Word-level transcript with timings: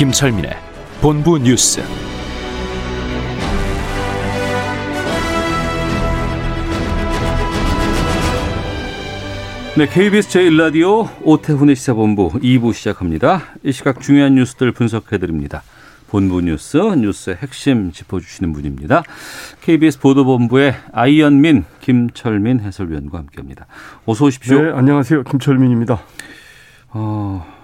김철민의 0.00 0.52
본부 1.02 1.36
뉴스. 1.38 1.82
네, 9.76 9.86
KBS 9.86 10.28
제1라디오 10.30 11.06
오태훈의 11.22 11.76
시사본부 11.76 12.30
2부 12.30 12.72
시작합니다. 12.72 13.42
이 13.62 13.72
시각 13.72 14.00
중요한 14.00 14.36
뉴스들 14.36 14.72
분석해드립니다. 14.72 15.62
본부 16.08 16.40
뉴스, 16.40 16.78
뉴스의 16.78 17.36
핵심 17.36 17.92
짚어주시는 17.92 18.54
분입니다. 18.54 19.02
KBS 19.60 20.00
보도본부의 20.00 20.76
아이언민, 20.94 21.66
김철민 21.82 22.60
해설위원과 22.60 23.18
함께합니다. 23.18 23.66
어서 24.06 24.24
오십시오. 24.24 24.62
네, 24.62 24.70
안녕하세요. 24.70 25.24
김철민입니다. 25.24 26.00
어, 26.88 27.59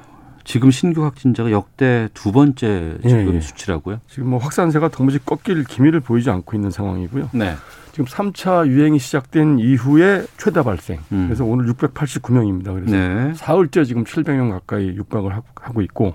지금 0.47 0.71
신규 0.71 1.03
확진자가 1.05 1.51
역대 1.51 2.09
두 2.15 2.31
번째 2.31 2.99
지금 3.03 3.33
예, 3.33 3.35
예. 3.35 3.41
수치라고요? 3.41 3.99
지금 4.09 4.31
뭐 4.31 4.39
확산세가 4.39 4.89
도무지 4.91 5.19
꺾일 5.19 5.65
기미를 5.65 5.99
보이지 5.99 6.31
않고 6.31 6.57
있는 6.57 6.71
상황이고요. 6.71 7.31
네. 7.33 7.55
지금 7.91 8.05
3차 8.05 8.69
유행이 8.69 9.01
시작된 9.01 9.59
이후에 9.59 10.25
최다 10.37 10.63
발생. 10.63 11.01
음. 11.11 11.25
그래서 11.27 11.45
오늘 11.45 11.67
689명입니다. 11.75 12.67
그래서 12.75 12.91
네. 12.97 13.35
사흘째 13.35 13.85
지금 13.85 14.05
700명 14.05 14.51
가까이 14.51 14.87
육박을 14.95 15.35
하- 15.35 15.43
하고 15.61 15.83
있고 15.83 16.15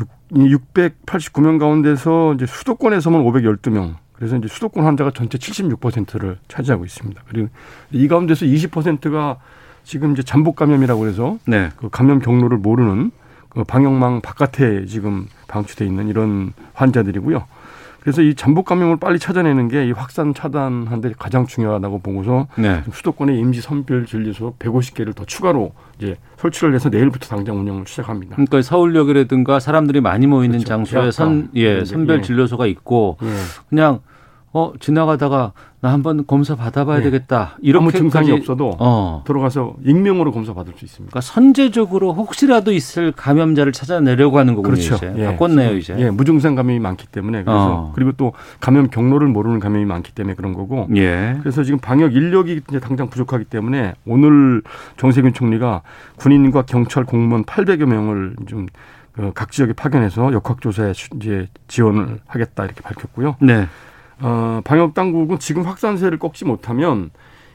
육- 0.00 0.08
이 0.34 0.54
689명 0.56 1.60
가운데서 1.60 2.34
이제 2.34 2.44
수도권에서만 2.46 3.22
512명. 3.22 3.94
그래서 4.14 4.36
이제 4.36 4.48
수도권 4.48 4.84
환자가 4.84 5.12
전체 5.14 5.38
76%를 5.38 6.38
차지하고 6.48 6.84
있습니다. 6.84 7.22
그리고 7.28 7.48
이 7.92 8.08
가운데서 8.08 8.46
20%가 8.46 9.38
지금 9.84 10.10
이제 10.12 10.24
잠복 10.24 10.56
감염이라고 10.56 11.06
해서 11.06 11.38
네. 11.46 11.68
그 11.76 11.88
감염 11.88 12.18
경로를 12.18 12.58
모르는 12.58 13.12
그 13.48 13.64
방역망 13.64 14.20
바깥에 14.20 14.84
지금 14.86 15.26
방치돼 15.48 15.84
있는 15.86 16.08
이런 16.08 16.52
환자들이고요. 16.74 17.44
그래서 18.00 18.22
이 18.22 18.34
잠복 18.34 18.64
감염을 18.66 18.96
빨리 18.98 19.18
찾아내는 19.18 19.68
게 19.68 19.84
이 19.84 19.92
확산 19.92 20.32
차단하는데 20.32 21.12
가장 21.18 21.46
중요하다고 21.46 21.98
보고서 22.00 22.46
네. 22.56 22.82
수도권에 22.90 23.34
임시 23.36 23.60
선별 23.60 24.06
진료소 24.06 24.54
150개를 24.58 25.14
더 25.14 25.24
추가로 25.24 25.72
이제 25.98 26.16
설치를 26.38 26.74
해서 26.74 26.88
내일부터 26.88 27.26
당장 27.28 27.58
운영을 27.58 27.84
시작합니다. 27.86 28.36
그러니까 28.36 28.62
서울역이라든가 28.62 29.60
사람들이 29.60 30.00
많이 30.00 30.26
모이는 30.26 30.58
그렇죠. 30.60 30.68
장소에 30.68 31.10
선. 31.10 31.50
예, 31.56 31.80
예. 31.80 31.84
선별 31.84 32.22
진료소가 32.22 32.66
있고 32.66 33.18
예. 33.22 33.28
그냥 33.68 34.00
어 34.52 34.72
지나가다가 34.80 35.52
나 35.80 35.92
한번 35.92 36.26
검사 36.26 36.56
받아봐야 36.56 36.98
예. 37.00 37.02
되겠다 37.02 37.56
이렇게 37.60 37.98
증상이 37.98 38.32
없어도 38.32 38.76
어 38.78 39.22
들어가서 39.26 39.74
익명으로 39.84 40.32
검사 40.32 40.54
받을 40.54 40.72
수 40.76 40.84
있습니다. 40.86 41.10
그러니까 41.12 41.20
선제적으로 41.20 42.14
혹시라도 42.14 42.72
있을 42.72 43.12
감염자를 43.12 43.72
찾아내려고 43.72 44.38
하는 44.38 44.54
거군요 44.54 44.74
그렇죠. 44.74 44.94
이제 44.96 45.12
예. 45.18 45.24
바꿨네요 45.26 45.76
이제 45.76 45.94
예, 45.98 46.10
무증상 46.10 46.54
감염이 46.54 46.78
많기 46.80 47.06
때문에 47.06 47.44
그래서 47.44 47.74
어. 47.74 47.92
그리고 47.94 48.12
또 48.12 48.32
감염 48.60 48.88
경로를 48.88 49.28
모르는 49.28 49.60
감염이 49.60 49.84
많기 49.84 50.12
때문에 50.14 50.34
그런 50.34 50.54
거고 50.54 50.88
예. 50.96 51.36
그래서 51.40 51.62
지금 51.62 51.78
방역 51.78 52.14
인력이 52.16 52.62
이제 52.68 52.80
당장 52.80 53.10
부족하기 53.10 53.44
때문에 53.44 53.94
오늘 54.06 54.62
정세균 54.96 55.34
총리가 55.34 55.82
군인과 56.16 56.62
경찰 56.62 57.04
공무원 57.04 57.44
800여 57.44 57.84
명을 57.84 58.34
좀 58.46 58.66
어, 59.18 59.32
각 59.34 59.50
지역에 59.52 59.72
파견해서 59.74 60.32
역학조사에 60.32 60.92
수- 60.94 61.08
이제 61.16 61.48
지원을 61.66 62.20
하겠다 62.26 62.64
이렇게 62.64 62.80
밝혔고요. 62.82 63.36
네. 63.40 63.66
어, 64.20 64.60
방역 64.64 64.94
당국은 64.94 65.38
지금 65.38 65.62
확산세를 65.62 66.18
꺾지 66.18 66.44
못하면 66.44 67.10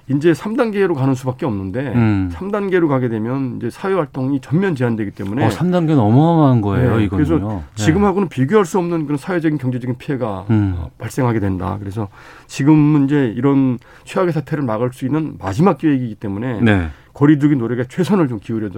이제 0.09 0.33
3단계로 0.33 0.95
가는 0.95 1.15
수밖에 1.15 1.45
없는데 1.45 1.79
음. 1.95 2.29
3단계로 2.33 2.89
가게 2.89 3.07
되면 3.07 3.55
이제 3.57 3.69
사회 3.69 3.93
활동이 3.93 4.41
전면 4.41 4.75
제한되기 4.75 5.11
때문에 5.11 5.45
어 5.45 5.49
3단계는 5.49 5.97
어마어마한 5.97 6.59
거예요 6.61 6.97
네, 6.97 7.05
이거는요. 7.05 7.09
그래서 7.09 7.37
네. 7.47 7.61
지금하고는 7.75 8.27
비교할 8.27 8.65
수 8.65 8.77
없는 8.79 9.05
그런 9.05 9.17
사회적인 9.17 9.57
경제적인 9.57 9.97
피해가 9.97 10.45
음. 10.49 10.75
어, 10.77 10.89
발생하게 10.97 11.39
된다. 11.39 11.77
그래서 11.79 12.09
지금은 12.47 13.05
이제 13.05 13.33
이런 13.35 13.79
최악의 14.03 14.33
사태를 14.33 14.65
막을 14.65 14.91
수 14.91 15.05
있는 15.05 15.35
마지막 15.39 15.77
기회이기 15.77 16.15
때문에 16.15 16.59
네. 16.59 16.89
거리두기 17.13 17.55
노력에 17.55 17.85
최선을 17.87 18.27
좀 18.27 18.39
기울여 18.39 18.69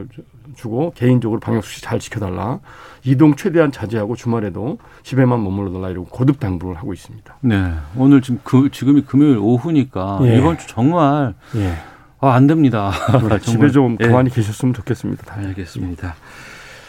주고 0.55 0.91
개인적으로 0.95 1.39
방역 1.39 1.63
수칙 1.63 1.83
잘 1.83 1.99
지켜달라. 1.99 2.59
이동 3.03 3.35
최대한 3.35 3.71
자제하고 3.71 4.15
주말에도 4.15 4.77
집에만 5.03 5.41
머물러 5.41 5.71
달라 5.71 5.89
이러고 5.89 6.07
거듭 6.09 6.39
당부를 6.39 6.75
하고 6.75 6.93
있습니다. 6.93 7.37
네. 7.41 7.71
오늘 7.95 8.21
지금 8.21 8.39
그 8.43 8.69
지금이 8.71 9.01
금요일 9.01 9.37
오후니까 9.37 10.19
예. 10.23 10.37
이번 10.37 10.57
주 10.57 10.67
정말 10.67 11.33
예. 11.55 11.75
아, 12.19 12.33
안 12.33 12.47
됩니다. 12.47 12.91
정말. 13.11 13.39
집에 13.39 13.69
좀 13.69 13.97
예. 14.01 14.07
가만히 14.07 14.29
계셨으면 14.29 14.73
좋겠습니다. 14.73 15.23
다들. 15.23 15.47
알겠습니다. 15.49 16.15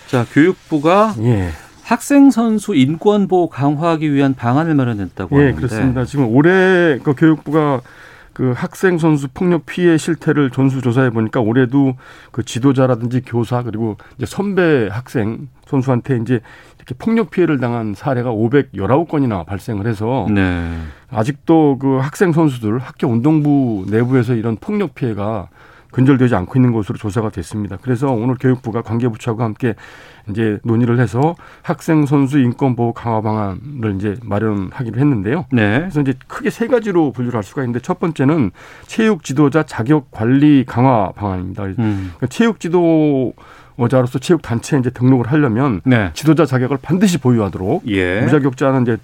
자, 0.08 0.24
교육부가 0.32 1.14
예. 1.20 1.50
학생 1.84 2.32
선수 2.32 2.74
인권 2.74 3.28
보호 3.28 3.48
강화하기 3.48 4.12
위한 4.12 4.34
방안을 4.34 4.74
마련했다고 4.74 5.36
예, 5.36 5.40
하는데 5.40 5.56
그렇습니다. 5.56 6.04
지금 6.04 6.26
올해 6.28 6.98
그 7.04 7.14
교육부가 7.14 7.82
그 8.36 8.52
학생 8.54 8.98
선수 8.98 9.28
폭력 9.32 9.64
피해 9.64 9.96
실태를 9.96 10.50
전수 10.50 10.82
조사해 10.82 11.08
보니까 11.08 11.40
올해도 11.40 11.96
그 12.32 12.44
지도자라든지 12.44 13.22
교사 13.24 13.62
그리고 13.62 13.96
이제 14.18 14.26
선배 14.26 14.90
학생 14.92 15.48
선수한테 15.64 16.18
이제 16.18 16.40
이렇게 16.76 16.94
폭력 16.98 17.30
피해를 17.30 17.58
당한 17.60 17.94
사례가 17.94 18.30
519건이나 18.32 19.46
발생을 19.46 19.86
해서 19.86 20.26
네. 20.30 20.70
아직도 21.08 21.78
그 21.78 21.96
학생 21.96 22.32
선수들 22.32 22.78
학교 22.78 23.06
운동부 23.08 23.86
내부에서 23.88 24.34
이런 24.34 24.56
폭력 24.56 24.94
피해가 24.94 25.48
근절되지 25.96 26.34
않고 26.34 26.58
있는 26.58 26.72
것으로 26.72 26.98
조사가 26.98 27.30
됐습니다. 27.30 27.78
그래서 27.80 28.10
오늘 28.10 28.34
교육부가 28.38 28.82
관계부처하고 28.82 29.42
함께 29.42 29.74
이제 30.28 30.58
논의를 30.62 31.00
해서 31.00 31.34
학생 31.62 32.04
선수 32.04 32.38
인권 32.38 32.76
보호 32.76 32.92
강화 32.92 33.22
방안을 33.22 33.94
이제 33.96 34.14
마련하기로 34.22 35.00
했는데요. 35.00 35.46
네. 35.52 35.78
그래서 35.78 36.02
이제 36.02 36.12
크게 36.26 36.50
세 36.50 36.66
가지로 36.66 37.12
분류를 37.12 37.38
할 37.38 37.42
수가 37.42 37.62
있는데 37.62 37.80
첫 37.80 37.98
번째는 37.98 38.50
체육 38.86 39.24
지도자 39.24 39.62
자격 39.62 40.10
관리 40.10 40.64
강화 40.66 41.12
방안입니다. 41.16 41.64
음. 41.64 42.12
그러니까 42.16 42.26
체육 42.26 42.60
지도 42.60 43.32
자로서 43.88 44.18
체육 44.18 44.42
단체에 44.42 44.80
이제 44.80 44.90
등록을 44.90 45.32
하려면 45.32 45.80
네. 45.86 46.10
지도자 46.12 46.44
자격을 46.44 46.76
반드시 46.82 47.16
보유하도록 47.16 47.84
예. 47.88 48.20
무자격자는 48.20 48.82
이제 48.82 48.92
이제 48.92 48.98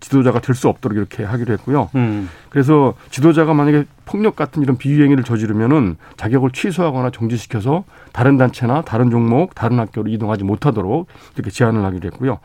지도자가 0.00 0.40
될 0.40 0.56
수 0.56 0.68
없도록 0.68 0.96
이렇게 0.96 1.22
하기로 1.22 1.52
했고요. 1.54 1.90
음. 1.94 2.28
그래서 2.48 2.94
지도자가 3.10 3.52
만약에 3.52 3.84
폭력 4.06 4.34
같은 4.36 4.62
이런 4.62 4.78
비위행위를 4.78 5.22
저지르면은 5.22 5.96
자격을 6.16 6.50
취소하거나 6.52 7.10
정지시켜서 7.10 7.84
다른 8.12 8.38
단체나 8.38 8.82
다른 8.82 9.10
종목, 9.10 9.54
다른 9.54 9.78
학교로 9.78 10.08
이동하지 10.10 10.44
못하도록 10.44 11.06
이렇게 11.34 11.50
제한을 11.50 11.84
하기로 11.84 12.06
했고요. 12.06 12.38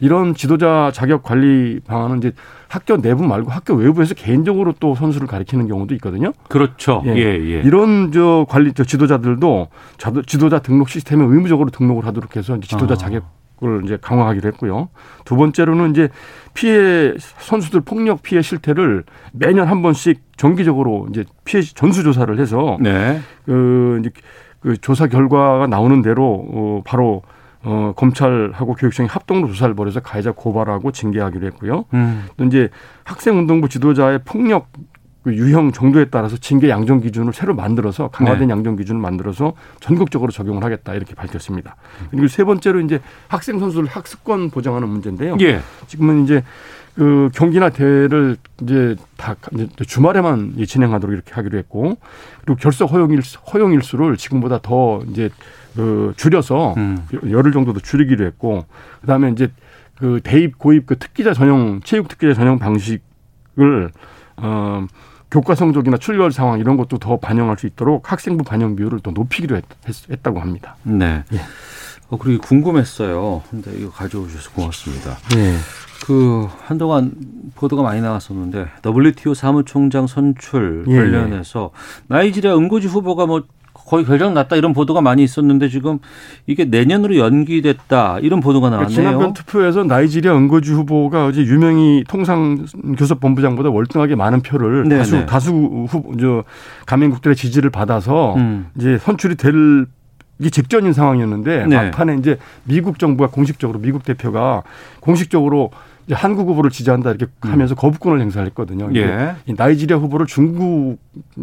이런 0.00 0.34
지도자 0.34 0.90
자격 0.94 1.22
관리 1.22 1.80
방안은 1.86 2.18
이제 2.18 2.32
학교 2.68 2.96
내부 2.96 3.22
말고 3.24 3.50
학교 3.50 3.74
외부에서 3.74 4.14
개인적으로 4.14 4.72
또 4.80 4.94
선수를 4.94 5.26
가리키는 5.26 5.68
경우도 5.68 5.94
있거든요. 5.96 6.32
그렇죠. 6.48 7.02
예, 7.04 7.10
예. 7.16 7.22
예. 7.22 7.62
이런 7.62 8.10
저 8.12 8.46
관리 8.48 8.72
저 8.72 8.84
지도자들도 8.84 9.68
지도자 10.26 10.60
등록 10.60 10.88
시스템에 10.88 11.24
의무적으로 11.24 11.68
등록을 11.68 12.06
하도록 12.06 12.34
해서 12.36 12.58
지도자 12.60 12.94
아. 12.94 12.96
자격 12.96 13.39
을 13.62 13.82
이제 13.84 13.98
강화하기로 14.00 14.48
했고요. 14.48 14.88
두 15.26 15.36
번째로는 15.36 15.90
이제 15.90 16.08
피해 16.54 17.12
선수들 17.18 17.82
폭력 17.82 18.22
피해 18.22 18.40
실태를 18.40 19.04
매년 19.32 19.68
한 19.68 19.82
번씩 19.82 20.22
정기적으로 20.38 21.06
이제 21.10 21.24
피해 21.44 21.62
전수 21.62 22.02
조사를 22.02 22.38
해서 22.38 22.78
네. 22.80 23.20
그 23.44 23.98
이제 24.00 24.10
그 24.60 24.78
조사 24.78 25.08
결과가 25.08 25.66
나오는 25.66 26.00
대로 26.00 26.46
어 26.48 26.82
바로 26.86 27.22
어 27.62 27.92
검찰하고 27.96 28.74
교육청이 28.76 29.10
합동으로 29.10 29.48
조사를 29.48 29.74
벌여서 29.74 30.00
가해자 30.00 30.32
고발하고 30.32 30.92
징계하기로 30.92 31.46
했고요. 31.48 31.84
음. 31.92 32.24
또 32.38 32.44
이제 32.44 32.70
학생운동부 33.04 33.68
지도자의 33.68 34.20
폭력 34.24 34.68
그 35.22 35.34
유형 35.34 35.70
정도에 35.70 36.06
따라서 36.06 36.36
징계 36.36 36.70
양정 36.70 37.00
기준을 37.00 37.32
새로 37.32 37.54
만들어서 37.54 38.08
강화된 38.08 38.48
네. 38.48 38.52
양정 38.52 38.76
기준을 38.76 39.00
만들어서 39.00 39.52
전국적으로 39.80 40.32
적용을 40.32 40.64
하겠다 40.64 40.94
이렇게 40.94 41.14
밝혔습니다. 41.14 41.76
그리고 42.10 42.26
세 42.28 42.44
번째로 42.44 42.80
이제 42.80 43.00
학생 43.28 43.58
선수들 43.58 43.86
학습권 43.86 44.50
보장하는 44.50 44.88
문제인데요. 44.88 45.36
예. 45.40 45.60
지금은 45.88 46.24
이제 46.24 46.42
그 46.94 47.30
경기나 47.34 47.70
대회를 47.70 48.36
이제 48.62 48.96
다 49.16 49.36
주말에만 49.86 50.54
진행하도록 50.66 51.14
이렇게 51.14 51.32
하기로 51.34 51.58
했고 51.58 51.98
그리고 52.44 52.58
결석 52.58 52.92
허용 52.92 53.12
일 53.12 53.20
허용 53.52 53.72
일수를 53.72 54.16
지금보다 54.16 54.58
더 54.62 55.02
이제 55.08 55.30
그 55.76 56.12
줄여서 56.16 56.74
음. 56.76 57.06
열흘 57.30 57.52
정도도 57.52 57.80
줄이기로 57.80 58.24
했고 58.24 58.64
그다음에 59.02 59.30
이제 59.30 59.50
그 59.98 60.20
대입 60.24 60.58
고입 60.58 60.86
그 60.86 60.98
특기자 60.98 61.32
전용 61.32 61.80
체육 61.84 62.08
특기자 62.08 62.34
전용 62.34 62.58
방식을 62.58 63.92
어 64.38 64.86
교과 65.30 65.54
성적이나 65.54 65.96
출결 65.96 66.32
상황 66.32 66.58
이런 66.58 66.76
것도 66.76 66.98
더 66.98 67.18
반영할 67.18 67.56
수 67.56 67.66
있도록 67.66 68.10
학생부 68.10 68.44
반영 68.44 68.76
비율을 68.76 69.00
더 69.00 69.10
높이기로 69.10 69.56
했, 69.56 69.64
했 69.86 70.22
다고 70.22 70.40
합니다. 70.40 70.76
네. 70.82 71.24
예. 71.32 71.40
어, 72.10 72.18
그리고 72.18 72.42
궁금했어요. 72.42 73.42
근데 73.50 73.70
이거 73.78 73.90
가져오셔서 73.90 74.50
고맙습니다. 74.50 75.16
네. 75.34 75.56
그 76.04 76.48
한동안 76.64 77.12
보도가 77.54 77.82
많이 77.82 78.00
나왔었는데 78.00 78.66
WTO 78.84 79.34
사무총장 79.34 80.06
선출 80.06 80.84
예, 80.88 80.92
예. 80.92 80.96
관련해서 80.96 81.70
나이지리아 82.08 82.56
은고지 82.56 82.88
후보가 82.88 83.26
뭐 83.26 83.44
거의 83.90 84.04
결정 84.04 84.34
났다 84.34 84.54
이런 84.54 84.72
보도가 84.72 85.00
많이 85.00 85.24
있었는데 85.24 85.68
지금 85.68 85.98
이게 86.46 86.64
내년으로 86.64 87.16
연기됐다 87.16 88.20
이런 88.20 88.38
보도가 88.38 88.70
그러니까 88.70 88.88
나왔네요. 88.88 88.94
지난번 88.94 89.32
투표에서 89.32 89.82
나이지리아 89.82 90.32
은거지 90.32 90.70
후보가 90.70 91.26
어제 91.26 91.40
유명희 91.42 92.04
통상 92.06 92.66
교섭본부장보다 92.96 93.70
월등하게 93.70 94.14
많은 94.14 94.42
표를 94.42 94.84
네네. 94.84 94.98
다수 94.98 95.16
네. 95.16 95.26
다수 95.26 95.50
후보 95.88 96.16
저 96.20 96.44
가맹국들의 96.86 97.34
지지를 97.34 97.70
받아서 97.70 98.36
음. 98.36 98.68
이제 98.78 98.96
선출이 98.98 99.34
될 99.34 99.86
이게 100.38 100.50
직전인 100.50 100.92
상황이었는데 100.92 101.66
네. 101.66 101.76
막판에 101.76 102.14
이제 102.14 102.38
미국 102.62 103.00
정부가 103.00 103.28
공식적으로 103.30 103.80
미국 103.80 104.04
대표가 104.04 104.62
공식적으로 105.00 105.70
한국 106.12 106.48
후보를 106.48 106.70
지지한다 106.70 107.10
이렇게 107.10 107.26
음. 107.44 107.52
하면서 107.52 107.74
거부권을 107.74 108.20
행사를 108.20 108.46
했거든요. 108.48 108.90
예. 108.94 109.34
이 109.46 109.54
나이지리아 109.56 109.98
후보를 109.98 110.26
중국 110.26 110.98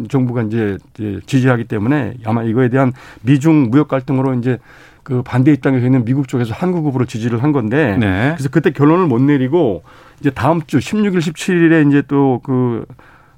정부가 0.08 0.42
이제 0.42 0.78
지지하기 1.26 1.64
때문에 1.64 2.14
아마 2.24 2.42
이거에 2.42 2.68
대한 2.68 2.92
미중 3.22 3.70
무역 3.70 3.88
갈등으로 3.88 4.34
이제 4.34 4.58
그 5.02 5.22
반대 5.22 5.52
입장에 5.52 5.78
있는 5.78 6.04
미국 6.04 6.28
쪽에서 6.28 6.52
한국 6.54 6.84
후보를 6.84 7.06
지지를 7.06 7.42
한 7.42 7.52
건데 7.52 7.96
네. 7.98 8.32
그래서 8.36 8.50
그때 8.50 8.70
결론을 8.70 9.06
못 9.06 9.22
내리고 9.22 9.82
이제 10.20 10.30
다음 10.30 10.60
주 10.66 10.78
16일 10.78 11.18
17일에 11.18 11.88
이제 11.88 12.02
또그 12.02 12.84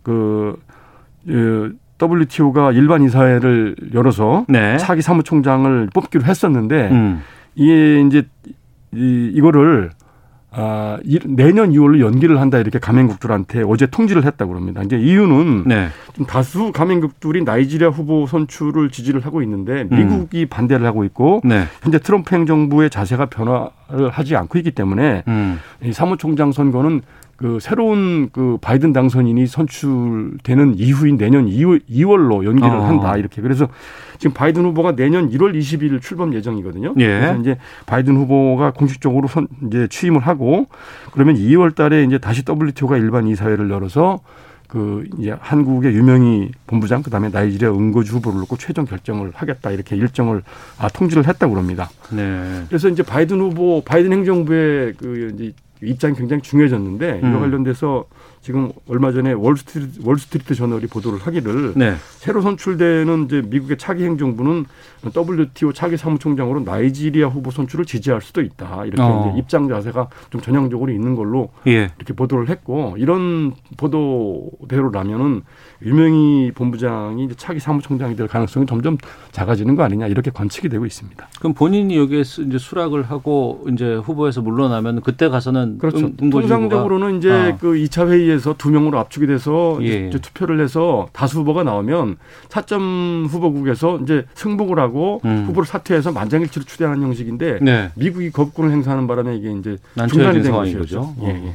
그, 0.03 0.59
그 1.27 1.77
WTO가 2.03 2.73
일반 2.73 3.03
이사회를 3.05 3.77
열어서 3.95 4.47
네. 4.49 4.79
차기 4.79 5.03
사무총장을 5.03 5.91
뽑기로 5.93 6.25
했었는데 6.25 6.89
음. 6.91 7.23
이게 7.55 8.01
이제 8.01 8.23
이, 8.93 9.31
이거를 9.35 9.91
아, 10.53 10.99
내년 11.27 11.71
2월로 11.71 12.01
연기를 12.01 12.41
한다 12.41 12.59
이렇게 12.59 12.81
가맹국들한테 12.81 13.63
어제 13.67 13.87
통지를 13.87 14.25
했다고 14.25 14.57
합니다. 14.57 14.83
이제 14.83 14.99
이유는 14.99 15.65
네. 15.67 15.89
좀 16.15 16.27
다수 16.27 16.73
가맹국들이 16.73 17.45
나이지리아 17.45 17.89
후보 17.89 18.27
선출을 18.27 18.91
지지를 18.91 19.25
하고 19.25 19.43
있는데 19.43 19.87
음. 19.91 19.97
미국이 19.97 20.43
음. 20.43 20.49
반대를 20.49 20.85
하고 20.87 21.05
있고 21.05 21.41
네. 21.45 21.65
현재 21.83 21.99
트럼프 22.01 22.35
행정부의 22.35 22.91
자세가 22.91 23.27
변화를 23.27 24.11
하지 24.11 24.35
않고 24.35 24.59
있기 24.59 24.73
때문에 24.73 25.23
음. 25.29 25.61
이 25.85 25.93
사무총장 25.93 26.51
선거는 26.51 27.03
그 27.41 27.59
새로운 27.59 28.29
그 28.33 28.59
바이든 28.61 28.93
당선인이 28.93 29.47
선출되는 29.47 30.75
이후인 30.77 31.17
내년 31.17 31.47
2월, 31.47 31.81
2월로 31.89 32.45
연기를 32.45 32.69
어. 32.69 32.85
한다 32.85 33.17
이렇게 33.17 33.41
그래서 33.41 33.67
지금 34.19 34.35
바이든 34.35 34.63
후보가 34.63 34.95
내년 34.95 35.31
1월 35.31 35.59
20일 35.59 36.03
출범 36.03 36.35
예정이거든요. 36.35 36.93
예. 36.99 37.07
그래서 37.07 37.37
이제 37.39 37.57
바이든 37.87 38.15
후보가 38.15 38.73
공식적으로 38.73 39.27
선 39.27 39.49
이제 39.67 39.89
취임을 39.89 40.21
하고 40.21 40.67
그러면 41.13 41.37
2월 41.37 41.75
달에 41.75 42.05
이제 42.05 42.19
다시 42.19 42.43
WTO가 42.47 42.99
일반 42.99 43.27
이사회를 43.27 43.71
열어서 43.71 44.21
그 44.69 45.09
이제 45.19 45.35
한국의 45.41 45.95
유명희 45.95 46.51
본부장 46.67 47.03
그다음에 47.03 47.31
나이지리아 47.31 47.71
은거주 47.71 48.17
후보를 48.17 48.41
놓고 48.41 48.59
최종 48.59 48.85
결정을 48.85 49.33
하겠다 49.35 49.71
이렇게 49.71 49.97
일정을 49.97 50.43
아 50.79 50.91
통지를 50.91 51.27
했다고 51.27 51.55
그럽니다. 51.55 51.89
네. 52.13 52.65
그래서 52.69 52.91
이제 52.91 53.03
바이든 53.03 53.41
후보 53.41 53.83
바이든 53.83 54.13
행정부의 54.13 54.93
그 54.99 55.33
이제 55.35 55.55
입장이 55.83 56.15
굉장히 56.15 56.43
중요해졌는데 56.43 57.21
음. 57.23 57.31
이와 57.31 57.41
관련돼서 57.41 58.05
지금 58.43 58.73
얼마 58.89 59.13
전에 59.13 59.33
월스트리트, 59.33 60.01
월스트리트 60.03 60.55
저널이 60.55 60.87
보도를 60.87 61.19
하기를 61.19 61.75
네. 61.77 61.95
새로 62.17 62.41
선출되는 62.41 63.27
이제 63.27 63.43
미국의 63.47 63.77
차기 63.77 64.05
행정부는 64.05 64.65
WTO 65.15 65.75
차기 65.75 65.99
사무총장으로 65.99 66.61
나이지리아 66.61 67.29
후보 67.29 67.51
선출을 67.51 67.85
지지할 67.85 68.23
수도 68.23 68.41
있다 68.41 68.87
이렇게 68.87 69.03
어. 69.03 69.35
입장 69.37 69.69
자세가 69.69 70.09
좀 70.31 70.41
전향적으로 70.41 70.91
있는 70.91 71.17
걸로 71.17 71.51
예. 71.67 71.91
이렇게 71.99 72.15
보도를 72.15 72.49
했고 72.49 72.95
이런 72.97 73.53
보도대로라면은 73.77 75.43
유명희 75.83 76.53
본부장이 76.55 77.29
차기 77.37 77.61
사무총장이 77.61 78.17
될 78.17 78.27
가능성이 78.27 78.65
점점 78.65 78.97
작아지는 79.33 79.77
거 79.77 79.83
아니냐 79.83 80.07
이렇게 80.07 80.31
관측이 80.31 80.71
되고 80.71 80.87
있습니다. 80.87 81.29
그럼 81.39 81.53
본인이 81.53 81.97
여기에 81.97 82.21
이제 82.21 82.59
수락을 82.59 83.03
하고 83.03 83.67
이제 83.73 83.95
후보에서 83.97 84.41
물러나면 84.41 85.03
그때 85.03 85.29
가서는 85.29 85.79
그렇죠. 85.79 86.11
응, 86.23 86.31
통상적으로는 86.31 87.19
이제 87.19 87.31
아. 87.31 87.57
그 87.57 87.73
2차 87.75 88.09
회의 88.09 88.30
에서 88.31 88.55
두 88.57 88.71
명으로 88.71 88.99
압축이 88.99 89.27
돼서 89.27 89.79
예. 89.83 90.09
이제 90.09 90.19
투표를 90.19 90.61
해서 90.61 91.09
다수 91.13 91.41
후보가 91.41 91.65
나오면 91.65 92.17
차점 92.49 93.27
후보국에서 93.29 93.99
이제 94.03 94.25
승복을 94.35 94.79
하고 94.79 95.21
음. 95.25 95.45
후보를 95.47 95.67
사퇴해서 95.67 96.13
만장일치로 96.13 96.65
추대하는 96.65 97.03
형식인데 97.03 97.59
네. 97.61 97.91
미국이 97.95 98.31
거부권을 98.31 98.71
행사하는 98.71 99.07
바람에 99.07 99.37
이게 99.37 99.53
이제 99.53 99.77
중단이 100.09 100.43
된 100.43 100.53
것이죠. 100.53 101.15
예, 101.23 101.29
예. 101.29 101.55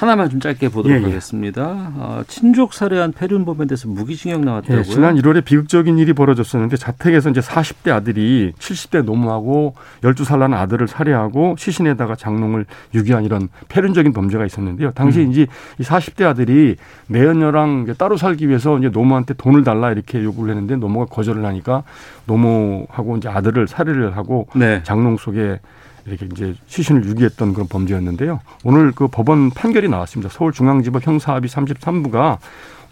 하나만 0.00 0.30
좀 0.30 0.40
짧게 0.40 0.70
보도록 0.70 0.96
예, 0.96 1.02
예. 1.02 1.04
하겠습니다. 1.04 1.92
어, 1.94 2.22
친족 2.26 2.72
살해한 2.72 3.12
페륜범에 3.12 3.66
대해서 3.66 3.86
무기징역 3.86 4.40
나왔다고요? 4.40 4.78
예, 4.78 4.82
지난 4.82 5.14
1월에 5.16 5.44
비극적인 5.44 5.98
일이 5.98 6.14
벌어졌었는데 6.14 6.78
자택에서 6.78 7.28
이제 7.28 7.42
40대 7.42 7.90
아들이 7.90 8.54
70대 8.58 9.04
노무하고 9.04 9.74
12살 10.00 10.38
난 10.38 10.54
아들을 10.54 10.88
살해하고 10.88 11.56
시신에다가 11.58 12.16
장롱을 12.16 12.64
유기한 12.94 13.26
이런 13.26 13.50
폐륜적인 13.68 14.14
범죄가 14.14 14.46
있었는데요. 14.46 14.92
당시 14.92 15.20
음. 15.20 15.32
이제 15.32 15.46
이 15.78 15.82
40대 15.82 16.24
아들이 16.24 16.76
내연녀랑 17.08 17.94
따로 17.98 18.16
살기 18.16 18.48
위해서 18.48 18.78
이제 18.78 18.88
노무한테 18.88 19.34
돈을 19.34 19.64
달라 19.64 19.92
이렇게 19.92 20.24
요구를 20.24 20.54
했는데 20.54 20.76
노무가 20.76 21.04
거절을 21.14 21.44
하니까 21.44 21.82
노무하고 22.24 23.18
이제 23.18 23.28
아들을 23.28 23.68
살해를 23.68 24.16
하고 24.16 24.46
네. 24.54 24.82
장롱 24.82 25.18
속에 25.18 25.60
이렇게 26.06 26.26
이제 26.26 26.54
시신을 26.66 27.04
유기했던 27.04 27.52
그런 27.52 27.68
범죄였는데요. 27.68 28.40
오늘 28.64 28.92
그 28.92 29.08
법원 29.08 29.50
판결이 29.50 29.88
나왔습니다. 29.88 30.32
서울중앙지법 30.32 31.06
형사합의 31.06 31.48
33부가 31.48 32.38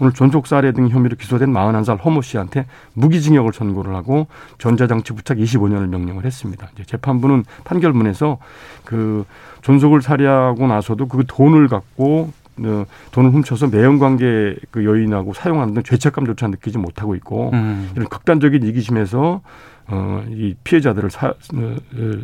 오늘 0.01 0.13
존속 0.13 0.47
살해 0.47 0.73
등 0.73 0.89
혐의로 0.89 1.17
기소된 1.17 1.53
41살 1.53 2.05
허모 2.05 2.23
씨한테 2.23 2.67
무기징역을 2.95 3.53
선고를 3.53 3.95
하고 3.95 4.29
전자장치 4.59 5.13
부착 5.13 5.39
25년을 5.39 5.89
명령을 5.89 6.25
했습니다. 6.25 6.69
이제 6.75 6.85
재판부는 6.85 7.45
판결문에서 7.65 8.38
그 8.85 9.25
존속을 9.62 10.03
살해하고 10.03 10.69
나서도 10.69 11.09
그 11.09 11.25
돈을 11.27 11.69
갖고 11.69 12.33
어, 12.61 12.85
돈을 13.12 13.31
훔쳐서 13.31 13.69
매연관계 13.69 14.57
그 14.71 14.85
여인하고 14.85 15.33
사용하는 15.33 15.75
등 15.75 15.83
죄책감조차 15.83 16.49
느끼지 16.49 16.79
못하고 16.79 17.15
있고 17.15 17.50
음. 17.53 17.91
이런 17.95 18.09
극단적인 18.09 18.65
이기심에서 18.65 19.41
어, 19.88 20.25
이 20.28 20.54
피해자들을 20.64 21.11
사, 21.11 21.28
어, 21.28 21.76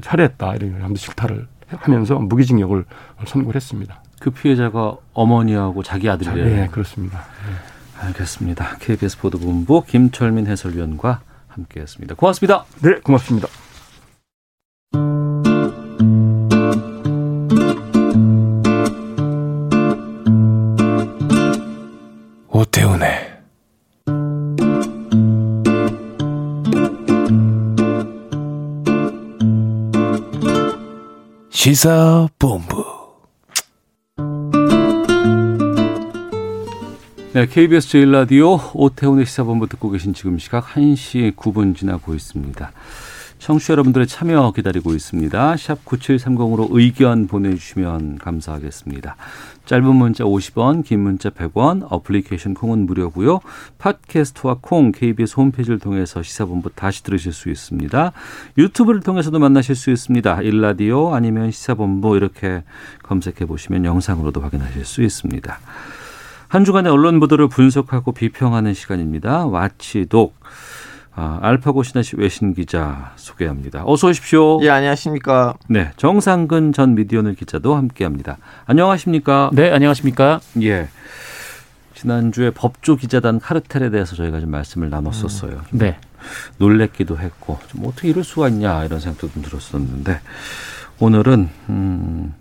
살해했다 0.02 0.54
이런 0.56 0.74
하면서 0.74 0.96
실타를 0.96 1.46
하면서 1.68 2.18
무기징역을 2.18 2.84
선고를 3.26 3.56
했습니다. 3.56 4.02
그 4.20 4.30
피해자가 4.30 4.96
어머니하고 5.12 5.82
자기 5.82 6.08
아들이에요. 6.08 6.44
네, 6.44 6.68
그렇습니다. 6.70 7.18
네. 7.18 8.06
알겠습니다. 8.06 8.76
KBS 8.80 9.18
보도본부 9.18 9.84
김철민 9.86 10.46
해설위원과 10.46 11.20
함께했습니다. 11.48 12.14
고맙습니다. 12.16 12.64
네, 12.82 13.00
고맙습니다. 13.00 13.48
오태훈의 22.48 23.23
시사본부 31.64 32.84
네, 37.32 37.46
KBS 37.46 37.88
제일라디오 37.88 38.60
오태훈의 38.74 39.24
시사본부 39.24 39.66
듣고 39.68 39.88
계신 39.88 40.12
지금 40.12 40.38
시각 40.38 40.66
1시 40.66 41.34
9분 41.36 41.74
지나고 41.74 42.12
있습니다. 42.12 42.70
청취자 43.44 43.74
여러분들의 43.74 44.06
참여 44.06 44.52
기다리고 44.52 44.94
있습니다. 44.94 45.56
샵 45.58 45.84
9730으로 45.84 46.68
의견 46.70 47.26
보내주시면 47.26 48.16
감사하겠습니다. 48.16 49.16
짧은 49.66 49.84
문자 49.94 50.24
50원, 50.24 50.82
긴 50.82 51.00
문자 51.00 51.28
100원, 51.28 51.86
어플리케이션 51.90 52.54
콩은 52.54 52.86
무료고요. 52.86 53.40
팟캐스트와 53.76 54.60
콩, 54.62 54.92
KBS 54.92 55.34
홈페이지를 55.36 55.78
통해서 55.78 56.22
시사본부 56.22 56.70
다시 56.74 57.02
들으실 57.02 57.34
수 57.34 57.50
있습니다. 57.50 58.12
유튜브를 58.56 59.02
통해서도 59.02 59.38
만나실 59.38 59.74
수 59.74 59.90
있습니다. 59.90 60.40
일라디오 60.40 61.14
아니면 61.14 61.50
시사본부 61.50 62.16
이렇게 62.16 62.64
검색해 63.02 63.44
보시면 63.44 63.84
영상으로도 63.84 64.40
확인하실 64.40 64.86
수 64.86 65.02
있습니다. 65.02 65.58
한 66.48 66.64
주간의 66.64 66.90
언론 66.90 67.20
보도를 67.20 67.48
분석하고 67.48 68.12
비평하는 68.12 68.72
시간입니다. 68.72 69.44
와치독. 69.44 70.34
아, 71.16 71.38
알파고 71.42 71.82
신하시 71.84 72.16
외신 72.16 72.54
기자 72.54 73.12
소개합니다. 73.16 73.84
어서 73.86 74.08
오십시오. 74.08 74.60
예, 74.62 74.70
안녕하십니까. 74.70 75.54
네, 75.68 75.92
정상근 75.96 76.72
전 76.72 76.94
미디어널 76.96 77.34
기자도 77.34 77.76
함께합니다. 77.76 78.38
안녕하십니까? 78.66 79.50
네, 79.52 79.70
안녕하십니까? 79.70 80.40
예. 80.62 80.88
지난주에 81.94 82.50
법조 82.50 82.96
기자단 82.96 83.38
카르텔에 83.38 83.90
대해서 83.90 84.16
저희가 84.16 84.40
좀 84.40 84.50
말씀을 84.50 84.90
나눴었어요. 84.90 85.62
좀 85.70 85.78
네. 85.78 85.98
놀랬기도 86.58 87.18
했고 87.18 87.58
좀 87.68 87.86
어떻게 87.86 88.08
이럴 88.08 88.24
수가 88.24 88.48
있냐 88.48 88.84
이런 88.84 88.98
생각도 88.98 89.30
좀 89.30 89.42
들었었는데 89.42 90.20
오늘은 90.98 91.48
음, 91.68 92.34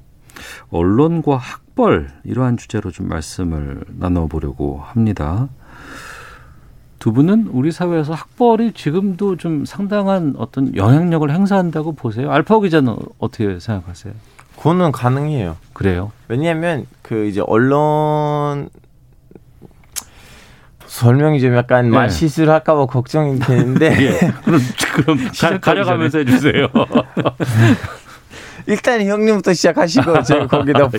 언론과 0.72 1.38
학벌 1.38 2.10
이러한 2.24 2.58
주제로 2.58 2.92
좀 2.92 3.08
말씀을 3.08 3.84
나눠보려고 3.88 4.82
합니다. 4.84 5.48
두 7.04 7.12
분은 7.12 7.50
우리 7.52 7.74
사회에서 7.74 8.14
학벌이 8.14 8.72
지금도 8.72 9.36
좀 9.36 9.66
상당한 9.66 10.36
어떤 10.38 10.74
영향력을 10.74 11.30
행사한다고 11.30 11.96
보세요. 11.96 12.32
알파 12.32 12.62
기자는 12.62 12.96
어떻게 13.18 13.60
생각하세요? 13.60 14.14
그거는 14.56 14.94
가능해요. 14.94 15.58
그래요? 15.74 16.14
왜냐하면 16.30 16.86
그 17.02 17.26
이제 17.26 17.44
언론 17.46 18.70
설명이 20.86 21.42
좀 21.42 21.54
약간 21.58 21.90
네. 21.90 21.98
말실수를 21.98 22.54
할까봐 22.54 22.86
걱정이 22.86 23.38
되는데 23.40 23.88
예. 24.00 24.32
그럼 24.46 24.62
그럼 24.96 25.18
가, 25.38 25.58
가려가면서 25.58 26.20
해주세요. 26.20 26.70
일단 28.68 29.02
형님부터 29.06 29.54
시작하시고 29.54 30.24
제가 30.24 30.48
거기다 30.48 30.90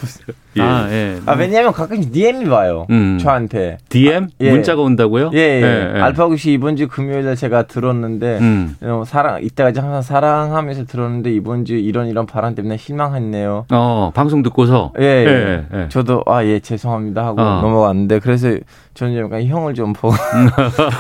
예. 0.57 0.63
아, 0.63 0.87
예. 0.91 1.17
아 1.27 1.33
왜냐하면 1.35 1.73
가끔씩 1.73 2.13
DM이 2.13 2.47
와요 2.47 2.87
음. 2.91 3.19
저한테 3.21 3.79
DM 3.89 4.29
예. 4.41 4.51
문자가 4.51 4.83
온다고요? 4.83 5.31
예, 5.35 5.39
예. 5.39 5.63
예, 5.63 5.93
예. 5.97 6.01
알파고시 6.01 6.53
이번 6.53 6.77
주 6.77 6.87
금요일에 6.89 7.35
제가 7.35 7.65
들었는데 7.65 8.39
음. 8.41 8.77
어, 8.83 9.03
사랑 9.07 9.43
이때까지 9.43 9.81
항상 9.81 10.03
사랑하면서 10.03 10.85
들었는데 10.85 11.33
이번 11.33 11.65
주 11.65 11.75
이런 11.75 12.07
이런 12.07 12.27
바람 12.27 12.55
때문에 12.55 12.77
실망했네요. 12.77 13.67
어 13.73 14.11
방송 14.15 14.43
듣고서 14.43 14.93
예, 15.01 15.05
예. 15.05 15.65
예, 15.73 15.79
예. 15.83 15.89
저도 15.89 16.23
아 16.27 16.45
예 16.45 16.61
죄송합니다 16.61 17.25
하고 17.25 17.41
어. 17.41 17.61
넘어갔는데 17.63 18.19
그래서 18.21 18.49
저는 18.95 19.17
약간 19.19 19.45
형을 19.45 19.75
좀 19.75 19.93
보고 19.93 20.15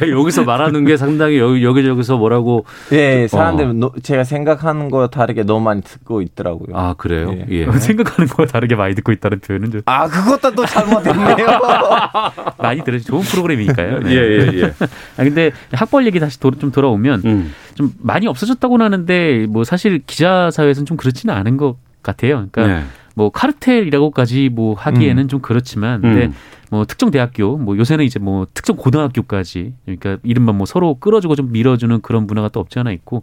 왜 0.00 0.10
여기서 0.10 0.44
말하는 0.44 0.84
게 0.84 0.96
상당히 0.96 1.38
여기 1.38 1.64
여기저기서 1.64 2.16
뭐라고 2.16 2.64
예, 2.92 3.26
사람들 3.28 3.64
어. 3.66 3.72
노- 3.74 3.92
제가 4.02 4.24
생각하는 4.24 4.90
거 4.90 5.06
다르게 5.08 5.33
너무 5.42 5.64
많이 5.64 5.82
듣고 5.82 6.22
있더라고요. 6.22 6.76
아 6.76 6.94
그래요? 6.94 7.34
예. 7.50 7.66
예. 7.66 7.70
생각하는 7.78 8.28
거와 8.28 8.46
다르게 8.46 8.76
많이 8.76 8.94
듣고 8.94 9.12
있다는 9.12 9.40
표현은 9.40 9.70
좀 9.70 9.82
아, 9.86 10.06
그것도 10.08 10.54
또 10.54 10.64
잘못했네요. 10.64 11.36
많이 12.58 12.84
들으시 12.84 13.06
좋은 13.06 13.22
프로그램이니까요. 13.22 14.00
네. 14.00 14.10
예, 14.10 14.16
예, 14.16 14.62
예. 14.62 14.64
아 15.16 15.24
근데 15.24 15.50
학벌 15.72 16.06
얘기 16.06 16.20
다시 16.20 16.38
도, 16.38 16.50
좀 16.52 16.70
돌아오면 16.70 17.22
음. 17.24 17.54
좀 17.74 17.92
많이 18.00 18.26
없어졌다고는 18.26 18.84
하는데 18.84 19.46
뭐 19.48 19.64
사실 19.64 20.02
기자 20.06 20.50
사회에서는 20.50 20.86
좀 20.86 20.96
그렇지는 20.96 21.34
않은 21.34 21.56
것 21.56 21.76
같아요. 22.02 22.46
그러니까 22.50 22.66
네. 22.66 22.84
뭐 23.14 23.30
카르텔이라고까지 23.30 24.50
뭐 24.50 24.74
하기에는 24.74 25.28
좀 25.28 25.40
그렇지만 25.40 26.00
근데 26.00 26.26
음. 26.26 26.34
뭐 26.70 26.84
특정 26.84 27.12
대학교 27.12 27.56
뭐 27.56 27.76
요새는 27.76 28.04
이제 28.04 28.18
뭐 28.18 28.48
특정 28.52 28.76
고등학교까지 28.76 29.74
그러니까 29.84 30.18
이른바 30.24 30.52
뭐 30.52 30.66
서로 30.66 30.96
끌어주고 30.96 31.36
좀 31.36 31.52
밀어주는 31.52 32.00
그런 32.00 32.26
문화가 32.26 32.48
또 32.48 32.58
없지 32.58 32.80
않아 32.80 32.90
있고 32.90 33.22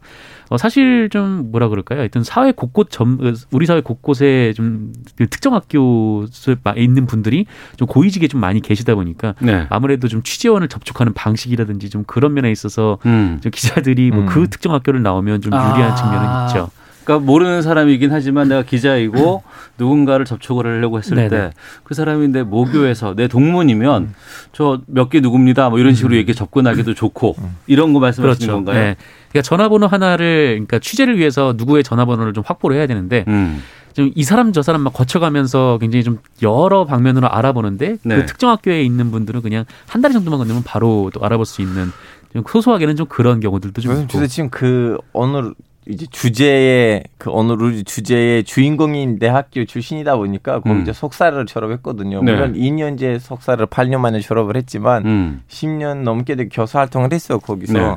어 0.50 0.57
사실 0.57 1.10
좀 1.10 1.51
뭐라 1.51 1.67
그럴까요? 1.67 2.00
하여튼 2.00 2.24
사회 2.24 2.53
곳곳 2.53 2.89
점 2.91 3.19
우리 3.51 3.65
사회 3.65 3.81
곳곳에 3.81 4.53
좀그 4.55 5.27
특정 5.29 5.53
학교에 5.53 6.55
있는 6.77 7.05
분들이 7.05 7.45
좀 7.75 7.88
고위직에 7.88 8.29
좀 8.29 8.39
많이 8.39 8.62
계시다 8.62 8.95
보니까 8.95 9.36
네. 9.41 9.67
아무래도 9.69 10.07
좀 10.07 10.24
취재원을 10.24 10.69
접촉하는 10.69 11.13
방식이라든지 11.13 11.89
좀 11.89 12.05
그런 12.05 12.33
면에 12.33 12.51
있어서 12.51 13.00
음. 13.05 13.39
좀 13.41 13.51
기자들이 13.51 14.12
뭐그 14.12 14.39
음. 14.39 14.48
특정 14.50 14.74
학교를 14.74 15.03
나오면 15.03 15.41
좀 15.41 15.51
유리한 15.51 15.91
아. 15.91 15.95
측면은 15.95 16.48
있죠. 16.48 16.71
그러니까 17.03 17.25
모르는 17.25 17.62
사람이긴 17.62 18.12
하지만 18.12 18.48
내가 18.50 18.63
기자이고 18.63 19.43
누군가를 19.77 20.25
접촉을 20.25 20.65
하려고 20.65 20.98
했을. 21.00 21.17
때 21.29 21.51
그 21.84 21.93
사람이 21.93 22.27
내 22.29 22.43
모교에서 22.43 23.15
내 23.15 23.27
동문이면 23.27 24.13
저 24.53 24.79
몇 24.88 25.10
개 25.10 25.20
누굽니다. 25.20 25.70
뭐 25.70 25.79
이런 25.79 25.93
식으로 25.96 26.15
이렇게 26.15 26.34
접근하기도 26.34 26.93
좋고 26.93 27.36
이런 27.67 27.93
거 27.93 28.00
말씀하시는 28.00 28.36
그렇죠. 28.38 28.53
건가요? 28.53 28.75
네. 28.84 28.96
그러니까 29.29 29.41
전화번호 29.48 29.88
하나를 29.88 30.51
그러니까 30.53 30.79
취재를 30.79 31.17
위해서 31.17 31.53
누구의 31.58 31.84
전화번호를 31.84 32.34
좀 32.34 32.43
확보를 32.46 32.77
해야 32.77 32.86
되는데 32.88 33.25
음. 33.27 33.62
좀이 33.93 34.24
사람 34.24 34.53
저 34.53 34.62
사람 34.62 34.81
막 34.81 34.93
거쳐가면서 34.93 35.77
굉장히 35.81 36.03
좀 36.03 36.20
여러 36.41 36.86
방면으로 36.86 37.27
알아보는데 37.29 37.98
네. 38.03 38.15
그 38.15 38.25
특정 38.25 38.50
학교에 38.50 38.84
있는 38.84 39.12
분들은 39.12 39.41
그냥 39.41 39.65
한 39.88 40.01
달 40.01 40.13
정도만 40.13 40.38
건너면 40.39 40.63
바로 40.63 41.10
또 41.13 41.24
알아볼 41.25 41.46
수 41.46 41.62
있는 41.62 41.91
좀 42.34 42.43
소소하게는 42.48 42.96
좀 42.96 43.05
그런 43.08 43.39
경우들도 43.41 43.81
좀 43.81 43.91
있고. 43.93 44.08
저도 44.08 44.27
지금 44.27 44.50
그 44.50 44.98
어느 45.12 45.51
이제 45.88 46.05
주제의 46.11 47.03
그 47.17 47.31
어느 47.33 47.53
루 47.53 47.83
주제의 47.83 48.43
주인공인 48.43 49.17
내 49.17 49.27
학교 49.27 49.65
출신이다 49.65 50.15
보니까 50.15 50.59
거기 50.59 50.75
음. 50.75 50.81
이제 50.81 50.93
석사를 50.93 51.43
졸업했거든요. 51.45 52.21
네. 52.23 52.33
물론 52.33 52.53
2년제 52.53 53.19
석사를 53.19 53.65
8년 53.65 54.00
만에 54.00 54.19
졸업을 54.19 54.55
했지만 54.57 55.05
음. 55.05 55.41
10년 55.50 56.03
넘게 56.03 56.35
된 56.35 56.50
교수 56.50 56.77
활동을 56.77 57.11
했어 57.13 57.39
거기서. 57.39 57.73
네. 57.73 57.95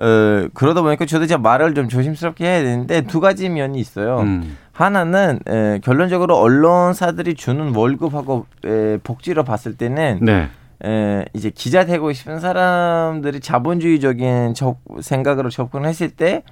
어, 0.00 0.48
그러다 0.54 0.82
보니까 0.82 1.06
저도 1.06 1.24
이제 1.24 1.36
말을 1.36 1.74
좀 1.74 1.88
조심스럽게 1.88 2.44
해야 2.44 2.62
되는데 2.62 3.00
두 3.02 3.18
가지 3.20 3.48
면이 3.48 3.80
있어요. 3.80 4.20
음. 4.20 4.56
하나는 4.70 5.40
에, 5.48 5.80
결론적으로 5.82 6.36
언론사들이 6.38 7.34
주는 7.34 7.74
월급하고 7.74 8.46
에, 8.64 8.98
복지로 9.02 9.42
봤을 9.42 9.76
때는 9.76 10.20
네. 10.22 10.48
에, 10.84 11.24
이제 11.34 11.50
기자 11.50 11.84
되고 11.84 12.12
싶은 12.12 12.38
사람들이 12.38 13.40
자본주의적인 13.40 14.54
접, 14.54 14.76
생각으로 15.00 15.50
접근했을 15.50 16.10
때 16.10 16.28
에, 16.36 16.42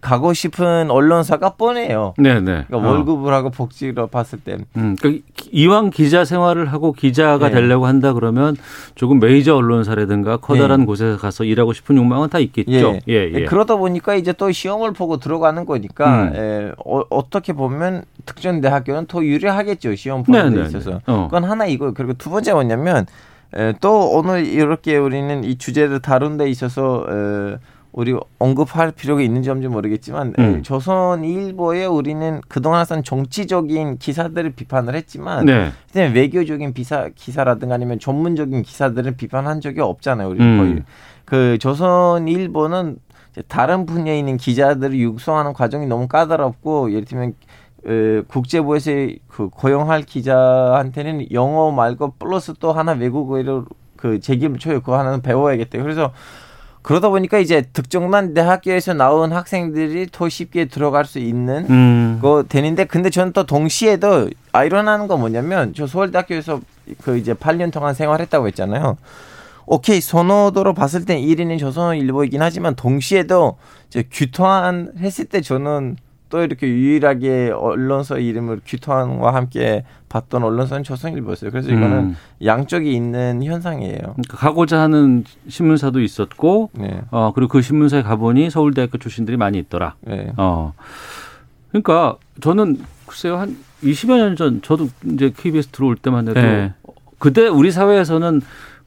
가고 0.00 0.32
싶은 0.32 0.90
언론사가 0.90 1.50
뻔해요. 1.50 2.14
네, 2.18 2.40
네. 2.40 2.64
그러니까 2.66 2.76
어. 2.78 2.92
월급을 2.92 3.32
하고 3.32 3.50
복지로 3.50 4.08
봤을 4.08 4.40
때. 4.40 4.58
음, 4.76 4.96
그러니까 5.00 5.24
이왕 5.50 5.90
기자 5.90 6.24
생활을 6.24 6.72
하고 6.72 6.92
기자가 6.92 7.48
네. 7.48 7.54
되려고 7.54 7.86
한다 7.86 8.12
그러면 8.12 8.56
조금 8.94 9.20
메이저 9.20 9.54
언론사라든가 9.54 10.38
커다란 10.38 10.80
네. 10.80 10.86
곳에 10.86 11.16
가서 11.16 11.44
일하고 11.44 11.72
싶은 11.72 11.96
욕망은 11.96 12.28
다 12.28 12.38
있겠죠. 12.38 12.98
예, 13.08 13.30
예. 13.32 13.44
그러다 13.44 13.76
보니까 13.76 14.14
이제 14.14 14.32
또 14.32 14.50
시험을 14.50 14.92
보고 14.92 15.18
들어가는 15.18 15.64
거니까 15.64 16.24
음. 16.24 16.36
에, 16.36 16.72
어, 16.84 17.30
떻게 17.30 17.52
보면 17.52 18.04
특정 18.26 18.60
대학교는 18.60 19.06
더 19.06 19.24
유리하겠죠 19.24 19.94
시험 19.94 20.22
보는 20.22 20.50
네, 20.50 20.56
데 20.56 20.62
네, 20.62 20.68
있어서. 20.68 20.90
네. 20.90 20.98
어. 21.06 21.24
그건 21.26 21.44
하나 21.44 21.66
이거 21.66 21.92
그리고 21.92 22.14
두 22.14 22.30
번째 22.30 22.52
뭐냐면 22.54 23.06
에, 23.54 23.74
또 23.80 24.10
오늘 24.10 24.46
이렇게 24.46 24.96
우리는 24.96 25.44
이 25.44 25.56
주제를 25.58 26.00
다룬 26.00 26.36
데 26.36 26.48
있어서 26.48 27.06
에, 27.08 27.58
우리 27.92 28.18
언급할 28.38 28.92
필요가 28.92 29.20
있는지 29.20 29.50
없는지 29.50 29.68
모르겠지만 29.68 30.32
에, 30.38 30.42
음. 30.42 30.62
조선일보에 30.62 31.84
우리는 31.84 32.40
그동안 32.48 32.78
항상 32.78 33.02
정치적인 33.02 33.98
기사들을 33.98 34.50
비판을 34.52 34.94
했지만 34.94 35.44
네. 35.44 35.72
외교적인 35.94 36.72
기사 36.72 37.10
기사라든가 37.14 37.74
아니면 37.74 37.98
전문적인 37.98 38.62
기사들을 38.62 39.16
비판한 39.16 39.60
적이 39.60 39.82
없잖아요. 39.82 40.28
우리 40.30 40.40
음. 40.40 40.58
거의 40.58 40.82
그 41.26 41.58
조선일보는 41.58 42.96
다른 43.48 43.86
분야에 43.86 44.18
있는 44.18 44.36
기자들을 44.38 44.98
육성하는 44.98 45.52
과정이 45.52 45.86
너무 45.86 46.08
까다롭고 46.08 46.92
예를 46.92 47.04
들면 47.04 47.34
에, 47.86 48.22
국제부에서 48.26 48.90
그 49.28 49.48
고용할 49.50 50.02
기자한테는 50.02 51.30
영어 51.32 51.70
말고 51.72 52.14
플러스 52.18 52.54
또 52.58 52.72
하나 52.72 52.92
외국어로 52.92 53.66
그 53.96 54.18
책임을 54.20 54.58
쳐요. 54.58 54.80
그거 54.80 54.98
하나는 54.98 55.20
배워야겠다. 55.20 55.82
그래서 55.82 56.12
그러다 56.82 57.08
보니까 57.08 57.38
이제 57.38 57.62
특정만 57.72 58.34
대학교에서 58.34 58.92
나온 58.92 59.32
학생들이 59.32 60.08
더 60.10 60.28
쉽게 60.28 60.64
들어갈 60.66 61.04
수 61.04 61.18
있는 61.18 61.66
음. 61.70 62.18
거 62.20 62.44
되는데 62.48 62.84
근데 62.84 63.08
저는 63.08 63.32
또 63.32 63.44
동시에도 63.44 64.28
아이러니한 64.52 65.06
건 65.06 65.20
뭐냐면 65.20 65.72
저 65.74 65.86
서울대학교에서 65.86 66.60
그 67.02 67.16
이제 67.18 67.34
8년 67.34 67.72
동안 67.72 67.94
생활했다고 67.94 68.48
했잖아요. 68.48 68.96
오케이 69.66 70.00
선호도로 70.00 70.74
봤을 70.74 71.04
땐 71.04 71.20
1위는 71.20 71.58
조선일보이긴 71.58 72.42
하지만 72.42 72.74
동시에도 72.74 73.58
이제 73.86 74.04
규탄 74.10 74.92
했을 74.98 75.26
때 75.26 75.40
저는 75.40 75.96
또 76.32 76.42
이렇게 76.42 76.66
유일하게 76.66 77.50
언론사 77.54 78.16
이름을 78.16 78.62
귀토한과 78.66 79.34
함께 79.34 79.84
봤던 80.08 80.42
언론사는 80.42 80.82
조선일보였어요. 80.82 81.50
그래서 81.50 81.68
이거는 81.68 81.98
음. 81.98 82.16
양쪽이 82.42 82.90
있는 82.90 83.42
현상이에요. 83.44 83.98
그러니까 83.98 84.38
가고자 84.38 84.80
하는 84.80 85.24
신문사도 85.46 86.00
있었고, 86.00 86.70
네. 86.72 87.02
어 87.10 87.32
그리고 87.34 87.52
그 87.52 87.60
신문사에 87.60 88.00
가보니 88.02 88.48
서울대학교 88.48 88.96
출신들이 88.96 89.36
많이 89.36 89.58
있더라. 89.58 89.94
네. 90.00 90.32
어. 90.38 90.72
그러니까 91.68 92.16
저는 92.40 92.78
글쎄요 93.06 93.36
한 93.36 93.54
20여 93.84 94.16
년 94.16 94.34
전 94.36 94.62
저도 94.62 94.88
이제 95.12 95.30
KBS 95.36 95.68
들어올 95.68 95.96
때만 95.96 96.28
해도 96.28 96.40
네. 96.40 96.72
그때 97.18 97.46
우리 97.46 97.70
사회에서는 97.70 98.40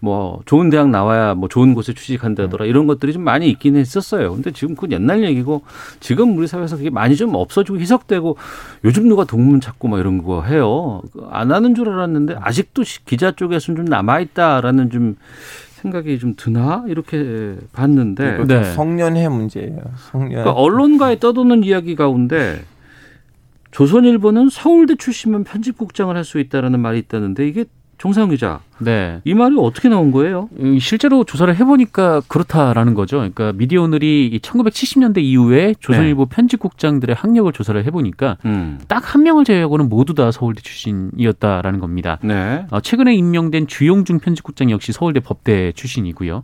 뭐 0.05 0.39
좋은 0.45 0.69
대학 0.69 0.89
나와야 0.91 1.33
뭐 1.33 1.49
좋은 1.49 1.73
곳에 1.73 1.93
취직한다더라 1.95 2.65
이런 2.65 2.85
것들이 2.85 3.11
좀 3.11 3.23
많이 3.23 3.49
있긴 3.49 3.75
했었어요. 3.75 4.33
근데 4.35 4.51
지금 4.51 4.75
그건 4.75 4.91
옛날 4.91 5.23
얘기고 5.23 5.63
지금 5.99 6.37
우리 6.37 6.45
사회에서 6.45 6.77
그게 6.77 6.91
많이 6.91 7.15
좀 7.15 7.33
없어지고 7.33 7.79
희석되고 7.79 8.37
요즘 8.83 9.07
누가 9.07 9.23
동문 9.23 9.61
찾고 9.61 9.87
막 9.87 9.99
이런 9.99 10.21
거 10.23 10.43
해요. 10.43 11.01
안 11.31 11.51
하는 11.51 11.73
줄 11.73 11.89
알았는데 11.89 12.35
아직도 12.39 12.83
시- 12.83 13.03
기자 13.05 13.31
쪽에서는 13.31 13.77
좀 13.77 13.85
남아 13.85 14.19
있다라는 14.19 14.91
좀 14.91 15.15
생각이 15.81 16.19
좀 16.19 16.35
드나 16.37 16.83
이렇게 16.87 17.55
봤는데 17.73 18.35
이거 18.35 18.45
네. 18.45 18.63
성년회 18.73 19.27
문제예요. 19.27 19.81
성년. 20.11 20.29
그러니까 20.43 20.51
언론가에 20.51 21.17
떠도는 21.19 21.63
이야기 21.63 21.95
가운데 21.95 22.61
조선일보는 23.71 24.49
서울대 24.49 24.95
출신만 24.95 25.43
편집국장을 25.43 26.15
할 26.15 26.23
수 26.23 26.39
있다라는 26.39 26.79
말이 26.79 26.99
있다는데 26.99 27.47
이게 27.47 27.65
정상 28.05 28.29
기자 28.29 28.59
네. 28.77 29.19
이 29.23 29.33
말이 29.33 29.55
어떻게 29.57 29.89
나온 29.89 30.11
거예요? 30.11 30.47
음, 30.59 30.77
실제로 30.77 31.23
조사를 31.23 31.55
해보니까 31.55 32.21
그렇다라는 32.27 32.93
거죠. 32.93 33.17
그러니까 33.17 33.51
미디어 33.53 33.81
오늘이 33.81 34.27
이 34.27 34.37
1970년대 34.37 35.23
이후에 35.23 35.73
조선일보 35.79 36.27
편집국장들의 36.27 37.15
학력을 37.15 37.51
조사를 37.51 37.83
해보니까 37.83 38.37
음. 38.45 38.79
딱한 38.87 39.23
명을 39.23 39.43
제외하고는 39.43 39.89
모두 39.89 40.13
다 40.13 40.29
서울대 40.29 40.61
출신이었다라는 40.61 41.79
겁니다. 41.79 42.19
네. 42.21 42.67
어, 42.69 42.79
최근에 42.79 43.15
임명된 43.15 43.65
주용중 43.65 44.19
편집국장 44.19 44.69
역시 44.69 44.91
서울대 44.91 45.19
법대 45.19 45.71
출신이고요. 45.71 46.43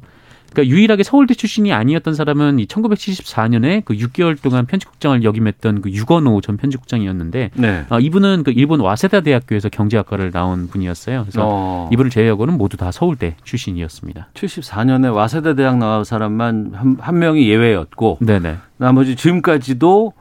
그러니까 0.54 0.76
유일하게 0.76 1.04
서울대 1.04 1.34
출신이 1.34 1.72
아니었던 1.72 2.14
사람은 2.14 2.60
이 2.60 2.66
1974년에 2.66 3.84
그 3.86 3.94
6개월 3.96 4.40
동안 4.42 4.66
편집국장을 4.66 5.24
역임했던 5.24 5.82
그 5.82 5.92
유건호 5.92 6.42
전 6.42 6.58
편집국장이었는데 6.58 7.52
네. 7.54 7.86
어, 7.90 8.00
이분은 8.00 8.44
그 8.44 8.52
일본 8.52 8.82
와세다 8.82 9.22
대학교에서 9.22 9.70
경제학과를 9.70 10.32
나온 10.32 10.68
분이었어요. 10.68 11.22
그래서 11.22 11.42
어, 11.44 11.90
이분을 11.94 12.12
제외하고는 12.12 12.58
모두 12.58 12.76
다 12.76 12.92
서울대 12.92 13.36
출신이었습니다. 13.44 14.28
74년에 14.34 15.14
와세대 15.14 15.56
대학 15.56 15.78
나온 15.78 16.04
사람만 16.04 16.72
한, 16.74 16.98
한 17.00 17.20
명이 17.20 17.48
예외였고 17.48 18.18
네네. 18.20 18.58
나머지 18.78 19.16
지금까지도 19.16 20.14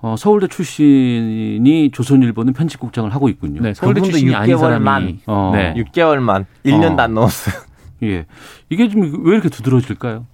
어, 0.00 0.14
서울대 0.16 0.46
출신이 0.48 1.90
조선일보는 1.92 2.52
편집국장을 2.52 3.12
하고 3.12 3.28
있군요. 3.28 3.60
네, 3.62 3.74
서울대 3.74 4.00
그분도 4.00 4.16
출신이 4.16 4.34
아닌 4.34 4.56
6개월만. 4.56 4.58
사람이 4.60 5.18
어. 5.26 5.52
네. 5.54 5.74
6개월만 5.74 6.46
1년도 6.64 6.98
어. 6.98 7.02
안 7.02 7.14
넘었어요. 7.14 7.67
예. 8.02 8.26
이게 8.70 8.88
좀 8.88 9.22
왜 9.24 9.32
이렇게 9.34 9.48
두드러질까요? 9.48 10.26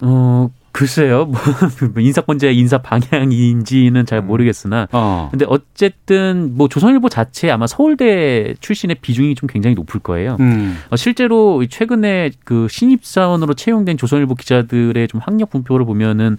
어, 0.00 0.50
글쎄요. 0.72 1.26
뭐 1.26 1.40
인사권자의 2.00 2.56
인사 2.56 2.78
방향인지는 2.78 4.06
잘 4.06 4.22
모르겠으나 4.22 4.88
어. 4.92 5.28
근데 5.30 5.44
어쨌든 5.48 6.56
뭐 6.56 6.68
조선일보 6.68 7.08
자체 7.08 7.50
아마 7.50 7.66
서울대 7.66 8.54
출신의 8.60 8.96
비중이 9.02 9.34
좀 9.34 9.48
굉장히 9.48 9.74
높을 9.74 10.00
거예요. 10.00 10.36
음. 10.40 10.78
어, 10.90 10.96
실제로 10.96 11.64
최근에 11.66 12.30
그 12.44 12.66
신입사원으로 12.70 13.54
채용된 13.54 13.96
조선일보 13.98 14.34
기자들의 14.34 15.06
좀 15.08 15.20
학력 15.22 15.50
분표를 15.50 15.84
보면은 15.84 16.38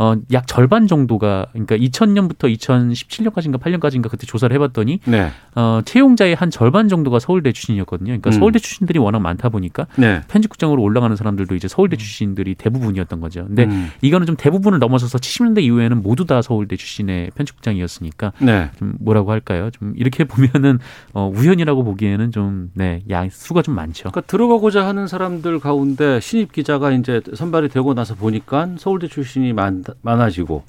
어, 0.00 0.16
약 0.32 0.46
절반 0.46 0.86
정도가 0.86 1.48
그러니까 1.52 1.76
2000년부터 1.76 2.50
2017년까지인가 2.56 3.60
8년까지인가 3.60 4.08
그때 4.08 4.26
조사를 4.26 4.54
해봤더니 4.54 5.00
네. 5.04 5.28
어, 5.54 5.82
채용자의 5.84 6.34
한 6.34 6.50
절반 6.50 6.88
정도가 6.88 7.18
서울대 7.18 7.52
출신이었거든요. 7.52 8.06
그러니까 8.06 8.30
음. 8.30 8.32
서울대 8.32 8.58
출신들이 8.58 8.98
워낙 8.98 9.18
많다 9.18 9.50
보니까 9.50 9.86
네. 9.96 10.22
편집국장으로 10.28 10.82
올라가는 10.82 11.14
사람들도 11.14 11.54
이제 11.54 11.68
서울대 11.68 11.98
출신들이 11.98 12.54
대부분이었던 12.54 13.20
거죠. 13.20 13.44
근데 13.46 13.64
음. 13.64 13.90
이거는 14.00 14.26
좀 14.26 14.36
대부분을 14.36 14.78
넘어서서 14.78 15.18
70년대 15.18 15.62
이후에는 15.64 16.02
모두 16.02 16.24
다 16.24 16.40
서울대 16.40 16.76
출신의 16.76 17.32
편집국장이었으니까 17.34 18.32
네. 18.38 18.70
좀 18.78 18.94
뭐라고 19.00 19.32
할까요? 19.32 19.68
좀 19.70 19.92
이렇게 19.96 20.24
보면은 20.30 20.78
어, 21.12 21.30
우연이라고 21.36 21.84
보기에는 21.84 22.32
좀 22.32 22.70
네, 22.72 23.02
양 23.10 23.28
수가 23.28 23.60
좀 23.60 23.74
많죠. 23.74 24.10
그러니까 24.10 24.22
들어가고자 24.22 24.86
하는 24.86 25.06
사람들 25.06 25.60
가운데 25.60 26.20
신입 26.20 26.52
기자가 26.52 26.90
이제 26.92 27.20
선발이 27.34 27.68
되고 27.68 27.92
나서 27.92 28.14
보니까 28.14 28.66
서울대 28.78 29.06
출신이 29.06 29.52
많, 29.52 29.84
많아지고 30.02 30.62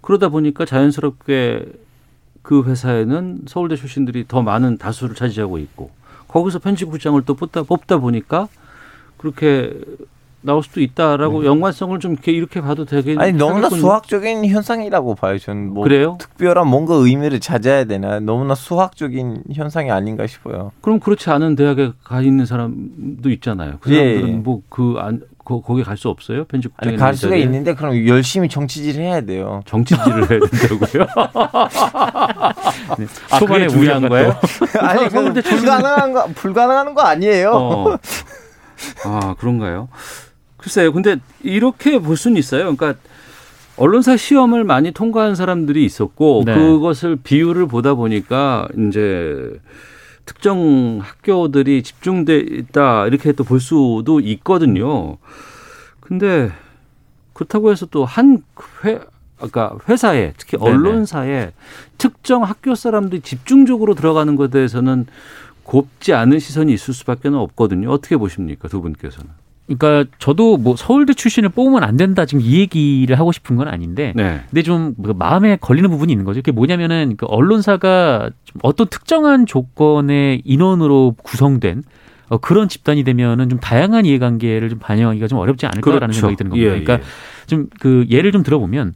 그러다 0.00 0.28
보니까 0.28 0.64
자연스럽게 0.64 1.66
그 2.42 2.64
회사에는 2.64 3.42
서울대 3.46 3.76
출신들이 3.76 4.26
더 4.26 4.42
많은 4.42 4.78
다수를 4.78 5.14
차지하고 5.14 5.58
있고 5.58 5.90
거기서 6.28 6.58
편집국장을 6.60 7.20
또 7.26 7.34
뽑다, 7.34 7.64
뽑다 7.64 7.98
보니까 7.98 8.48
그렇게 9.16 9.78
나올 10.42 10.62
수도 10.62 10.80
있다라고 10.80 11.44
연관성을 11.44 11.98
좀 12.00 12.12
이렇게, 12.12 12.32
이렇게 12.32 12.60
봐도 12.62 12.86
되겠 12.86 13.18
아니 13.18 13.32
너무나 13.32 13.66
하겠군요. 13.66 13.80
수학적인 13.80 14.46
현상이라고 14.46 15.14
봐요. 15.16 15.38
저는 15.38 15.74
뭐 15.74 15.84
그래요? 15.84 16.16
특별한 16.18 16.66
뭔가 16.66 16.94
의미를 16.94 17.40
찾아야 17.40 17.84
되나 17.84 18.20
너무나 18.20 18.54
수학적인 18.54 19.44
현상이 19.52 19.90
아닌가 19.90 20.26
싶어요. 20.26 20.72
그럼 20.80 20.98
그렇지 20.98 21.28
않은 21.28 21.56
대학에 21.56 21.92
가 22.02 22.22
있는 22.22 22.46
사람도 22.46 23.30
있잖아요. 23.30 23.76
그 23.80 23.92
예, 23.92 23.96
사람들은 23.96 24.28
예. 24.28 24.36
뭐그 24.36 24.94
안 24.98 25.20
거기 25.60 25.82
갈 25.82 25.96
수 25.96 26.08
없어요? 26.08 26.44
편집국장이 26.44 26.96
갈 26.96 27.14
수가 27.14 27.34
있는데 27.36 27.74
그럼 27.74 28.06
열심히 28.06 28.48
정치질 28.48 29.00
해야 29.02 29.20
돼요. 29.20 29.62
정치질을 29.66 30.30
해야 30.30 30.38
된다고요? 30.40 31.06
네, 32.98 33.06
아, 33.30 33.38
초반에 33.38 33.66
우려가 33.66 34.08
거예요? 34.08 34.36
아니 34.80 35.08
그 35.08 35.42
출신- 35.42 35.58
불가능한 35.58 36.12
거 36.12 36.26
불가능한 36.34 36.94
거 36.94 37.02
아니에요. 37.02 37.50
어. 37.52 37.98
아, 39.04 39.34
그런가요? 39.38 39.88
글쎄요. 40.56 40.92
근데 40.92 41.16
이렇게 41.42 41.98
볼 41.98 42.16
수는 42.16 42.36
있어요. 42.36 42.74
그러니까 42.74 42.94
언론사 43.76 44.16
시험을 44.16 44.64
많이 44.64 44.90
통과한 44.92 45.34
사람들이 45.34 45.84
있었고 45.84 46.42
네. 46.44 46.54
그것을 46.54 47.16
비율을 47.16 47.66
보다 47.66 47.94
보니까 47.94 48.68
이제 48.88 49.50
특정 50.30 51.00
학교들이 51.02 51.82
집중돼 51.82 52.38
있다 52.38 53.08
이렇게 53.08 53.32
또 53.32 53.42
볼 53.42 53.58
수도 53.58 54.20
있거든요. 54.20 55.16
근데 56.00 56.52
그렇다고 57.32 57.72
해서 57.72 57.86
또 57.86 58.04
한 58.04 58.44
회, 58.84 59.00
아까 59.40 59.76
회사에 59.88 60.32
특히 60.36 60.56
네네. 60.56 60.70
언론사에 60.70 61.50
특정 61.98 62.44
학교 62.44 62.76
사람들이 62.76 63.22
집중적으로 63.22 63.94
들어가는 63.94 64.36
것에 64.36 64.50
대해서는 64.50 65.06
곱지 65.64 66.12
않은 66.14 66.38
시선이 66.38 66.72
있을 66.72 66.94
수밖에 66.94 67.28
없거든요. 67.28 67.90
어떻게 67.90 68.16
보십니까, 68.16 68.68
두 68.68 68.80
분께서는? 68.80 69.30
그러니까 69.76 70.10
저도 70.18 70.56
뭐 70.56 70.74
서울대 70.76 71.12
출신을 71.12 71.50
뽑으면 71.50 71.84
안 71.84 71.96
된다 71.96 72.26
지금 72.26 72.42
이 72.42 72.58
얘기를 72.58 73.18
하고 73.18 73.30
싶은 73.30 73.56
건 73.56 73.68
아닌데 73.68 74.12
네. 74.16 74.40
근데 74.50 74.62
좀그 74.62 75.14
마음에 75.16 75.56
걸리는 75.56 75.88
부분이 75.88 76.12
있는 76.12 76.24
거죠. 76.24 76.38
그게 76.40 76.50
뭐냐면은 76.50 77.14
그 77.16 77.26
언론사가 77.26 78.30
좀 78.44 78.60
어떤 78.62 78.88
특정한 78.88 79.46
조건의 79.46 80.42
인원으로 80.44 81.14
구성된 81.22 81.84
어, 82.30 82.38
그런 82.38 82.68
집단이 82.68 83.04
되면은 83.04 83.48
좀 83.48 83.60
다양한 83.60 84.06
이해관계를 84.06 84.68
좀 84.70 84.78
반영하기가 84.78 85.28
좀 85.28 85.38
어렵지 85.38 85.66
않을까라는 85.66 86.12
생각이 86.12 86.36
드는 86.36 86.50
겁니다. 86.50 86.66
예, 86.66 86.80
그러니까 86.80 86.94
예. 86.94 87.46
좀그 87.46 88.06
예를 88.08 88.32
좀 88.32 88.42
들어보면 88.42 88.94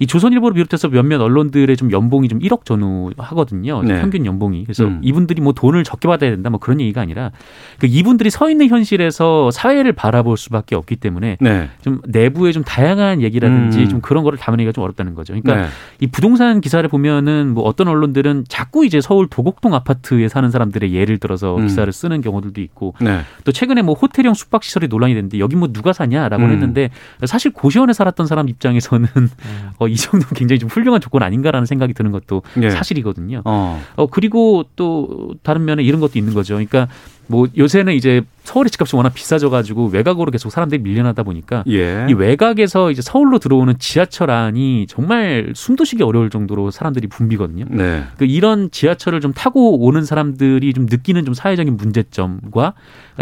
이 0.00 0.06
조선일보를 0.06 0.54
비롯해서 0.54 0.88
몇몇 0.88 1.20
언론들의 1.20 1.76
좀 1.76 1.92
연봉이 1.92 2.28
좀 2.28 2.40
1억 2.40 2.64
전후 2.64 3.12
하거든요. 3.16 3.82
네. 3.82 4.00
평균 4.00 4.26
연봉이. 4.26 4.64
그래서 4.64 4.84
음. 4.84 5.00
이분들이 5.02 5.40
뭐 5.40 5.52
돈을 5.52 5.84
적게 5.84 6.08
받아야 6.08 6.30
된다 6.30 6.50
뭐 6.50 6.58
그런 6.58 6.80
얘기가 6.80 7.00
아니라 7.00 7.30
그 7.78 7.86
이분들이 7.86 8.30
서 8.30 8.50
있는 8.50 8.68
현실에서 8.68 9.50
사회를 9.50 9.92
바라볼 9.92 10.36
수밖에 10.36 10.74
없기 10.74 10.96
때문에 10.96 11.36
네. 11.40 11.68
좀 11.82 12.00
내부에 12.06 12.52
좀 12.52 12.64
다양한 12.64 13.22
얘기라든지 13.22 13.80
음. 13.80 13.88
좀 13.88 14.00
그런 14.00 14.24
거를 14.24 14.38
담으기가 14.38 14.72
좀 14.72 14.84
어렵다는 14.84 15.14
거죠. 15.14 15.34
그러니까 15.34 15.66
네. 15.66 15.68
이 16.00 16.06
부동산 16.06 16.60
기사를 16.60 16.86
보면은 16.88 17.54
뭐 17.54 17.64
어떤 17.64 17.88
언론들은 17.88 18.44
자꾸 18.48 18.84
이제 18.84 19.00
서울 19.00 19.28
도곡동 19.28 19.74
아파트에 19.74 20.28
사는 20.28 20.50
사람들의 20.50 20.92
예를 20.92 21.18
들어서 21.18 21.56
음. 21.56 21.66
기사를 21.66 21.92
쓰는 21.92 22.20
경우들도 22.20 22.60
있고 22.60 22.94
네. 23.00 23.20
또 23.44 23.52
최근에 23.52 23.82
뭐 23.82 23.94
호텔형 23.94 24.34
숙박 24.34 24.64
시설이 24.64 24.88
논란이 24.88 25.14
됐는데 25.14 25.38
여기 25.38 25.56
뭐 25.56 25.68
누가 25.72 25.92
사냐라고 25.92 26.44
음. 26.44 26.50
했는데 26.50 26.90
사실 27.24 27.52
고시원에 27.52 27.92
살았던 27.92 28.26
사람 28.26 28.48
입장에서는 28.48 29.08
어, 29.84 29.88
이 29.88 29.96
정도는 29.96 30.34
굉장히 30.34 30.58
좀 30.58 30.68
훌륭한 30.68 31.00
조건 31.00 31.22
아닌가라는 31.22 31.66
생각이 31.66 31.94
드는 31.94 32.10
것도 32.12 32.42
예. 32.62 32.70
사실이거든요. 32.70 33.42
어. 33.44 33.82
어 33.96 34.06
그리고 34.06 34.64
또 34.76 35.34
다른 35.42 35.64
면에 35.64 35.82
이런 35.82 36.00
것도 36.00 36.18
있는 36.18 36.34
거죠. 36.34 36.54
그러니까 36.54 36.88
뭐 37.26 37.46
요새는 37.56 37.94
이제 37.94 38.22
서울의 38.44 38.70
집값이 38.70 38.94
워낙 38.94 39.12
비싸져가지고 39.14 39.88
외곽으로 39.88 40.30
계속 40.30 40.50
사람들이 40.50 40.80
밀려나다 40.82 41.22
보니까 41.22 41.64
예. 41.68 42.06
이 42.08 42.12
외곽에서 42.12 42.90
이제 42.90 43.02
서울로 43.02 43.38
들어오는 43.38 43.74
지하철 43.78 44.30
안이 44.30 44.86
정말 44.88 45.52
숨도 45.54 45.84
쉬기 45.84 46.02
어려울 46.02 46.30
정도로 46.30 46.70
사람들이 46.70 47.08
붐비거든요. 47.08 47.64
네. 47.70 48.04
그 48.16 48.24
이런 48.24 48.70
지하철을 48.70 49.20
좀 49.20 49.32
타고 49.32 49.84
오는 49.84 50.04
사람들이 50.04 50.72
좀 50.72 50.86
느끼는 50.86 51.24
좀 51.24 51.34
사회적인 51.34 51.76
문제점과 51.76 52.74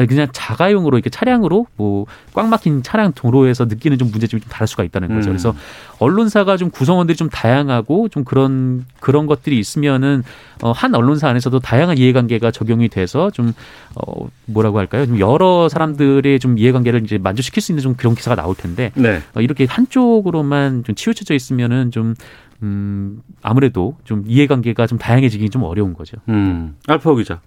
그냥 0.09 0.27
자가용으로 0.33 0.99
이렇게 0.99 1.09
차량으로 1.09 1.67
뭐 1.77 2.05
꽉 2.35 2.49
막힌 2.49 2.83
차량 2.83 3.13
도로에서 3.13 3.67
느끼는 3.67 3.99
좀 3.99 4.11
문제점이 4.11 4.41
좀 4.41 4.51
다를 4.51 4.67
수가 4.67 4.85
있다는 4.85 5.09
거죠. 5.09 5.29
음. 5.29 5.33
그래서 5.33 5.55
언론사가 5.99 6.57
좀 6.57 6.71
구성원들이 6.71 7.17
좀 7.17 7.29
다양하고 7.29 8.09
좀 8.09 8.25
그런 8.25 8.87
그런 9.01 9.27
것들이 9.27 9.59
있으면은 9.59 10.23
어, 10.63 10.73
한 10.73 10.95
언론사 10.95 11.29
안에서도 11.29 11.59
다양한 11.61 11.99
이해관계가 11.99 12.51
적용이 12.51 12.89
돼서 12.89 13.31
좀 13.31 13.53
어, 13.95 14.27
뭐라고 14.47 14.79
할까요? 14.79 15.05
좀 15.13 15.19
여러 15.19 15.69
사람들의 15.69 16.39
좀 16.41 16.57
이해관계를 16.57 17.05
이제 17.05 17.19
만족시킬 17.19 17.63
수 17.63 17.73
있는 17.73 17.83
좀 17.83 17.95
그런 17.95 18.15
기사가 18.15 18.35
나올 18.35 18.55
텐데 18.55 18.91
네. 18.95 19.21
어, 19.35 19.41
이렇게 19.41 19.67
한쪽으로만 19.67 20.85
좀 20.85 20.95
치우쳐져 20.95 21.35
있으면은 21.35 21.91
좀 21.91 22.15
음, 22.63 23.21
아무래도 23.43 23.97
좀 24.05 24.25
이해관계가 24.27 24.87
좀 24.87 24.97
다양해지기 24.97 25.51
좀 25.51 25.65
어려운 25.65 25.93
거죠. 25.93 26.17
음. 26.29 26.77
알파 26.89 27.15
기자. 27.15 27.41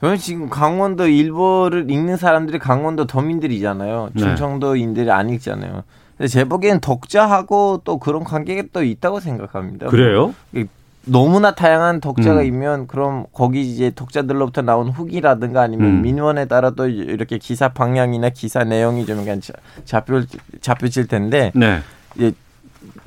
저는 0.00 0.16
지금 0.16 0.50
강원도 0.50 1.06
일보를 1.06 1.90
읽는 1.90 2.16
사람들이 2.16 2.58
강원도 2.58 3.06
도민들이잖아요. 3.06 4.10
네. 4.12 4.20
충청도인들이 4.20 5.10
안 5.10 5.30
읽잖아요. 5.30 5.84
근데 6.16 6.28
제 6.28 6.44
보기엔 6.44 6.80
독자하고 6.80 7.82
또 7.84 7.98
그런 7.98 8.24
관계가 8.24 8.64
또 8.72 8.82
있다고 8.82 9.20
생각합니다. 9.20 9.86
그래요? 9.86 10.34
너무나 11.08 11.54
다양한 11.54 12.00
독자가 12.00 12.40
음. 12.40 12.46
있면 12.46 12.86
그럼 12.88 13.26
거기 13.32 13.60
이제 13.60 13.90
독자들로부터 13.90 14.62
나온 14.62 14.88
후기라든가 14.88 15.62
아니면 15.62 15.86
음. 15.98 16.02
민원에 16.02 16.46
따라 16.46 16.70
또 16.70 16.88
이렇게 16.88 17.38
기사 17.38 17.68
방향이나 17.68 18.30
기사 18.30 18.64
내용이 18.64 19.06
좀 19.06 19.24
자- 19.40 19.52
잡혀 19.84 20.22
잡혀질 20.60 21.06
텐데 21.06 21.52
네. 21.54 21.80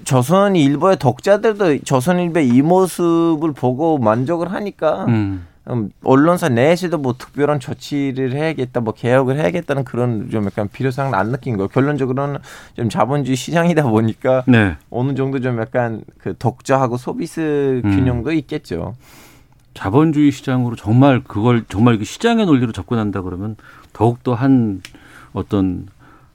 조선일보의 0.06 0.98
독자들도 0.98 1.80
조선일보의 1.84 2.48
이 2.48 2.62
모습을 2.62 3.52
보고 3.54 3.98
만족을 3.98 4.52
하니까 4.54 5.06
음. 5.06 5.46
음, 5.70 5.92
언론사 6.04 6.50
내에서도 6.50 6.98
뭐 6.98 7.16
특별한 7.18 7.60
조치를 7.60 8.34
해야겠다, 8.34 8.82
뭐 8.82 8.94
개혁을 8.94 9.38
해야겠다는 9.38 9.84
그런 9.84 10.30
좀 10.30 10.46
약간 10.46 10.68
필요성을 10.68 11.14
안 11.16 11.32
느낀 11.32 11.58
거예요. 11.58 11.68
결론적으로는 11.68 12.40
좀 12.76 12.90
자본주의 12.90 13.36
시장이다 13.36 13.84
보니까 13.84 14.44
네. 14.48 14.76
어느 14.90 15.14
정도 15.14 15.40
좀 15.40 15.60
약간 15.60 16.02
그 16.18 16.36
독자하고 16.38 16.98
소비스 16.98 17.82
음. 17.86 17.92
균형도 17.92 18.32
있겠죠. 18.34 18.96
자본주의 19.74 20.32
시장으로 20.32 20.76
정말 20.76 21.24
그걸 21.24 21.64
정말 21.70 21.98
그 21.98 22.04
시장의 22.04 22.46
논리로 22.46 22.72
접근한다 22.72 23.22
그러면 23.22 23.56
더욱더 23.94 24.34
한 24.34 24.82
어떤 25.34 25.88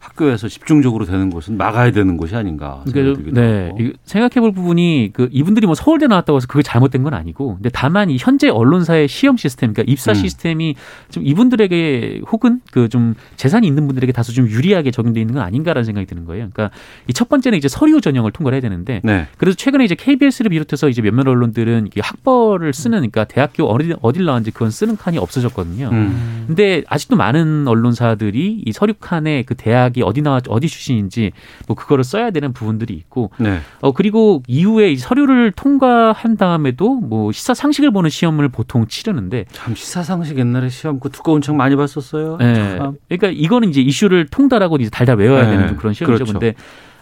학교에서 0.04 0.48
집중적으로 0.48 1.04
되는 1.04 1.30
것은 1.30 1.56
막아야 1.56 1.90
되는 1.90 2.16
것이 2.16 2.36
아닌가 2.36 2.82
그러니까 3.24 3.40
네. 3.40 3.92
생각해 4.04 4.40
볼 4.40 4.52
부분이 4.52 5.10
그 5.12 5.28
이분들이 5.32 5.66
뭐 5.66 5.74
서울대 5.74 6.06
나왔다고 6.06 6.36
해서 6.36 6.46
그게 6.46 6.62
잘못된 6.62 7.02
건 7.02 7.14
아니고, 7.14 7.54
근데 7.56 7.70
다만 7.70 8.10
이 8.10 8.16
현재 8.18 8.48
언론사의 8.48 9.08
시험 9.08 9.36
시스템, 9.36 9.72
그러니까 9.72 9.90
입사 9.90 10.12
음. 10.12 10.14
시스템이 10.14 10.76
좀 11.10 11.26
이분들에게 11.26 12.22
혹은 12.30 12.60
그 12.70 12.88
좀 12.94 13.14
재산이 13.36 13.66
있는 13.66 13.86
분들에게 13.86 14.12
다소 14.12 14.32
좀 14.32 14.46
유리하게 14.46 14.90
적용돼 14.90 15.20
있는 15.20 15.34
건 15.34 15.42
아닌가라는 15.42 15.84
생각이 15.84 16.06
드는 16.06 16.26
거예요. 16.26 16.48
그러니까 16.52 16.76
이 17.08 17.12
첫 17.12 17.28
번째는 17.28 17.56
이제 17.58 17.66
서류 17.68 18.00
전형을 18.00 18.30
통과를 18.32 18.56
해야 18.56 18.60
되는데, 18.60 19.00
네. 19.02 19.26
그래서 19.38 19.56
최근에 19.56 19.84
이제 19.84 19.94
KBS를 19.94 20.50
비롯해서 20.50 20.88
이제 20.88 21.00
몇몇 21.00 21.26
언론들은 21.26 21.88
학벌을 21.98 22.72
쓰는, 22.74 22.98
그러니까 22.98 23.24
대학교 23.24 23.64
어디 23.64 23.94
어딜 24.02 24.24
나왔는지 24.26 24.50
그건 24.50 24.70
쓰는 24.70 24.96
칸이 24.96 25.16
없어졌거든요. 25.18 25.88
음. 25.92 26.44
근데 26.46 26.82
아직도 26.88 27.16
많은 27.16 27.66
언론사들이 27.66 28.62
이 28.66 28.72
서류 28.72 28.92
칸에 28.94 29.42
그 29.44 29.54
대학 29.54 29.93
이 29.96 30.02
어디 30.02 30.22
나왔 30.22 30.42
어디 30.48 30.68
출신인지 30.68 31.32
뭐 31.66 31.76
그거를 31.76 32.04
써야 32.04 32.30
되는 32.30 32.52
부분들이 32.52 32.94
있고 32.94 33.30
네. 33.38 33.60
어 33.80 33.92
그리고 33.92 34.42
이후에 34.46 34.92
이 34.92 34.96
서류를 34.96 35.52
통과한 35.52 36.36
다음에도 36.36 36.94
뭐 36.94 37.32
시사 37.32 37.54
상식을 37.54 37.90
보는 37.90 38.10
시험을 38.10 38.48
보통 38.48 38.86
치르는데 38.86 39.46
참 39.52 39.74
시사 39.74 40.02
상식 40.02 40.38
옛날에 40.38 40.68
시험 40.68 41.00
그 41.00 41.10
두꺼운 41.10 41.40
책 41.40 41.54
많이 41.54 41.76
봤었어요. 41.76 42.38
예. 42.40 42.54
참. 42.54 42.96
그러니까 43.08 43.28
이거는 43.28 43.68
이제 43.70 43.80
이슈를 43.80 44.26
통달하고 44.26 44.76
이제 44.76 44.90
달달 44.90 45.16
외워야 45.16 45.44
네, 45.44 45.50
되는 45.50 45.68
좀 45.68 45.76
그런 45.76 45.94
시험이죠. 45.94 46.24
그렇죠. 46.24 46.38
근데 46.38 46.54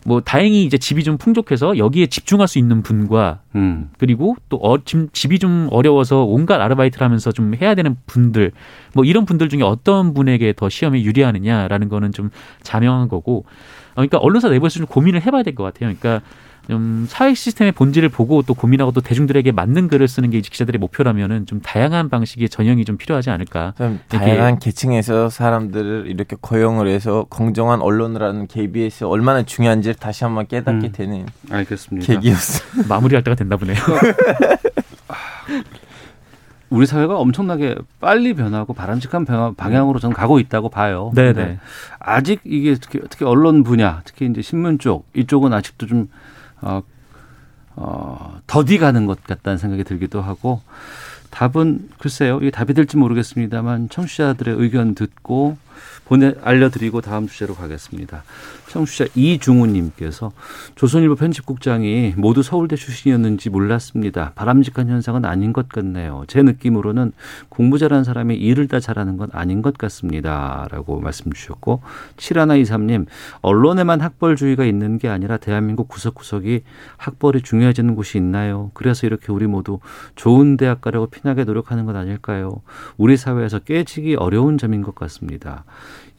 뭐 0.05 0.21
다행히 0.21 0.65
이제 0.65 0.79
집이 0.79 1.05
좀 1.05 1.17
풍족해서 1.17 1.79
여기에 1.79 2.07
집중할 2.07 2.49
수 2.49 2.59
있는 2.59 2.83
분과 2.83 3.41
음. 3.55 3.91
그리고 3.99 4.37
또 4.49 4.57
어, 4.57 4.83
집, 4.85 5.13
집이 5.15 5.39
좀 5.39 5.69
어려워서 5.71 6.25
온갖 6.25 6.61
아르바이트를 6.61 7.05
하면서 7.05 7.31
좀 7.31 7.55
해야 7.55 7.75
되는 7.75 7.97
분들 8.07 8.51
뭐 8.95 9.05
이런 9.05 9.25
분들 9.27 9.49
중에 9.49 9.63
어떤 9.63 10.13
분에게 10.15 10.55
더 10.57 10.69
시험에 10.69 11.03
유리하느냐라는 11.03 11.89
거는 11.89 12.13
좀 12.13 12.31
자명한 12.63 13.09
거고 13.09 13.45
어, 13.91 13.95
그러니까 13.97 14.19
언론사 14.19 14.49
내부에서 14.49 14.79
좀 14.79 14.87
고민을 14.87 15.25
해봐야 15.25 15.43
될 15.43 15.55
것 15.55 15.63
같아요. 15.65 15.95
그러니까 15.95 16.25
좀 16.69 17.07
사회 17.09 17.35
시스템의 17.35 17.73
본질을 17.73 18.09
보고 18.09 18.43
또 18.43 18.55
고민하고 18.55 18.93
또 18.93 19.01
대중들에게 19.01 19.51
맞는 19.53 19.89
글을 19.89 20.07
쓰는 20.07 20.31
게 20.31 20.41
기자들의 20.41 20.79
목표라면은 20.79 21.45
좀 21.47 21.61
다양한 21.61 22.09
방식의 22.09 22.49
전형이 22.49 22.85
좀 22.85 22.97
필요하지 22.97 23.31
않을까. 23.31 23.75
좀 23.77 23.99
이게- 24.09 24.19
다양한 24.19 24.59
계층에서 24.61 25.29
사람들을 25.29 26.05
이렇게 26.07 26.37
고용을 26.41 26.87
해서 26.89 27.27
공정한 27.29 27.81
언론을 27.81 28.23
하는 28.23 28.47
KBS 28.47 29.05
얼마나 29.05 29.43
중요한지를 29.43 29.97
다시 29.97 30.23
한번 30.25 30.47
깨닫게 30.47 30.87
음. 30.89 30.93
되는 30.93 31.27
알겠습니다. 31.51 32.07
계기였어요. 32.07 32.85
마무리할 32.89 33.25
때가 33.25 33.35
됐나 33.35 33.57
보네요. 33.57 33.77
우리 36.71 36.87
사회가 36.87 37.19
엄청나게 37.19 37.75
빨리 38.01 38.33
변하고 38.35 38.73
바람직한 38.73 39.27
변화- 39.27 39.53
방향으로 39.55 39.99
저는 39.99 40.15
가고 40.15 40.39
있다고 40.39 40.71
봐요. 40.71 41.11
네네. 41.15 41.59
아직 41.99 42.41
이게 42.45 42.77
특히, 42.77 43.01
특히 43.11 43.27
언론 43.27 43.63
분야, 43.63 44.01
특히 44.05 44.27
이제 44.27 44.41
신문 44.41 44.79
쪽 44.79 45.07
이쪽은 45.15 45.53
아직도 45.53 45.87
좀 45.87 46.09
어, 46.63 46.83
어, 47.77 48.41
더디 48.47 48.79
가는 48.79 49.07
것 49.07 49.23
같다는 49.25 49.59
생각이 49.59 49.85
들기도 49.85 50.23
하고 50.23 50.63
답은 51.31 51.89
글쎄요 51.99 52.39
이게 52.41 52.51
답이 52.51 52.75
될지 52.75 52.97
모르겠습니다만 52.97 53.89
청취자들의 53.89 54.57
의견 54.59 54.95
듣고 54.95 55.57
보내 56.05 56.35
알려드리고 56.43 57.01
다음 57.01 57.27
주제로 57.27 57.55
가겠습니다. 57.55 58.25
청취자 58.69 59.07
이중우님께서 59.15 60.33
조선일보 60.75 61.17
편집국장이 61.17 62.15
모두 62.17 62.43
서울대 62.43 62.75
출신이었는지 62.75 63.51
몰랐습니다. 63.51 64.33
바람직한 64.35 64.89
현상은 64.89 65.25
아닌 65.25 65.53
것 65.53 65.69
같네요. 65.69 66.25
제 66.27 66.43
느낌으로는 66.43 67.13
공부 67.51 67.79
잘하는 67.79 68.03
사람이 68.03 68.35
일을 68.35 68.69
다 68.69 68.81
잘하는 68.81 69.19
건 69.19 69.29
아닌 69.33 69.61
것 69.61 69.77
같습니다. 69.77 70.67
라고 70.71 71.01
말씀 71.01 71.33
주셨고 71.33 71.83
7123님 72.17 73.07
언론에만 73.43 74.01
학벌주의가 74.01 74.65
있는 74.65 74.99
게 74.99 75.09
아니라 75.09 75.37
대한민국 75.37 75.89
구석구석이 75.89 76.63
학벌이 76.97 77.43
중요해지는 77.43 77.95
곳이 77.95 78.17
있나요? 78.17 78.71
그래서 78.75 79.07
이렇게 79.07 79.33
우리 79.33 79.47
모두 79.47 79.81
좋은 80.15 80.57
대학 80.57 80.81
가려고 80.81 81.07
피나게 81.07 81.45
노력하는 81.45 81.85
건 81.85 81.97
아닐까요? 81.97 82.63
우리 82.97 83.17
사회에서 83.19 83.59
깨지기 83.59 84.15
어려운 84.15 84.57
점인 84.57 84.83
것 84.83 84.95
같습니다. 84.95 85.65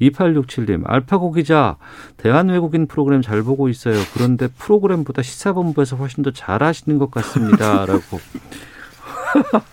2867님, 0.02 0.84
알파고 0.86 1.32
기자, 1.32 1.78
대한 2.18 2.50
외국인 2.50 2.88
프로그램 2.88 3.22
잘 3.22 3.44
보고 3.44 3.70
있어요. 3.70 3.96
그런데 4.14 4.48
프로그램보다 4.48 5.22
시사본부에서 5.22 5.96
훨씬 5.96 6.24
더 6.24 6.32
잘하시는 6.32 6.98
것 6.98 7.12
같습니다. 7.12 7.86
라고. 7.88 8.20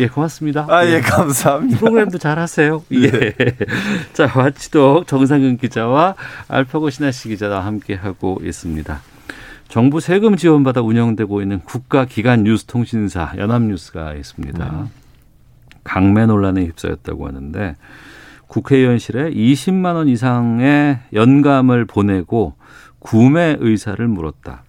예, 0.00 0.08
고맙습니다. 0.08 0.66
아, 0.68 0.84
예, 0.86 1.00
감사합니다. 1.00 1.78
프로그램도 1.78 2.18
잘하세요. 2.18 2.84
예. 2.92 3.34
자, 4.12 4.30
와치독 4.34 5.06
정상근 5.06 5.58
기자와 5.58 6.16
알파고 6.48 6.90
신하씨 6.90 7.28
기자와 7.28 7.64
함께하고 7.64 8.40
있습니다. 8.42 9.00
정부 9.68 10.00
세금 10.00 10.36
지원받아 10.36 10.82
운영되고 10.82 11.42
있는 11.42 11.60
국가기관 11.60 12.44
뉴스통신사 12.44 13.34
연합뉴스가 13.38 14.14
있습니다. 14.14 14.88
강매 15.84 16.26
논란에 16.26 16.64
휩싸였다고 16.64 17.26
하는데 17.26 17.76
국회의원실에 18.48 19.30
20만 19.30 19.94
원 19.94 20.08
이상의 20.08 20.98
연감을 21.12 21.84
보내고 21.86 22.54
구매 22.98 23.56
의사를 23.60 24.06
물었다. 24.06 24.62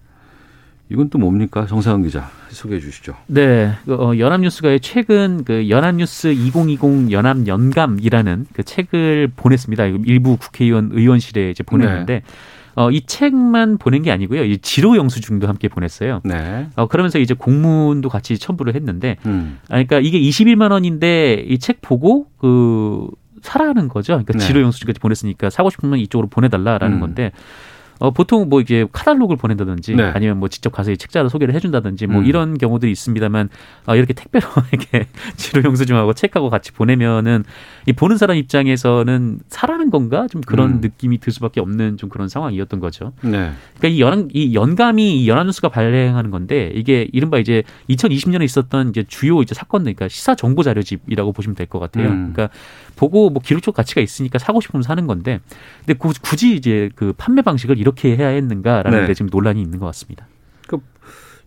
이건 0.88 1.10
또 1.10 1.18
뭡니까? 1.18 1.66
정상훈 1.66 2.02
기자 2.04 2.30
소개해 2.48 2.80
주시죠. 2.80 3.14
네, 3.26 3.72
그, 3.84 3.94
어, 3.94 4.16
연합뉴스가 4.18 4.78
최근 4.80 5.42
그 5.44 5.68
연합뉴스 5.68 6.28
2020 6.28 7.10
연합연감이라는 7.10 8.46
그 8.52 8.62
책을 8.62 9.32
보냈습니다. 9.36 9.84
일부 10.04 10.36
국회의원 10.36 10.90
의원실에 10.92 11.50
이제 11.50 11.62
보냈는데 11.64 12.22
어, 12.76 12.90
이 12.90 13.00
책만 13.06 13.78
보낸 13.78 14.02
게 14.02 14.12
아니고요. 14.12 14.44
이 14.44 14.58
지로 14.58 14.96
영수증도 14.96 15.48
함께 15.48 15.66
보냈어요. 15.66 16.20
네. 16.24 16.68
어, 16.76 16.86
그러면서 16.86 17.18
이제 17.18 17.32
공문도 17.34 18.10
같이 18.10 18.38
첨부를 18.38 18.74
했는데, 18.74 19.16
음. 19.24 19.58
아, 19.70 19.82
그러니까 19.82 19.98
이게 19.98 20.20
21만 20.20 20.70
원인데 20.72 21.42
이 21.48 21.58
책 21.58 21.80
보고 21.80 22.26
그 22.38 23.08
사라는 23.46 23.88
거죠. 23.88 24.14
그러니까 24.14 24.34
네. 24.34 24.38
지로 24.40 24.60
영수증까지 24.62 25.00
보냈으니까 25.00 25.50
사고 25.50 25.70
싶으면 25.70 25.98
이쪽으로 26.00 26.28
보내달라라는 26.28 26.96
음. 26.96 27.00
건데, 27.00 27.32
어, 27.98 28.10
보통 28.10 28.50
뭐 28.50 28.60
이게 28.60 28.86
카탈로그를 28.92 29.38
보낸다든지 29.38 29.94
네. 29.94 30.02
아니면 30.02 30.38
뭐 30.38 30.50
직접 30.50 30.70
가서 30.70 30.90
이 30.90 30.98
책자로 30.98 31.30
소개를 31.30 31.54
해준다든지 31.54 32.06
뭐 32.08 32.20
음. 32.20 32.26
이런 32.26 32.58
경우들이 32.58 32.92
있습니다만 32.92 33.48
아, 33.86 33.96
이렇게 33.96 34.12
택배로 34.12 34.46
이렇게 34.70 35.06
치료 35.36 35.62
영수증하고 35.64 36.12
책하고 36.12 36.50
같이 36.50 36.72
보내면은 36.72 37.44
이 37.86 37.94
보는 37.94 38.18
사람 38.18 38.36
입장에서는 38.36 39.38
사라는 39.48 39.88
건가 39.90 40.26
좀 40.30 40.42
그런 40.42 40.72
음. 40.72 40.80
느낌이 40.82 41.16
들 41.20 41.32
수밖에 41.32 41.58
없는 41.62 41.96
좀 41.96 42.10
그런 42.10 42.28
상황이었던 42.28 42.80
거죠. 42.80 43.14
네. 43.22 43.52
그러니까 43.78 43.88
이 43.88 44.00
연, 44.00 44.28
이 44.34 44.54
연감이 44.54 45.22
이 45.22 45.26
연합뉴스가 45.26 45.70
발행하는 45.70 46.30
건데 46.30 46.70
이게 46.74 47.08
이른바 47.14 47.38
이제 47.38 47.62
2020년에 47.88 48.42
있었던 48.44 48.90
이제 48.90 49.04
주요 49.08 49.40
이제 49.40 49.54
사건, 49.54 49.84
그러니까 49.84 50.08
시사 50.08 50.34
정보 50.34 50.62
자료집이라고 50.62 51.32
보시면 51.32 51.54
될 51.54 51.66
것 51.66 51.78
같아요. 51.78 52.08
음. 52.10 52.32
그러니까 52.34 52.54
보고 52.96 53.30
뭐 53.30 53.40
기록적 53.44 53.74
가치가 53.74 54.00
있으니까 54.00 54.38
사고 54.38 54.60
싶으면 54.60 54.82
사는 54.82 55.06
건데, 55.06 55.40
근데 55.80 55.94
구- 55.98 56.12
굳이 56.22 56.54
이제 56.56 56.90
그 56.96 57.12
판매 57.16 57.42
방식을 57.42 57.78
이렇게 57.78 58.16
해야 58.16 58.28
했는가라는 58.28 59.00
네. 59.02 59.06
데 59.06 59.14
지금 59.14 59.28
논란이 59.30 59.60
있는 59.62 59.78
것 59.78 59.86
같습니다. 59.86 60.26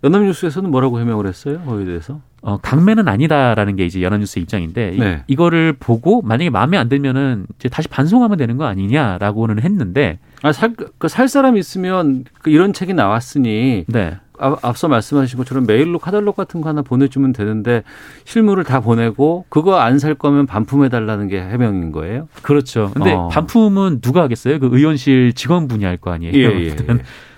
연합뉴스에서는 0.03 0.71
뭐라고 0.71 0.99
해명을 1.01 1.27
했어요? 1.27 1.59
거기에 1.65 1.85
대해서? 1.85 2.21
어, 2.41 2.57
강매는 2.57 3.09
아니다라는 3.09 3.75
게 3.75 3.85
이제 3.85 4.01
연합뉴스의 4.01 4.43
입장인데 4.43 4.93
이- 4.95 4.97
네. 4.99 5.23
이 5.27 5.35
거를 5.35 5.73
보고 5.77 6.21
만약에 6.21 6.49
마음에 6.49 6.77
안 6.77 6.87
들면은 6.87 7.45
이제 7.57 7.67
다시 7.67 7.89
반송하면 7.89 8.37
되는 8.37 8.55
거 8.55 8.63
아니냐라고는 8.65 9.59
했는데, 9.61 10.19
아, 10.41 10.53
살, 10.53 10.73
그 10.73 11.09
살 11.09 11.27
사람 11.27 11.57
있으면 11.57 12.23
그 12.41 12.49
이런 12.49 12.71
책이 12.71 12.93
나왔으니 12.93 13.83
네. 13.89 14.17
아, 14.39 14.55
앞서 14.61 14.87
말씀하신 14.87 15.37
것처럼 15.37 15.65
메일로 15.65 15.99
카탈로그 15.99 16.37
같은 16.37 16.61
거 16.61 16.69
하나 16.69 16.81
보내주면 16.81 17.33
되는데 17.33 17.83
실물을 18.25 18.63
다 18.63 18.79
보내고 18.79 19.45
그거 19.49 19.77
안 19.79 19.99
살 19.99 20.15
거면 20.15 20.45
반품해 20.45 20.87
달라는 20.89 21.27
게 21.27 21.39
해명인 21.41 21.91
거예요? 21.91 22.27
그렇죠. 22.41 22.91
근데 22.93 23.13
어. 23.13 23.27
반품은 23.27 23.99
누가 24.01 24.21
하겠어요? 24.23 24.59
그 24.59 24.69
의원실 24.71 25.33
직원분이 25.33 25.83
할 25.83 25.97
거 25.97 26.11
아니에요. 26.11 26.33
예, 26.33 26.39
예, 26.63 26.65
예. 26.67 26.75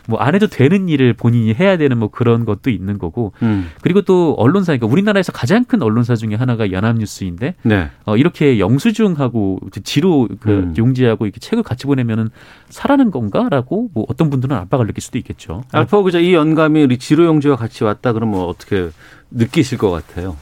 뭐 0.07 0.21
안 0.21 0.35
해도 0.35 0.47
되는 0.47 0.87
일을 0.87 1.13
본인이 1.13 1.53
해야 1.53 1.77
되는 1.77 1.97
뭐 1.97 2.09
그런 2.09 2.45
것도 2.45 2.69
있는 2.69 2.99
거고 2.99 3.33
음. 3.41 3.69
그리고 3.81 4.01
또 4.03 4.35
언론사 4.37 4.71
그러니까 4.71 4.87
우리나라에서 4.87 5.31
가장 5.31 5.65
큰 5.65 5.81
언론사 5.81 6.15
중에 6.15 6.35
하나가 6.35 6.71
연합뉴스인데 6.71 7.55
네. 7.63 7.89
어 8.05 8.15
이렇게 8.15 8.59
영수증하고 8.59 9.59
지로 9.83 10.27
그 10.39 10.49
음. 10.49 10.73
용지하고 10.77 11.25
이렇게 11.25 11.39
책을 11.39 11.63
같이 11.63 11.87
보내면은 11.87 12.29
사라는 12.69 13.09
건가라고 13.09 13.89
뭐 13.93 14.05
어떤 14.09 14.29
분들은 14.29 14.55
압박을 14.55 14.87
느낄 14.87 15.01
수도 15.01 15.17
있겠죠. 15.17 15.63
알파 15.71 16.01
기자 16.03 16.19
이 16.19 16.33
연감이 16.33 16.83
우리 16.83 16.99
지로 16.99 17.25
용지와 17.25 17.55
같이 17.55 17.83
왔다 17.83 18.13
그러면 18.13 18.41
어떻게 18.41 18.89
느끼실 19.31 19.77
것 19.77 19.89
같아요? 19.89 20.37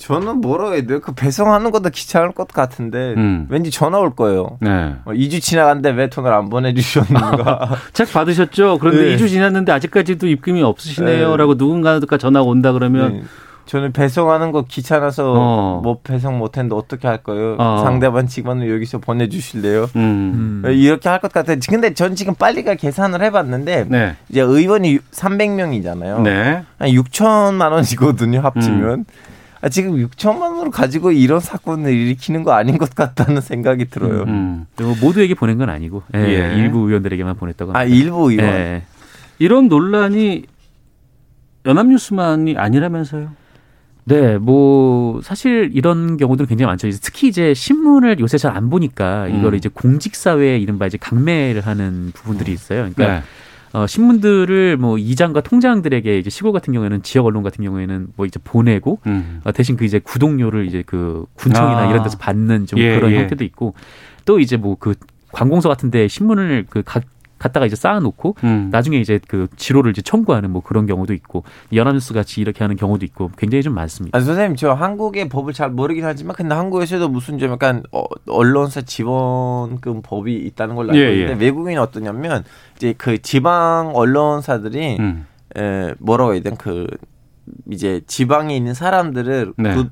저는 0.00 0.40
뭐라고 0.40 0.74
해야 0.74 0.82
돼요? 0.86 1.00
그 1.00 1.12
배송하는 1.12 1.70
것도 1.70 1.90
귀찮을 1.90 2.32
것 2.32 2.48
같은데 2.48 3.12
음. 3.18 3.46
왠지 3.50 3.70
전화 3.70 3.98
올 3.98 4.14
거예요. 4.14 4.56
네. 4.60 4.94
어, 5.04 5.10
2주 5.12 5.42
지나갔는데 5.42 5.90
왜 5.90 6.08
돈을 6.08 6.32
안 6.32 6.48
보내주셨는가? 6.48 7.76
책 7.92 8.10
받으셨죠? 8.10 8.78
그런데 8.80 9.04
네. 9.04 9.16
2주 9.16 9.28
지났는데 9.28 9.72
아직까지도 9.72 10.26
입금이 10.26 10.62
없으시네요. 10.62 11.30
네. 11.30 11.36
라고 11.36 11.54
누군가가 11.54 12.16
전화가 12.16 12.44
온다 12.46 12.72
그러면 12.72 13.12
네. 13.12 13.22
저는 13.66 13.92
배송하는 13.92 14.50
거 14.52 14.62
귀찮아서 14.62 15.34
어. 15.36 15.80
뭐 15.84 15.98
배송 16.02 16.38
못했는데 16.38 16.74
어떻게 16.74 17.06
할 17.06 17.18
거예요? 17.18 17.56
어. 17.58 17.82
상대방 17.84 18.26
직원을 18.26 18.68
여기서 18.72 18.98
보내주실래요? 18.98 19.82
음. 19.96 20.62
음. 20.64 20.70
이렇게 20.72 21.08
할 21.10 21.20
것 21.20 21.30
같아요. 21.32 21.58
근데 21.68 21.92
전 21.92 22.14
지금 22.14 22.34
빨리가 22.34 22.74
계산을 22.74 23.22
해봤는데 23.22 23.84
네. 23.88 24.16
이제 24.30 24.40
의원이 24.40 24.98
300명이잖아요. 25.12 26.22
네. 26.22 26.62
한 26.78 26.88
6천만 26.88 27.70
원이거든요 27.72 28.40
합치면. 28.40 28.90
음. 29.00 29.04
아, 29.62 29.68
지금 29.68 29.96
6천만 29.96 30.56
원을 30.56 30.70
가지고 30.70 31.12
이런 31.12 31.40
사건을 31.40 31.92
일으키는 31.92 32.44
거 32.44 32.52
아닌 32.52 32.78
것 32.78 32.94
같다는 32.94 33.40
생각이 33.42 33.86
들어요. 33.86 34.22
음. 34.22 34.66
뭐 34.78 34.94
모두에게 35.00 35.34
보낸 35.34 35.58
건 35.58 35.68
아니고 35.68 36.02
예, 36.14 36.18
예. 36.20 36.56
일부 36.56 36.88
의원들에게만 36.88 37.36
보냈다고 37.36 37.72
아 37.76 37.80
합니다. 37.80 37.96
일부 37.96 38.30
의원. 38.30 38.46
예. 38.46 38.82
이런 39.38 39.68
논란이 39.68 40.44
연합뉴스만이 41.66 42.56
아니라면서요? 42.56 43.32
네, 44.04 44.38
뭐 44.38 45.20
사실 45.22 45.70
이런 45.74 46.16
경우들은 46.16 46.48
굉장히 46.48 46.66
많죠. 46.68 46.88
이제 46.88 46.98
특히 47.02 47.28
이제 47.28 47.52
신문을 47.54 48.18
요새 48.18 48.38
잘 48.38 48.56
안 48.56 48.70
보니까 48.70 49.28
이걸 49.28 49.52
음. 49.52 49.54
이제 49.54 49.68
공직 49.72 50.16
사회에 50.16 50.58
이른바 50.58 50.86
이제 50.86 50.98
강매를 50.98 51.60
하는 51.66 52.10
부분들이 52.14 52.52
있어요. 52.52 52.78
그러니까 52.94 53.06
네. 53.06 53.22
어, 53.72 53.86
신문들을 53.86 54.76
뭐 54.76 54.98
이장과 54.98 55.42
통장들에게 55.42 56.18
이제 56.18 56.30
시골 56.30 56.52
같은 56.52 56.72
경우에는 56.72 57.02
지역 57.02 57.26
언론 57.26 57.42
같은 57.42 57.64
경우에는 57.64 58.08
뭐 58.16 58.26
이제 58.26 58.40
보내고 58.42 59.00
음. 59.06 59.40
어, 59.44 59.52
대신 59.52 59.76
그 59.76 59.84
이제 59.84 59.98
구독료를 59.98 60.66
이제 60.66 60.82
그 60.84 61.24
군청이나 61.34 61.78
아. 61.78 61.90
이런 61.90 62.02
데서 62.02 62.18
받는 62.18 62.66
좀 62.66 62.78
예, 62.78 62.96
그런 62.96 63.12
예. 63.12 63.18
형태도 63.20 63.44
있고 63.44 63.74
또 64.24 64.40
이제 64.40 64.56
뭐 64.56 64.76
그 64.80 64.94
관공서 65.32 65.68
같은 65.68 65.90
데 65.90 66.08
신문을 66.08 66.66
그 66.68 66.82
가, 66.82 67.00
갖다가 67.40 67.64
이제 67.66 67.74
쌓아놓고 67.74 68.36
음. 68.44 68.68
나중에 68.70 68.98
이제 68.98 69.18
그 69.26 69.48
지로를 69.56 69.90
이제 69.90 70.02
청구하는 70.02 70.50
뭐 70.50 70.62
그런 70.62 70.86
경우도 70.86 71.14
있고 71.14 71.42
연합뉴스 71.72 72.12
같이 72.12 72.40
이렇게 72.40 72.62
하는 72.62 72.76
경우도 72.76 73.04
있고 73.06 73.30
굉장히 73.38 73.62
좀 73.62 73.74
많습니다. 73.74 74.16
아, 74.16 74.20
선생님 74.20 74.56
저 74.56 74.72
한국의 74.72 75.28
법을 75.30 75.54
잘 75.54 75.70
모르긴 75.70 76.04
하지만 76.04 76.36
근데 76.36 76.54
한국에서도 76.54 77.08
무슨 77.08 77.38
좀 77.38 77.50
약간 77.50 77.82
어, 77.92 78.04
언론사 78.28 78.82
지원금 78.82 80.02
법이 80.02 80.34
있다는 80.36 80.76
걸로 80.76 80.90
알고 80.92 81.02
예, 81.02 81.14
있는데 81.14 81.32
예. 81.42 81.46
외국인이 81.46 81.76
어떠냐면 81.78 82.44
이제 82.76 82.94
그 82.96 83.20
지방 83.22 83.92
언론사들이 83.94 84.98
음. 85.00 85.26
에, 85.56 85.94
뭐라고 85.98 86.34
해야 86.34 86.42
되나 86.42 86.56
그 86.56 86.86
이제 87.70 88.02
지방에 88.06 88.54
있는 88.54 88.74
사람들을 88.74 89.54
네. 89.56 89.74
구- 89.74 89.88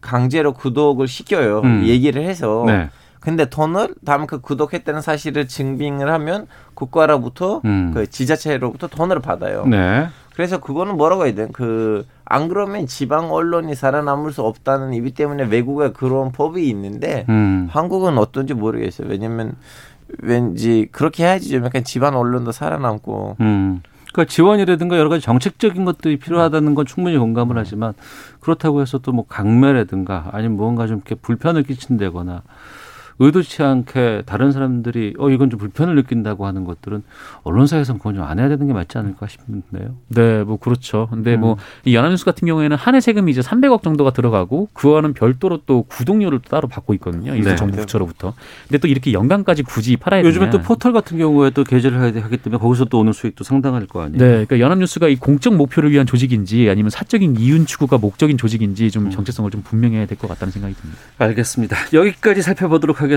강제로 0.00 0.52
구독을 0.52 1.06
시켜요. 1.06 1.60
음. 1.64 1.84
얘기를 1.86 2.22
해서. 2.24 2.64
네. 2.66 2.90
근데 3.20 3.46
돈을 3.46 3.94
다음 4.04 4.26
그 4.26 4.40
구독했다는 4.40 5.00
사실을 5.00 5.48
증빙을 5.48 6.10
하면 6.12 6.46
국가로부터 6.74 7.60
음. 7.64 7.92
그 7.94 8.08
지자체로부터 8.08 8.86
돈을 8.86 9.20
받아요. 9.20 9.66
네. 9.66 10.08
그래서 10.34 10.60
그거는 10.60 10.96
뭐라고 10.96 11.26
해야 11.26 11.34
돼? 11.34 11.48
그안 11.48 12.48
그러면 12.48 12.86
지방 12.86 13.32
언론이 13.32 13.74
살아남을 13.74 14.32
수 14.32 14.42
없다는 14.42 14.94
이유 14.94 15.12
때문에 15.12 15.44
외국에 15.44 15.90
그런 15.90 16.30
법이 16.30 16.68
있는데 16.68 17.26
음. 17.28 17.68
한국은 17.70 18.18
어떤지 18.18 18.54
모르겠어요. 18.54 19.08
왜냐면 19.08 19.56
왠지 20.20 20.88
그렇게 20.92 21.24
해야지 21.24 21.50
좀 21.50 21.64
약간 21.64 21.82
지방 21.84 22.16
언론도 22.16 22.52
살아남고 22.52 23.36
음. 23.40 23.82
그러니까 24.12 24.32
지원이라든가 24.32 24.96
여러 24.96 25.08
가지 25.08 25.22
정책적인 25.22 25.84
것들이 25.84 26.18
필요하다는 26.18 26.74
건 26.74 26.86
충분히 26.86 27.18
공감을 27.18 27.58
하지만 27.58 27.92
그렇다고 28.40 28.80
해서 28.80 28.98
또 28.98 29.12
뭐 29.12 29.26
강매라든가 29.26 30.30
아니면 30.32 30.56
무언가 30.56 30.86
좀 30.86 30.96
이렇게 30.98 31.14
불편을 31.16 31.64
끼친다거나 31.64 32.42
의도치 33.20 33.62
않게 33.62 34.22
다른 34.26 34.52
사람들이 34.52 35.14
어 35.18 35.28
이건 35.30 35.50
좀 35.50 35.58
불편을 35.58 35.94
느낀다고 35.96 36.46
하는 36.46 36.64
것들은 36.64 37.02
언론사에서는 37.42 37.98
그건 37.98 38.14
좀 38.14 38.24
안 38.28 38.38
해야 38.38 38.48
되는 38.48 38.66
게 38.66 38.72
맞지 38.72 38.98
않을까 38.98 39.26
싶은데요. 39.26 39.94
네, 40.08 40.44
뭐 40.44 40.58
그렇죠. 40.58 41.08
근데 41.10 41.34
음. 41.34 41.40
뭐이 41.40 41.94
연합뉴스 41.94 42.24
같은 42.24 42.46
경우에는 42.46 42.76
한 42.76 42.94
해 42.94 43.00
세금이 43.00 43.30
이제 43.30 43.40
300억 43.40 43.82
정도가 43.82 44.10
들어가고 44.12 44.68
그와는 44.72 45.14
별도로 45.14 45.60
또 45.66 45.82
구독료를 45.84 46.40
또 46.40 46.48
따로 46.50 46.68
받고 46.68 46.94
있거든요. 46.94 47.34
이제 47.36 47.50
네. 47.50 47.56
정부 47.56 47.76
부처로부터. 47.78 48.34
근데 48.66 48.78
또 48.78 48.88
이렇게 48.88 49.12
연간까지 49.12 49.62
굳이 49.62 49.96
팔아야 49.96 50.22
요즘에 50.24 50.46
또 50.50 50.58
되냐. 50.58 50.64
포털 50.64 50.92
같은 50.92 51.16
경우에 51.18 51.50
또 51.50 51.64
게재를 51.64 51.98
해야 52.00 52.24
하기 52.24 52.36
때문에 52.38 52.60
거기서 52.60 52.86
또 52.86 52.98
오는 53.00 53.12
수익도 53.12 53.44
상당할 53.44 53.86
거 53.86 54.02
아니에요. 54.02 54.18
네, 54.18 54.28
그러니까 54.46 54.60
연합뉴스가 54.60 55.08
이 55.08 55.16
공적 55.16 55.54
목표를 55.54 55.90
위한 55.90 56.06
조직인지 56.06 56.68
아니면 56.70 56.90
사적인 56.90 57.36
이윤 57.38 57.66
추구가 57.66 57.98
목적인 57.98 58.36
조직인지 58.38 58.84
음. 58.86 58.90
좀 58.90 59.10
정체성을 59.10 59.50
좀 59.50 59.62
분명해야 59.62 60.06
될 60.06 60.18
것 60.18 60.28
같다는 60.28 60.50
생각이 60.52 60.74
듭니다. 60.74 61.00
알겠습니다. 61.18 61.76
여기까지 61.92 62.42
살펴보도록 62.42 62.96
하겠습니다. 63.00 63.07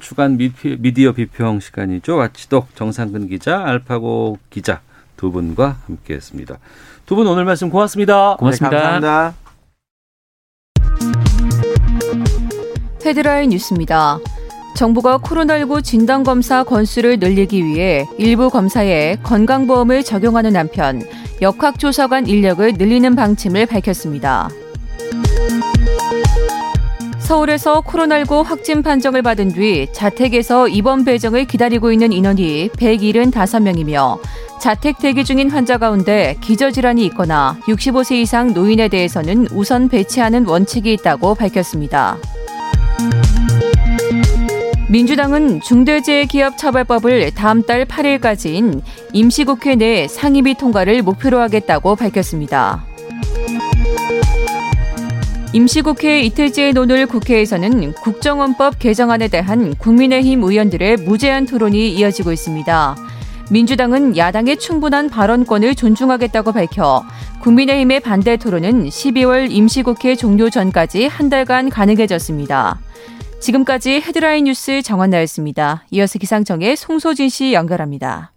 주간 0.00 0.36
미피, 0.36 0.76
미디어 0.78 1.12
비평 1.12 1.60
시간이죠. 1.60 2.16
와치독 2.16 2.74
정상근 2.74 3.28
기자, 3.28 3.62
알파고 3.64 4.38
기자 4.50 4.80
두 5.16 5.30
분과 5.30 5.78
함께했습니다. 5.86 6.58
두 7.06 7.16
분 7.16 7.26
오늘 7.26 7.44
말씀 7.44 7.68
고맙습니다. 7.70 8.36
고맙습니다. 8.36 8.76
네, 8.76 8.82
감사합니다. 8.82 9.34
헤드라인 13.04 13.50
뉴스입니다. 13.50 14.18
정부가 14.76 15.18
코로나19 15.18 15.84
진단검사 15.84 16.64
건수를 16.64 17.18
늘리기 17.18 17.64
위해 17.64 18.06
일부 18.18 18.50
검사에 18.50 19.16
건강보험을 19.22 20.02
적용하는 20.02 20.56
한편 20.56 21.02
역학조사관 21.40 22.26
인력을 22.26 22.72
늘리는 22.72 23.14
방침을 23.14 23.66
밝혔습니다. 23.66 24.48
서울에서 27.24 27.80
코로나19 27.80 28.44
확진 28.44 28.82
판정을 28.82 29.22
받은 29.22 29.54
뒤 29.54 29.88
자택에서 29.92 30.68
입원 30.68 31.06
배정을 31.06 31.46
기다리고 31.46 31.90
있는 31.90 32.12
인원이 32.12 32.68
175명이며 32.76 34.20
자택 34.60 34.98
대기 34.98 35.24
중인 35.24 35.50
환자 35.50 35.78
가운데 35.78 36.36
기저질환이 36.42 37.04
있거나 37.06 37.56
65세 37.62 38.16
이상 38.16 38.52
노인에 38.52 38.88
대해서는 38.88 39.48
우선 39.52 39.88
배치하는 39.88 40.46
원칙이 40.46 40.92
있다고 40.92 41.34
밝혔습니다. 41.34 42.18
민주당은 44.90 45.62
중대재해기업처벌법을 45.62 47.30
다음 47.34 47.62
달 47.62 47.86
8일까지인 47.86 48.82
임시국회 49.14 49.76
내 49.76 50.08
상임위 50.08 50.58
통과를 50.58 51.00
목표로 51.00 51.40
하겠다고 51.40 51.96
밝혔습니다. 51.96 52.84
임시국회 55.54 56.22
이틀째 56.22 56.72
논을 56.72 57.06
국회에서는 57.06 57.92
국정원법 57.92 58.80
개정안에 58.80 59.28
대한 59.28 59.72
국민의힘 59.76 60.42
의원들의 60.42 60.96
무제한 60.96 61.46
토론이 61.46 61.94
이어지고 61.94 62.32
있습니다. 62.32 62.96
민주당은 63.52 64.16
야당의 64.16 64.56
충분한 64.56 65.08
발언권을 65.08 65.76
존중하겠다고 65.76 66.50
밝혀 66.50 67.04
국민의힘의 67.42 68.00
반대 68.00 68.36
토론은 68.36 68.88
12월 68.88 69.48
임시국회 69.48 70.16
종료 70.16 70.50
전까지 70.50 71.06
한 71.06 71.28
달간 71.28 71.68
가능해졌습니다. 71.68 72.80
지금까지 73.38 74.02
헤드라인 74.04 74.46
뉴스 74.46 74.82
정원나였습니다. 74.82 75.84
이어서 75.92 76.18
기상청의 76.18 76.74
송소진 76.74 77.28
씨 77.28 77.52
연결합니다. 77.52 78.32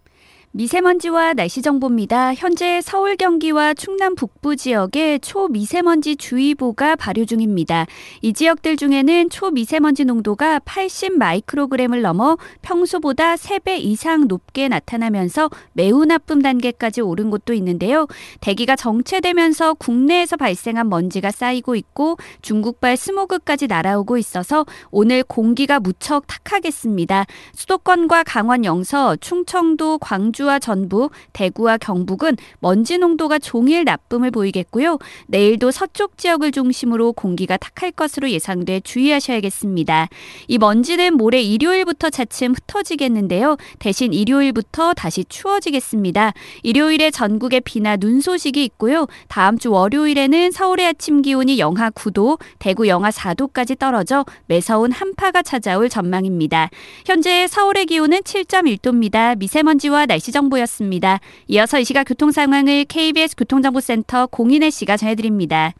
미세먼지와 0.52 1.34
날씨 1.34 1.60
정보입니다. 1.60 2.32
현재 2.32 2.80
서울 2.80 3.16
경기와 3.16 3.74
충남 3.74 4.14
북부 4.14 4.56
지역에 4.56 5.18
초미세먼지 5.18 6.16
주의보가 6.16 6.96
발효 6.96 7.26
중입니다. 7.26 7.86
이 8.22 8.32
지역들 8.32 8.78
중에는 8.78 9.28
초미세먼지 9.28 10.06
농도가 10.06 10.58
80 10.60 11.18
마이크로그램을 11.18 12.00
넘어 12.00 12.38
평소보다 12.62 13.34
3배 13.34 13.78
이상 13.80 14.26
높게 14.26 14.68
나타나면서 14.68 15.50
매우 15.74 16.06
나쁨 16.06 16.40
단계까지 16.40 17.02
오른 17.02 17.28
곳도 17.28 17.52
있는데요. 17.52 18.06
대기가 18.40 18.74
정체되면서 18.74 19.74
국내에서 19.74 20.38
발생한 20.38 20.88
먼지가 20.88 21.30
쌓이고 21.30 21.76
있고 21.76 22.16
중국발 22.40 22.96
스모그까지 22.96 23.66
날아오고 23.66 24.16
있어서 24.16 24.64
오늘 24.90 25.22
공기가 25.24 25.78
무척 25.78 26.26
탁하겠습니다. 26.26 27.26
수도권과 27.54 28.22
강원 28.24 28.64
영서, 28.64 29.14
충청도, 29.16 29.98
광주 29.98 30.37
광주와 30.38 30.58
전북, 30.60 31.10
대구와 31.32 31.78
경북은 31.78 32.36
먼지 32.60 32.98
농도가 32.98 33.38
종일 33.38 33.84
나쁨을 33.84 34.30
보이겠고요. 34.30 34.98
내일도 35.26 35.70
서쪽 35.70 36.16
지역을 36.16 36.52
중심으로 36.52 37.12
공기가 37.12 37.56
탁할 37.56 37.90
것으로 37.90 38.30
예상돼 38.30 38.80
주의하셔야겠습니다. 38.80 40.08
이 40.46 40.58
먼지는 40.58 41.16
모레 41.16 41.42
일요일부터 41.42 42.10
차츰 42.10 42.52
흩어지겠는데요. 42.54 43.56
대신 43.80 44.12
일요일부터 44.12 44.94
다시 44.94 45.24
추워지겠습니다. 45.24 46.32
일요일에 46.62 47.10
전국에 47.10 47.60
비나 47.60 47.96
눈 47.96 48.20
소식이 48.20 48.64
있고요. 48.64 49.06
다음 49.26 49.58
주 49.58 49.72
월요일에는 49.72 50.52
서울의 50.52 50.86
아침 50.86 51.22
기온이 51.22 51.58
영하 51.58 51.90
9도, 51.90 52.38
대구 52.58 52.86
영하 52.86 53.10
4도까지 53.10 53.78
떨어져 53.78 54.24
매서운 54.46 54.92
한파가 54.92 55.42
찾아올 55.42 55.88
전망입니다. 55.88 56.70
현재 57.06 57.46
서울의 57.48 57.86
기온은 57.86 58.20
7.1도입니다. 58.20 59.36
미세먼지와 59.38 60.06
날씨 60.06 60.27
날씨 60.28 60.32
정보였습니다. 60.32 61.20
이어서 61.48 61.78
이 61.78 61.84
시각 61.84 62.04
교통 62.04 62.30
상황을 62.30 62.84
KBS 62.84 63.36
교통정보센터 63.36 64.26
공인혜 64.26 64.70
씨가 64.70 64.96
전해드립니다. 64.96 65.72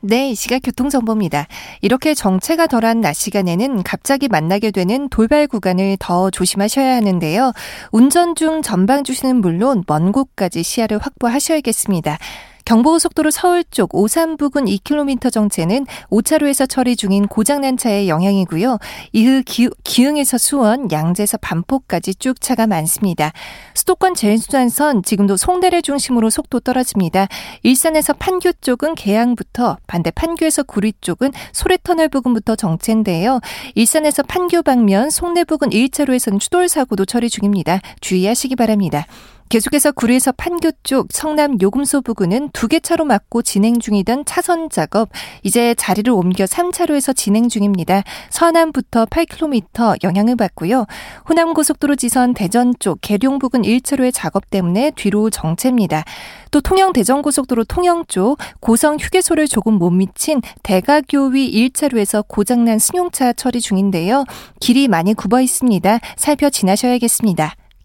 네, 0.00 0.30
이 0.30 0.34
시각 0.34 0.60
교통정보입니다. 0.60 1.46
이렇게 1.80 2.14
정체가 2.14 2.66
덜한 2.68 3.00
낮 3.00 3.14
시간에는 3.14 3.82
갑자기 3.82 4.28
만나게 4.28 4.70
되는 4.70 5.08
돌발 5.08 5.46
구간을 5.46 5.96
더 5.98 6.30
조심하셔야 6.30 6.96
하는데요. 6.96 7.52
운전 7.90 8.34
중 8.34 8.62
전방 8.62 9.02
주시는 9.02 9.40
물론 9.40 9.82
먼 9.86 10.12
곳까지 10.12 10.62
시야를 10.62 10.98
확보하셔야겠습니다. 10.98 12.18
경부고속도로 12.66 13.30
서울 13.30 13.64
쪽 13.70 13.94
오산 13.94 14.36
부근 14.36 14.66
2km 14.66 15.32
정체는 15.32 15.86
5차로에서 16.10 16.68
처리 16.68 16.96
중인 16.96 17.28
고장난 17.28 17.76
차의 17.76 18.08
영향이고요. 18.08 18.78
이후 19.12 19.42
기, 19.46 19.68
기흥에서 19.84 20.36
수원, 20.36 20.90
양재에서 20.90 21.38
반포까지 21.38 22.16
쭉 22.16 22.40
차가 22.40 22.66
많습니다. 22.66 23.32
수도권 23.74 24.14
제일순환선 24.14 25.04
지금도 25.04 25.36
송대를 25.36 25.80
중심으로 25.82 26.28
속도 26.28 26.58
떨어집니다. 26.58 27.28
일산에서 27.62 28.12
판교 28.12 28.52
쪽은 28.60 28.96
개항부터 28.96 29.78
반대 29.86 30.10
판교에서 30.10 30.64
구리 30.64 30.92
쪽은 31.00 31.30
소래터널 31.52 32.08
부근부터 32.08 32.56
정체인데요. 32.56 33.40
일산에서 33.76 34.24
판교 34.24 34.62
방면 34.62 35.10
송내 35.10 35.44
부근 35.44 35.70
1차로에서는 35.70 36.40
추돌 36.40 36.68
사고도 36.68 37.04
처리 37.04 37.30
중입니다. 37.30 37.80
주의하시기 38.00 38.56
바랍니다. 38.56 39.06
계속해서 39.48 39.92
구리에서 39.92 40.32
판교 40.32 40.70
쪽 40.82 41.08
성남 41.12 41.58
요금소 41.62 42.02
부근은 42.02 42.50
두 42.52 42.66
개 42.66 42.80
차로 42.80 43.04
막고 43.04 43.42
진행 43.42 43.78
중이던 43.78 44.24
차선 44.24 44.68
작업 44.70 45.08
이제 45.44 45.72
자리를 45.74 46.12
옮겨 46.12 46.44
3차로에서 46.44 47.14
진행 47.14 47.48
중입니다. 47.48 48.02
서남부터 48.30 49.06
8km 49.06 50.02
영향을 50.02 50.34
받고요. 50.34 50.86
호남 51.28 51.54
고속도로 51.54 51.94
지선 51.94 52.34
대전 52.34 52.74
쪽 52.80 52.98
계룡 53.00 53.38
부근 53.38 53.62
1차로의 53.62 54.10
작업 54.12 54.50
때문에 54.50 54.90
뒤로 54.96 55.30
정체입니다. 55.30 56.02
또 56.50 56.60
통영 56.60 56.92
대전 56.92 57.22
고속도로 57.22 57.64
통영 57.64 58.04
쪽 58.08 58.38
고성 58.58 58.96
휴게소를 58.96 59.46
조금 59.46 59.74
못 59.74 59.90
미친 59.90 60.42
대가교위 60.64 61.70
1차로에서 61.70 62.24
고장난 62.26 62.80
승용차 62.80 63.34
처리 63.34 63.60
중인데요. 63.60 64.24
길이 64.58 64.88
많이 64.88 65.14
굽어 65.14 65.40
있습니다. 65.40 66.00
살펴 66.16 66.50
지나셔야겠습니다. 66.50 67.54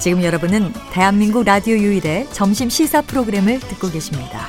지금 0.00 0.22
여러분은 0.22 0.72
대한민국 0.90 1.44
라디오 1.44 1.76
유일의 1.76 2.28
점심 2.32 2.70
시사 2.70 3.02
프로그램을 3.02 3.60
듣고 3.60 3.90
계십니다. 3.90 4.46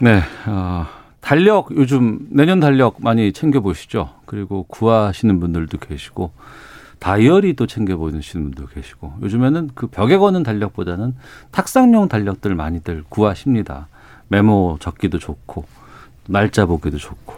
네, 0.00 0.20
어, 0.46 0.86
달력 1.20 1.68
요즘 1.76 2.26
내년 2.30 2.58
달력 2.58 2.96
많이 2.98 3.32
챙겨 3.32 3.60
보시죠. 3.60 4.10
그리고 4.26 4.64
구하시는 4.64 5.38
분들도 5.38 5.78
계시고 5.78 6.32
다이어리도 6.98 7.68
챙겨 7.68 7.96
보시는 7.96 8.50
분도 8.50 8.66
계시고 8.66 9.18
요즘에는 9.22 9.70
그 9.76 9.86
벽에 9.86 10.16
거는 10.16 10.42
달력보다는 10.42 11.14
탁상용 11.52 12.08
달력들 12.08 12.56
많이들 12.56 13.04
구하십니다. 13.08 13.86
메모 14.26 14.78
적기도 14.80 15.20
좋고 15.20 15.64
날짜 16.26 16.66
보기도 16.66 16.98
좋고 16.98 17.34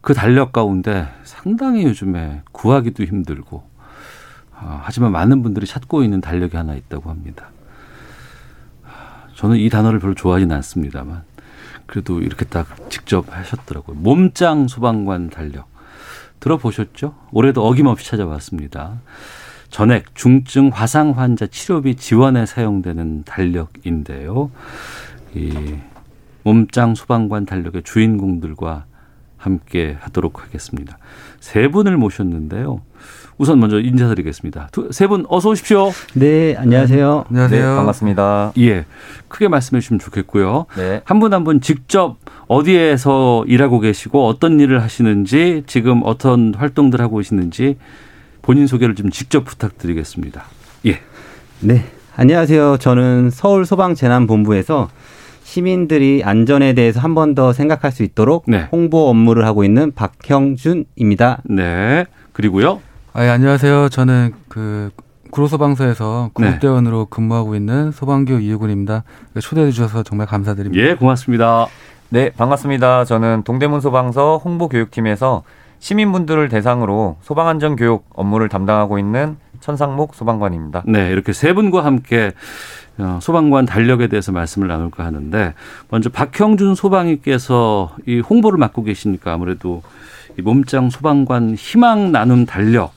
그 0.00 0.12
달력 0.12 0.52
가운데 0.52 1.06
상당히 1.48 1.84
요즘에 1.84 2.42
구하기도 2.52 3.04
힘들고 3.04 3.64
어, 4.60 4.80
하지만 4.82 5.12
많은 5.12 5.42
분들이 5.42 5.64
찾고 5.64 6.02
있는 6.02 6.20
달력이 6.20 6.58
하나 6.58 6.74
있다고 6.74 7.08
합니다. 7.08 7.48
저는 9.34 9.56
이 9.56 9.70
단어를 9.70 9.98
별로 9.98 10.14
좋아하지는 10.14 10.54
않습니다만 10.56 11.22
그래도 11.86 12.20
이렇게 12.20 12.44
딱 12.44 12.90
직접 12.90 13.34
하셨더라고요. 13.34 13.96
몸짱 13.96 14.68
소방관 14.68 15.30
달력 15.30 15.68
들어보셨죠? 16.40 17.14
올해도 17.32 17.66
어김없이 17.66 18.06
찾아왔습니다. 18.06 19.00
전액 19.70 20.14
중증 20.14 20.68
화상 20.68 21.12
환자 21.12 21.46
치료비 21.46 21.96
지원에 21.96 22.44
사용되는 22.44 23.24
달력인데요. 23.24 24.50
이 25.34 25.78
몸짱 26.42 26.94
소방관 26.94 27.46
달력의 27.46 27.84
주인공들과 27.84 28.87
함께 29.38 29.96
하도록 30.00 30.42
하겠습니다. 30.42 30.98
세 31.40 31.68
분을 31.68 31.96
모셨는데요. 31.96 32.82
우선 33.38 33.60
먼저 33.60 33.78
인사드리겠습니다. 33.80 34.68
세 34.90 35.06
분 35.06 35.24
어서 35.28 35.50
오십시오. 35.50 35.92
네, 36.14 36.56
안녕하세요. 36.58 37.26
안녕하세요. 37.30 37.70
네, 37.70 37.76
반갑습니다. 37.76 38.52
예. 38.58 38.84
크게 39.28 39.46
말씀해 39.48 39.80
주시면 39.80 40.00
좋겠고요. 40.00 40.66
네. 40.76 41.00
한분 41.04 41.32
한 41.32 41.44
분 41.44 41.60
직접 41.60 42.16
어디에서 42.48 43.44
일하고 43.46 43.78
계시고 43.78 44.26
어떤 44.26 44.58
일을 44.58 44.82
하시는지 44.82 45.62
지금 45.66 46.02
어떤 46.04 46.52
활동들 46.54 47.00
하고 47.00 47.18
계시는지 47.18 47.76
본인 48.42 48.66
소개를 48.66 48.96
좀 48.96 49.10
직접 49.10 49.44
부탁드리겠습니다. 49.44 50.42
예. 50.86 51.00
네. 51.60 51.84
안녕하세요. 52.16 52.78
저는 52.78 53.30
서울 53.30 53.64
소방재난본부에서 53.64 54.88
시민들이 55.52 56.20
안전에 56.24 56.74
대해서 56.74 57.00
한 57.00 57.14
번 57.14 57.34
더 57.34 57.52
생각할 57.54 57.90
수 57.90 58.02
있도록 58.02 58.44
네. 58.46 58.68
홍보 58.70 59.08
업무를 59.08 59.46
하고 59.46 59.64
있는 59.64 59.92
박형준입니다. 59.94 61.38
네. 61.44 62.04
그리고요. 62.32 62.80
아, 63.14 63.24
예, 63.24 63.28
안녕하세요. 63.30 63.88
저는 63.88 64.34
그 64.48 64.90
구로소방서에서 65.30 66.30
네. 66.38 66.46
구급대원으로 66.46 67.06
근무하고 67.06 67.54
있는 67.54 67.92
소방교 67.92 68.38
이유근입니다. 68.40 69.04
초대해 69.40 69.70
주셔서 69.70 70.02
정말 70.02 70.26
감사드립니다. 70.26 70.82
예, 70.84 70.94
고맙습니다. 70.94 71.66
네, 72.10 72.30
반갑습니다. 72.36 73.04
저는 73.06 73.42
동대문 73.44 73.80
소방서 73.80 74.38
홍보교육팀에서 74.44 75.44
시민분들을 75.78 76.48
대상으로 76.50 77.16
소방안전 77.22 77.76
교육 77.76 78.04
업무를 78.14 78.48
담당하고 78.50 78.98
있는 78.98 79.36
천상목 79.60 80.14
소방관입니다. 80.14 80.82
네, 80.86 81.10
이렇게 81.10 81.32
세 81.32 81.52
분과 81.52 81.84
함께 81.84 82.32
어, 82.98 83.18
소방관 83.22 83.66
달력에 83.66 84.08
대해서 84.08 84.32
말씀을 84.32 84.68
나눌까 84.68 85.04
하는데 85.04 85.54
먼저 85.88 86.10
박형준 86.10 86.74
소방위께서 86.74 87.94
이 88.06 88.20
홍보를 88.20 88.58
맡고 88.58 88.82
계시니까 88.82 89.32
아무래도 89.32 89.82
이 90.38 90.42
몸짱 90.42 90.90
소방관 90.90 91.54
희망 91.54 92.12
나눔 92.12 92.44
달력 92.44 92.92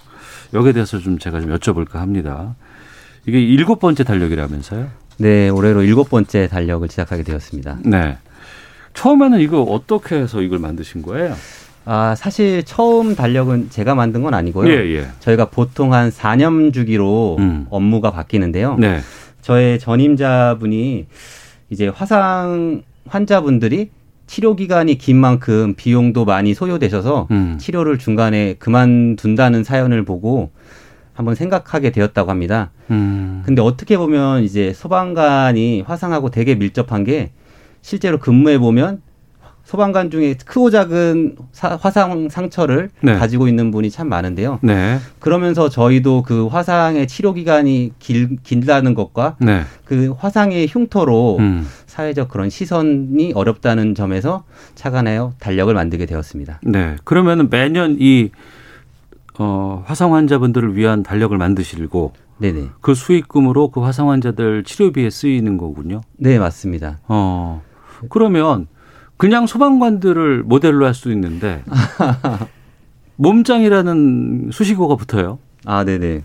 여기에 0.53 0.73
대해서 0.73 0.97
좀 0.97 1.19
제가 1.19 1.39
좀 1.39 1.55
여쭤볼까 1.55 1.93
합니다. 1.93 2.55
이게 3.25 3.39
일곱 3.39 3.79
번째 3.79 4.03
달력이라면서요? 4.03 4.87
네, 5.17 5.49
올해로 5.49 5.83
일곱 5.83 6.09
번째 6.09 6.47
달력을 6.47 6.87
시작하게 6.89 7.23
되었습니다. 7.23 7.77
네. 7.85 8.17
처음에는 8.93 9.39
이거 9.39 9.61
어떻게 9.61 10.15
해서 10.15 10.41
이걸 10.41 10.59
만드신 10.59 11.03
거예요? 11.03 11.35
아, 11.85 12.15
사실 12.15 12.63
처음 12.63 13.15
달력은 13.15 13.69
제가 13.69 13.95
만든 13.95 14.21
건 14.21 14.33
아니고요. 14.33 14.69
예, 14.69 14.95
예. 14.95 15.07
저희가 15.19 15.45
보통 15.45 15.93
한 15.93 16.09
4년 16.09 16.73
주기로 16.73 17.39
업무가 17.69 18.11
바뀌는데요. 18.11 18.77
네. 18.77 18.99
저의 19.41 19.79
전임자분이 19.79 21.07
이제 21.69 21.87
화상 21.87 22.83
환자분들이 23.07 23.89
치료 24.27 24.55
기간이 24.55 24.97
긴 24.97 25.17
만큼 25.17 25.73
비용도 25.75 26.23
많이 26.23 26.53
소요되셔서 26.53 27.27
음. 27.31 27.57
치료를 27.59 27.97
중간에 27.97 28.53
그만둔다는 28.59 29.63
사연을 29.63 30.05
보고 30.05 30.51
한번 31.13 31.35
생각하게 31.35 31.91
되었다고 31.91 32.29
합니다. 32.29 32.71
음. 32.91 33.41
근데 33.45 33.61
어떻게 33.61 33.97
보면 33.97 34.43
이제 34.43 34.71
소방관이 34.73 35.81
화상하고 35.81 36.29
되게 36.29 36.55
밀접한 36.55 37.03
게 37.03 37.31
실제로 37.81 38.19
근무해 38.19 38.57
보면 38.57 39.01
소방관 39.75 40.11
중에 40.11 40.35
크고 40.45 40.69
작은 40.69 41.37
사- 41.53 41.77
화상 41.81 42.27
상처를 42.27 42.89
네. 43.01 43.15
가지고 43.17 43.47
있는 43.47 43.71
분이 43.71 43.89
참 43.89 44.09
많은데요. 44.09 44.59
네. 44.61 44.97
그러면서 45.19 45.69
저희도 45.69 46.23
그 46.23 46.47
화상의 46.47 47.07
치료 47.07 47.31
기간이 47.33 47.93
길, 47.97 48.35
길다는 48.43 48.95
것과 48.95 49.37
네. 49.39 49.61
그 49.85 50.13
화상의 50.17 50.67
흉터로 50.67 51.37
음. 51.39 51.65
사회적 51.85 52.27
그런 52.27 52.49
시선이 52.49 53.31
어렵다는 53.33 53.95
점에서 53.95 54.43
착안하여 54.75 55.35
달력을 55.39 55.73
만들게 55.73 56.05
되었습니다. 56.05 56.59
네. 56.63 56.97
그러면은 57.05 57.47
매년 57.49 57.95
이 57.97 58.29
어, 59.39 59.83
화상 59.87 60.13
환자분들을 60.15 60.75
위한 60.75 61.01
달력을 61.01 61.37
만드시고 61.37 62.11
네네. 62.39 62.71
그 62.81 62.93
수익금으로 62.93 63.69
그 63.69 63.79
화상 63.79 64.09
환자들 64.09 64.65
치료비에 64.65 65.09
쓰이는 65.09 65.57
거군요. 65.57 66.01
네, 66.17 66.39
맞습니다. 66.39 66.99
어. 67.07 67.61
그러면 68.09 68.67
그냥 69.21 69.45
소방관들을 69.45 70.41
모델로 70.41 70.83
할 70.83 70.95
수도 70.95 71.11
있는데 71.11 71.61
몸짱이라는 73.17 74.49
수식어가 74.51 74.95
붙어요. 74.95 75.37
아, 75.63 75.83
네네. 75.83 76.23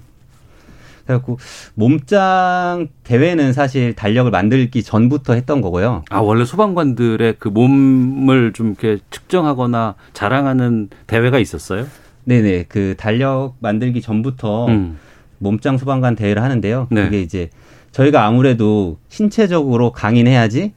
그래갖고 1.05 1.39
몸짱 1.75 2.89
대회는 3.05 3.53
사실 3.53 3.95
달력을 3.95 4.31
만들기 4.31 4.83
전부터 4.83 5.35
했던 5.35 5.61
거고요. 5.61 6.05
아, 6.09 6.21
원래 6.21 6.47
소방관들의 6.47 7.35
그 7.39 7.49
몸을 7.49 8.55
좀 8.55 8.69
이렇게 8.69 8.99
측정하거나 9.11 9.97
자랑하는 10.15 10.89
대회가 11.07 11.39
있었어요? 11.39 11.87
네네. 12.25 12.65
그 12.71 12.95
달력 12.97 13.57
만들기 13.59 14.01
전부터 14.01 14.69
음. 14.69 14.97
몸짱 15.37 15.77
소방관 15.77 16.17
대회를 16.17 16.43
하는데요. 16.43 16.87
네. 16.91 17.05
그게 17.05 17.21
이제 17.21 17.51
저희가 17.93 18.25
아무래도 18.25 18.97
신체적으로 19.11 19.93
강인해야지 19.93 20.73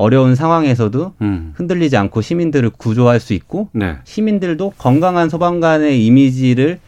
어려운 0.00 0.34
상황에서도 0.34 1.12
음. 1.20 1.52
흔들리지 1.56 1.96
않고 1.98 2.22
시민들을 2.22 2.70
구조할 2.70 3.20
수 3.20 3.34
있고 3.34 3.68
네. 3.72 3.96
시민들도 4.04 4.72
건강한 4.78 5.28
소방관의 5.28 6.04
이미지를 6.06 6.80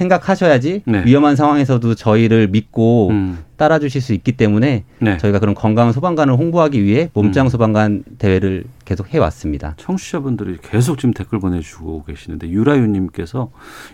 생각하셔야지 0.00 0.82
네. 0.86 1.04
위험한 1.04 1.36
상황에서도 1.36 1.94
저희를 1.94 2.48
믿고 2.48 3.08
음. 3.10 3.38
따라주실 3.56 4.00
수 4.00 4.14
있기 4.14 4.32
때문에 4.32 4.84
네. 5.00 5.18
저희가 5.18 5.38
그런 5.38 5.54
건강한 5.54 5.92
소방관을 5.92 6.34
홍보하기 6.34 6.82
위해 6.82 7.10
몸짱 7.12 7.46
음. 7.46 7.48
소방관 7.50 8.04
대회를 8.18 8.64
계속 8.86 9.08
해왔습니다. 9.12 9.74
청취자분들이 9.76 10.56
계속 10.62 10.98
지금 10.98 11.12
댓글 11.12 11.38
보내주고 11.38 12.04
계시는데 12.04 12.48
유라유님께서 12.48 13.50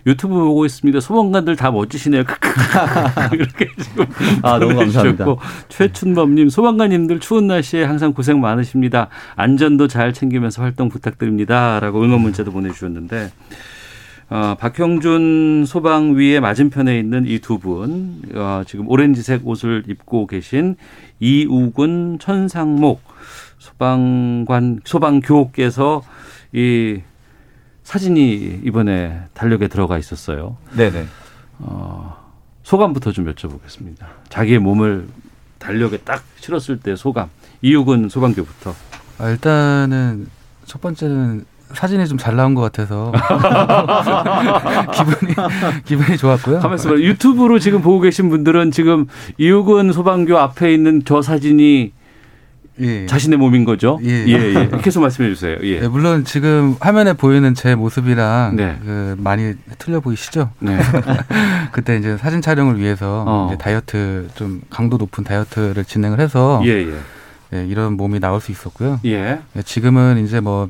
유튜브 0.06 0.34
보고 0.36 0.64
있습니다. 0.64 1.00
소방관들 1.00 1.56
다 1.56 1.72
멋지시네요. 1.72 2.22
이렇게 3.34 3.68
지금 3.82 4.06
아, 4.42 4.60
너무 4.60 4.76
감사합니다. 4.76 5.26
최춘범님 5.68 6.48
소방관님들 6.48 7.18
추운 7.18 7.48
날씨에 7.48 7.82
항상 7.82 8.12
고생 8.12 8.40
많으십니다. 8.40 9.08
안전도 9.34 9.88
잘 9.88 10.12
챙기면서 10.12 10.62
활동 10.62 10.88
부탁드립니다.라고 10.88 12.04
응원 12.04 12.20
문자도 12.20 12.52
보내주셨는데 12.52 13.30
어, 14.28 14.56
박형준 14.58 15.64
소방위의 15.66 16.40
맞은편에 16.40 16.98
있는 16.98 17.26
이 17.26 17.38
두 17.38 17.58
분, 17.58 18.22
어, 18.34 18.62
지금 18.66 18.88
오렌지색 18.88 19.46
옷을 19.46 19.84
입고 19.86 20.26
계신 20.26 20.76
이우근 21.20 22.18
천상목 22.18 23.00
소방관, 23.58 24.80
소방교께서 24.84 26.02
이 26.52 27.00
사진이 27.84 28.62
이번에 28.64 29.20
달력에 29.34 29.68
들어가 29.68 29.96
있었어요. 29.96 30.56
네네. 30.76 31.06
어, 31.60 32.16
소감부터 32.64 33.12
좀 33.12 33.32
여쭤보겠습니다. 33.32 34.06
자기의 34.28 34.58
몸을 34.58 35.06
달력에 35.60 35.98
딱 35.98 36.24
실었을 36.40 36.80
때 36.80 36.96
소감. 36.96 37.28
이우근 37.62 38.08
소방교부터. 38.08 38.74
아, 39.18 39.30
일단은 39.30 40.26
첫 40.64 40.80
번째는 40.80 41.44
사진이 41.76 42.06
좀 42.08 42.16
잘 42.18 42.34
나온 42.36 42.54
것 42.54 42.62
같아서 42.62 43.12
기분이 44.92 45.34
기분이 45.84 46.16
좋았고요. 46.18 46.60
가만있어 46.60 46.90
봐. 46.90 46.96
유튜브로 46.96 47.58
지금 47.58 47.82
보고 47.82 48.00
계신 48.00 48.28
분들은 48.30 48.70
지금 48.70 49.06
이우근 49.38 49.92
소방교 49.92 50.36
앞에 50.38 50.72
있는 50.72 51.02
저 51.04 51.22
사진이 51.22 51.92
자신의 53.06 53.38
몸인 53.38 53.64
거죠? 53.64 53.98
예. 54.04 54.26
예, 54.26 54.54
예. 54.54 54.70
계속 54.82 55.00
말씀해 55.00 55.30
주세요. 55.30 55.56
예. 55.62 55.80
네, 55.80 55.88
물론 55.88 56.24
지금 56.24 56.76
화면에 56.78 57.14
보이는 57.14 57.54
제 57.54 57.74
모습이랑 57.74 58.54
네. 58.56 58.76
그 58.84 59.14
많이 59.18 59.54
틀려 59.78 60.00
보이시죠? 60.00 60.50
네. 60.58 60.78
그때 61.72 61.96
이제 61.96 62.18
사진 62.18 62.42
촬영을 62.42 62.78
위해서 62.78 63.24
어. 63.26 63.46
이제 63.48 63.56
다이어트 63.56 64.28
좀 64.34 64.60
강도 64.68 64.98
높은 64.98 65.24
다이어트를 65.24 65.84
진행을 65.86 66.20
해서 66.20 66.60
예, 66.66 66.70
예. 66.86 66.94
네, 67.50 67.66
이런 67.66 67.94
몸이 67.94 68.20
나올 68.20 68.42
수 68.42 68.52
있었고요. 68.52 69.00
예. 69.06 69.38
네, 69.54 69.62
지금은 69.64 70.22
이제 70.22 70.40
뭐 70.40 70.68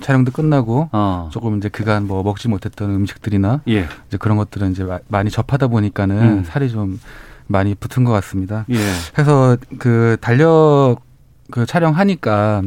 촬영도 0.00 0.32
끝나고 0.32 0.88
어. 0.92 1.28
조금 1.32 1.56
이제 1.58 1.68
그간 1.68 2.06
뭐 2.06 2.22
먹지 2.22 2.48
못했던 2.48 2.90
음식들이나 2.90 3.62
예. 3.68 3.86
이제 4.08 4.16
그런 4.18 4.36
것들은 4.36 4.72
이제 4.72 4.84
마- 4.84 5.00
많이 5.08 5.30
접하다 5.30 5.68
보니까는 5.68 6.16
음. 6.38 6.44
살이 6.44 6.70
좀 6.70 7.00
많이 7.46 7.74
붙은 7.74 8.04
것 8.04 8.12
같습니다. 8.12 8.64
예. 8.70 8.76
그래서 9.14 9.56
그 9.78 10.16
달력 10.20 10.96
그 11.50 11.64
촬영하니까 11.66 12.62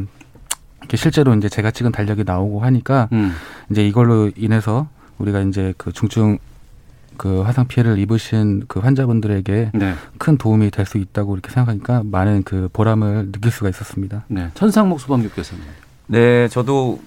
이렇게 0.80 0.96
실제로 0.96 1.34
이제 1.34 1.48
제가 1.48 1.70
찍은 1.70 1.92
달력이 1.92 2.24
나오고 2.24 2.60
하니까 2.60 3.08
음. 3.12 3.32
이제 3.70 3.86
이걸로 3.86 4.30
인해서 4.36 4.88
우리가 5.18 5.40
이제 5.42 5.74
그 5.76 5.92
중증 5.92 6.38
그 7.18 7.42
화상 7.42 7.66
피해를 7.68 7.98
입으신 7.98 8.64
그 8.66 8.80
환자분들에게 8.80 9.72
네. 9.74 9.94
큰 10.16 10.38
도움이 10.38 10.70
될 10.70 10.86
수 10.86 10.96
있다고 10.96 11.34
이렇게 11.34 11.50
생각하니까 11.50 12.02
많은 12.04 12.42
그 12.44 12.70
보람을 12.72 13.30
느낄 13.32 13.52
수가 13.52 13.68
있었습니다. 13.68 14.24
네. 14.28 14.48
천상목 14.54 14.98
소방교께서는. 14.98 15.62
네, 16.06 16.48
저도 16.48 16.98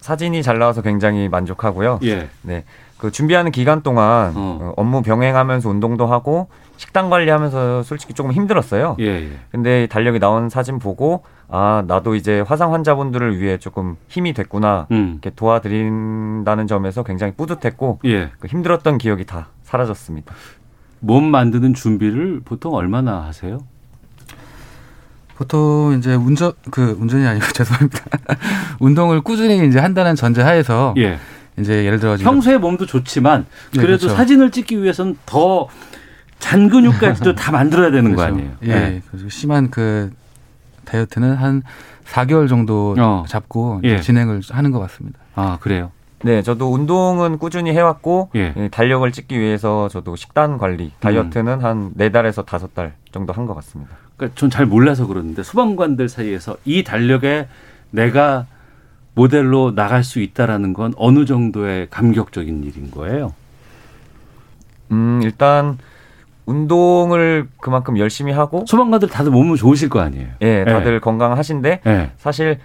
사진이 0.00 0.42
잘 0.42 0.58
나와서 0.58 0.82
굉장히 0.82 1.28
만족하고요. 1.28 2.00
예. 2.02 2.28
네. 2.42 2.64
그 2.98 3.10
준비하는 3.10 3.50
기간 3.50 3.82
동안 3.82 4.34
어, 4.36 4.74
업무 4.76 5.02
병행하면서 5.02 5.68
운동도 5.68 6.06
하고 6.06 6.48
식단 6.76 7.08
관리하면서 7.08 7.82
솔직히 7.82 8.12
조금 8.14 8.32
힘들었어요. 8.32 8.96
예, 9.00 9.06
예. 9.06 9.30
근데 9.50 9.86
달력이 9.86 10.18
나온 10.18 10.48
사진 10.48 10.78
보고 10.78 11.24
아 11.48 11.82
나도 11.86 12.14
이제 12.14 12.40
화상 12.40 12.74
환자분들을 12.74 13.40
위해 13.40 13.58
조금 13.58 13.96
힘이 14.08 14.32
됐구나 14.32 14.86
음. 14.90 15.12
이렇게 15.12 15.30
도와드린다는 15.34 16.66
점에서 16.66 17.02
굉장히 17.02 17.32
뿌듯했고 17.34 18.00
예. 18.04 18.30
그 18.38 18.48
힘들었던 18.48 18.98
기억이 18.98 19.24
다 19.24 19.48
사라졌습니다. 19.62 20.34
몸 21.00 21.24
만드는 21.24 21.74
준비를 21.74 22.40
보통 22.44 22.74
얼마나 22.74 23.22
하세요? 23.24 23.60
보통 25.50 25.96
이제 25.98 26.14
운전 26.14 26.52
그 26.70 26.98
운전이 27.00 27.26
아니고 27.26 27.46
죄송합니다. 27.54 27.98
운동을 28.78 29.22
꾸준히 29.22 29.66
이제 29.66 29.78
한다는 29.78 30.14
전제하에서 30.14 30.92
예. 30.98 31.18
이제 31.58 31.86
예를 31.86 31.98
들어 31.98 32.18
지금 32.18 32.30
평소에 32.32 32.58
몸도 32.58 32.84
좋지만 32.84 33.46
네, 33.72 33.80
그래도 33.80 34.00
그렇죠. 34.00 34.14
사진을 34.16 34.50
찍기 34.50 34.82
위해서는 34.82 35.16
더 35.24 35.66
잔근육까지도 36.40 37.34
다 37.36 37.52
만들어야 37.52 37.90
되는 37.90 38.14
거 38.14 38.16
그렇죠. 38.20 38.34
아니에요? 38.34 38.52
예. 38.64 38.66
네. 38.68 39.02
그래서 39.10 39.30
심한 39.30 39.70
그 39.70 40.10
다이어트는 40.84 41.34
한 41.36 41.62
4개월 42.06 42.46
정도 42.46 42.94
어. 42.98 43.24
잡고 43.26 43.80
예. 43.84 43.98
진행을 44.02 44.42
하는 44.50 44.72
것 44.72 44.78
같습니다. 44.80 45.18
아 45.36 45.56
그래요? 45.62 45.90
네, 46.22 46.42
저도 46.42 46.70
운동은 46.70 47.38
꾸준히 47.38 47.70
해왔고 47.70 48.28
예. 48.36 48.52
예, 48.58 48.68
달력을 48.68 49.10
찍기 49.10 49.40
위해서 49.40 49.88
저도 49.88 50.16
식단 50.16 50.58
관리 50.58 50.92
다이어트는 51.00 51.64
한네 51.64 52.10
달에서 52.10 52.42
다섯 52.42 52.74
달 52.74 52.92
정도 53.10 53.32
한 53.32 53.46
것 53.46 53.54
같습니다. 53.54 53.96
그러니까 54.20 54.38
전 54.38 54.50
잘 54.50 54.66
몰라서 54.66 55.06
그러는데 55.06 55.42
소방관들 55.42 56.08
사이에서 56.10 56.56
이 56.66 56.84
달력에 56.84 57.48
내가 57.90 58.46
모델로 59.14 59.74
나갈 59.74 60.04
수 60.04 60.20
있다라는 60.20 60.74
건 60.74 60.92
어느 60.96 61.24
정도의 61.24 61.88
감격적인 61.90 62.62
일인 62.64 62.90
거예요? 62.90 63.32
음, 64.92 65.20
일단 65.22 65.78
운동을 66.46 67.48
그만큼 67.60 67.96
열심히 67.98 68.32
하고 68.32 68.64
소방관들 68.66 69.08
다들 69.08 69.30
몸은 69.32 69.56
좋으실 69.56 69.88
거 69.88 70.00
아니에요? 70.00 70.28
예, 70.42 70.64
다들 70.64 70.94
예. 70.94 70.98
건강하신데 70.98 71.80
예. 71.86 72.10
사실 72.18 72.58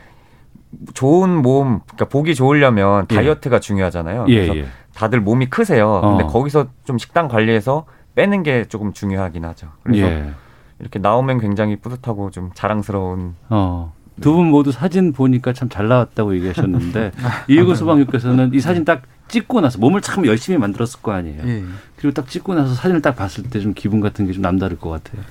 좋은 0.94 1.30
몸, 1.30 1.80
그러니까 1.86 2.06
보기 2.06 2.36
좋으려면 2.36 3.06
예. 3.12 3.16
다이어트가 3.16 3.60
중요하잖아요. 3.60 4.26
예, 4.30 4.36
그래서 4.36 4.58
예. 4.58 4.66
다들 4.94 5.22
몸이 5.22 5.50
크세요. 5.50 6.02
근데 6.04 6.24
어. 6.26 6.28
거기서 6.28 6.68
좀 6.84 6.98
식단 6.98 7.28
관리해서 7.30 7.86
빼는 8.16 8.44
게 8.44 8.66
조금 8.66 8.92
중요하긴 8.92 9.46
하죠. 9.46 9.68
그래서 9.84 10.06
예. 10.08 10.32
이렇게 10.80 11.00
나오면 11.00 11.40
굉장히 11.40 11.76
뿌듯하고 11.78 12.32
좀 12.32 12.52
자랑스러운 12.54 13.36
어. 13.50 13.94
두 14.22 14.34
분 14.34 14.48
모두 14.50 14.72
사진 14.72 15.12
보니까 15.14 15.52
참 15.54 15.68
잘 15.70 15.88
나왔다고 15.90 16.36
얘기하셨는데 16.36 17.12
이해구 17.50 17.76
소방님께서는 17.76 18.52
이 18.54 18.60
사진 18.62 18.86
딱 18.86 19.02
찍고 19.28 19.60
나서 19.62 19.78
몸을 19.80 20.02
참 20.02 20.26
열심히 20.26 20.58
만들었을 20.58 21.02
거 21.02 21.12
아니에요. 21.12 21.42
예. 21.46 21.64
그리고 21.98 22.14
딱 22.14 22.28
찍고 22.30 22.54
나서 22.56 22.74
사진을 22.76 23.02
딱 23.02 23.16
봤을 23.16 23.44
때 23.46 23.60
좀 23.60 23.74
기분 23.74 24.00
같은 24.00 24.26
게 24.26 24.32
좀 24.34 24.42
남다를 24.42 24.78
것 24.78 24.90
같아요. 24.90 25.22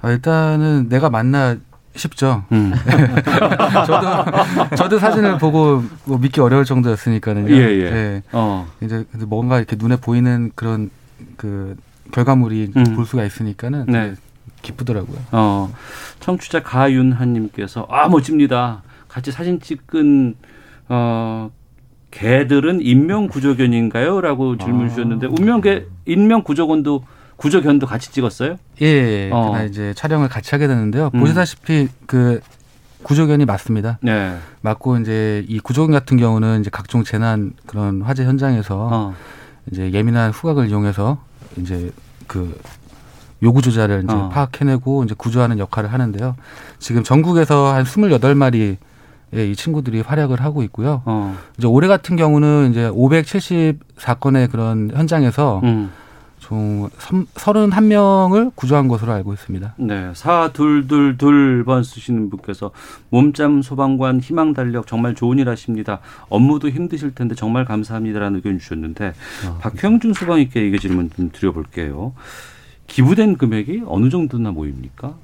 아, 0.00 0.10
일단은 0.10 0.88
내가 0.88 1.10
맞나 1.10 1.56
싶죠. 1.96 2.44
음. 2.52 2.72
저도 3.86 4.76
저도 4.76 4.98
사진을 4.98 5.38
보고 5.38 5.82
뭐 6.04 6.18
믿기 6.18 6.40
어려울 6.40 6.64
정도였으니까는요. 6.64 7.52
예, 7.52 7.60
예. 7.80 8.22
어. 8.32 8.68
이제 8.80 9.04
뭔가 9.26 9.58
이렇게 9.58 9.76
눈에 9.76 9.96
보이는 9.96 10.52
그런 10.54 10.90
그 11.36 11.76
결과물이 12.12 12.72
음. 12.76 12.84
볼 12.94 13.04
수가 13.04 13.24
있으니까는 13.24 13.86
네. 13.88 14.14
기쁘더라고요. 14.62 15.18
어, 15.32 15.72
청취자 16.20 16.62
가윤하님께서 16.62 17.86
아 17.90 18.08
멋집니다. 18.08 18.82
같이 19.08 19.30
사진 19.32 19.60
찍은 19.60 20.34
어 20.88 21.50
개들은 22.10 22.80
인명 22.80 23.28
구조견인가요?라고 23.28 24.56
질문 24.56 24.86
아. 24.86 24.88
주셨는데 24.88 25.26
운명개 25.26 25.84
인명 26.06 26.42
구조견도 26.42 27.04
구조견도 27.36 27.86
같이 27.86 28.10
찍었어요? 28.10 28.56
예, 28.82 29.30
어. 29.30 29.50
그날 29.50 29.68
이제 29.68 29.94
촬영을 29.94 30.28
같이 30.28 30.50
하게 30.50 30.66
됐는데요. 30.66 31.10
음. 31.14 31.20
보시다시피 31.20 31.88
그 32.06 32.40
구조견이 33.02 33.44
맞습니다. 33.44 33.98
네. 34.02 34.36
맞고 34.60 34.98
이제 34.98 35.44
이 35.48 35.60
구조견 35.60 35.92
같은 35.92 36.16
경우는 36.16 36.60
이제 36.60 36.70
각종 36.70 37.04
재난 37.04 37.52
그런 37.66 38.02
화재 38.02 38.24
현장에서 38.24 38.88
어. 38.92 39.14
이제 39.70 39.92
예민한 39.92 40.32
후각을 40.32 40.68
이용해서 40.68 41.18
이제 41.58 41.92
그 42.26 42.58
요구 43.42 43.62
조자를 43.62 44.04
이제 44.04 44.14
어. 44.14 44.28
파악해내고 44.28 45.04
이제 45.04 45.14
구조하는 45.16 45.58
역할을 45.58 45.92
하는데요. 45.92 46.36
지금 46.78 47.02
전국에서 47.04 47.72
한 47.72 47.84
28마리의 47.84 48.76
이 49.32 49.54
친구들이 49.54 50.00
활약을 50.00 50.40
하고 50.40 50.62
있고요. 50.64 51.02
어. 51.04 51.36
이제 51.56 51.66
올해 51.66 51.88
같은 51.88 52.16
경우는 52.16 52.70
이제 52.70 52.88
574건의 52.90 54.50
그런 54.50 54.90
현장에서 54.92 55.60
음. 55.64 55.90
총 56.48 56.88
31명을 57.34 58.52
구조한 58.54 58.88
것으로 58.88 59.12
알고 59.12 59.34
있습니다. 59.34 59.74
네, 59.76 60.10
사둘둘둘번 60.14 61.82
쓰시는 61.82 62.30
분께서 62.30 62.70
몸짱 63.10 63.60
소방관 63.60 64.20
희망 64.20 64.54
달력 64.54 64.86
정말 64.86 65.14
좋은 65.14 65.38
일 65.38 65.50
하십니다. 65.50 65.98
업무도 66.30 66.70
힘드실 66.70 67.14
텐데 67.14 67.34
정말 67.34 67.66
감사합니다라는 67.66 68.36
의견 68.36 68.58
주셨는데 68.58 69.12
박형준 69.60 70.14
소방님께 70.14 70.66
이게 70.66 70.78
질문 70.78 71.10
좀 71.14 71.30
드려볼게요. 71.32 72.14
기부된 72.88 73.36
금액이 73.36 73.82
어느 73.86 74.08
정도나 74.08 74.50
모입니까? 74.50 75.14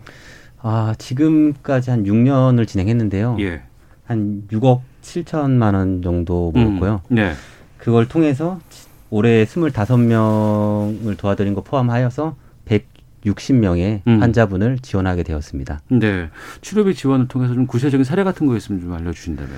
아, 0.61 0.95
지금까지 0.97 1.91
한 1.91 2.05
6년을 2.05 2.67
진행했는데요. 2.69 3.37
예. 3.41 3.63
한 4.05 4.45
6억 4.51 4.81
7천만 5.03 5.75
원 5.75 6.01
정도 6.03 6.53
모였고요. 6.53 7.01
음, 7.09 7.15
네. 7.15 7.33
그걸 7.79 8.07
통해서 8.07 8.61
올해 9.11 9.45
25명을 9.45 11.17
도와드린 11.19 11.55
거 11.55 11.63
포함하여서 11.63 12.37
160명의 12.67 14.03
음. 14.07 14.23
환자분을 14.23 14.79
지원하게 14.79 15.23
되었습니다. 15.23 15.81
네. 15.89 16.29
치료비 16.61 16.95
지원을 16.95 17.29
통해서 17.29 17.55
좀 17.55 17.67
구체적인 17.67 18.05
사례 18.05 18.25
같은 18.25 18.47
거 18.47 18.57
있으면 18.57 18.81
좀 18.81 18.93
알려주신다면. 18.93 19.51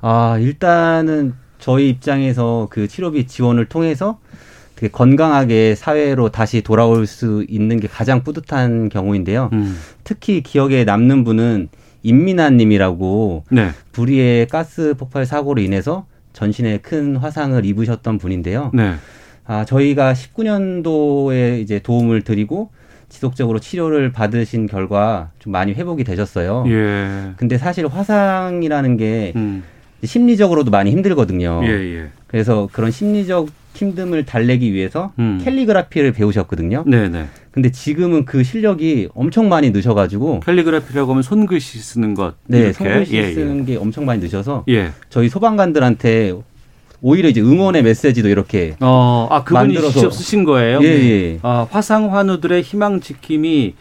아, 0.00 0.38
일단은 0.40 1.34
저희 1.58 1.90
입장에서 1.90 2.68
그 2.70 2.88
치료비 2.88 3.26
지원을 3.26 3.66
통해서 3.66 4.18
건강하게 4.88 5.74
사회로 5.74 6.30
다시 6.30 6.62
돌아올 6.62 7.06
수 7.06 7.44
있는 7.48 7.78
게 7.80 7.88
가장 7.88 8.22
뿌듯한 8.22 8.88
경우인데요. 8.88 9.50
음. 9.52 9.78
특히 10.04 10.42
기억에 10.42 10.84
남는 10.84 11.24
분은 11.24 11.68
임민아님이라고 12.02 13.44
네. 13.50 13.70
불의의 13.92 14.48
가스 14.48 14.94
폭발 14.96 15.26
사고로 15.26 15.60
인해서 15.60 16.06
전신에 16.32 16.78
큰 16.78 17.16
화상을 17.16 17.64
입으셨던 17.64 18.18
분인데요. 18.18 18.70
네. 18.72 18.94
아, 19.44 19.64
저희가 19.64 20.14
19년도에 20.14 21.60
이제 21.60 21.80
도움을 21.80 22.22
드리고 22.22 22.70
지속적으로 23.08 23.58
치료를 23.58 24.12
받으신 24.12 24.66
결과 24.66 25.30
좀 25.40 25.52
많이 25.52 25.72
회복이 25.72 26.04
되셨어요. 26.04 26.64
예. 26.68 27.32
근데 27.36 27.58
사실 27.58 27.86
화상이라는 27.86 28.96
게 28.96 29.32
음. 29.34 29.64
심리적으로도 30.04 30.70
많이 30.70 30.92
힘들거든요. 30.92 31.60
예, 31.64 31.68
예. 31.68 32.08
그래서 32.28 32.68
그런 32.72 32.90
심리적 32.92 33.48
힘듦을 33.74 34.26
달래기 34.26 34.72
위해서 34.72 35.12
음. 35.18 35.40
캘리그라피를 35.44 36.12
배우셨거든요. 36.12 36.84
네네. 36.86 37.26
근데 37.52 37.70
지금은 37.70 38.24
그 38.24 38.42
실력이 38.42 39.08
엄청 39.14 39.48
많이 39.48 39.70
늦어가지고 39.70 40.40
캘리그라피라고 40.40 41.10
하면 41.12 41.22
손글씨 41.22 41.78
쓰는 41.78 42.14
것. 42.14 42.34
네, 42.46 42.58
이렇게. 42.58 42.72
손글씨 42.74 43.14
예, 43.14 43.18
예. 43.28 43.32
쓰는 43.32 43.64
게 43.64 43.76
엄청 43.76 44.04
많이 44.04 44.20
늦어서 44.20 44.64
예. 44.68 44.90
저희 45.08 45.28
소방관들한테 45.28 46.34
오히려 47.00 47.28
이제 47.30 47.40
응원의 47.40 47.82
메시지도 47.82 48.28
이렇게 48.28 48.76
어, 48.80 49.26
아, 49.30 49.42
그분이 49.44 49.74
만들어서- 49.74 49.92
직접 49.92 50.10
쓰신 50.12 50.44
거예요? 50.44 50.80
예, 50.82 50.86
예. 50.86 51.38
아, 51.42 51.66
화상 51.70 52.14
환우들의 52.14 52.60
희망 52.62 53.00
지킴이 53.00 53.74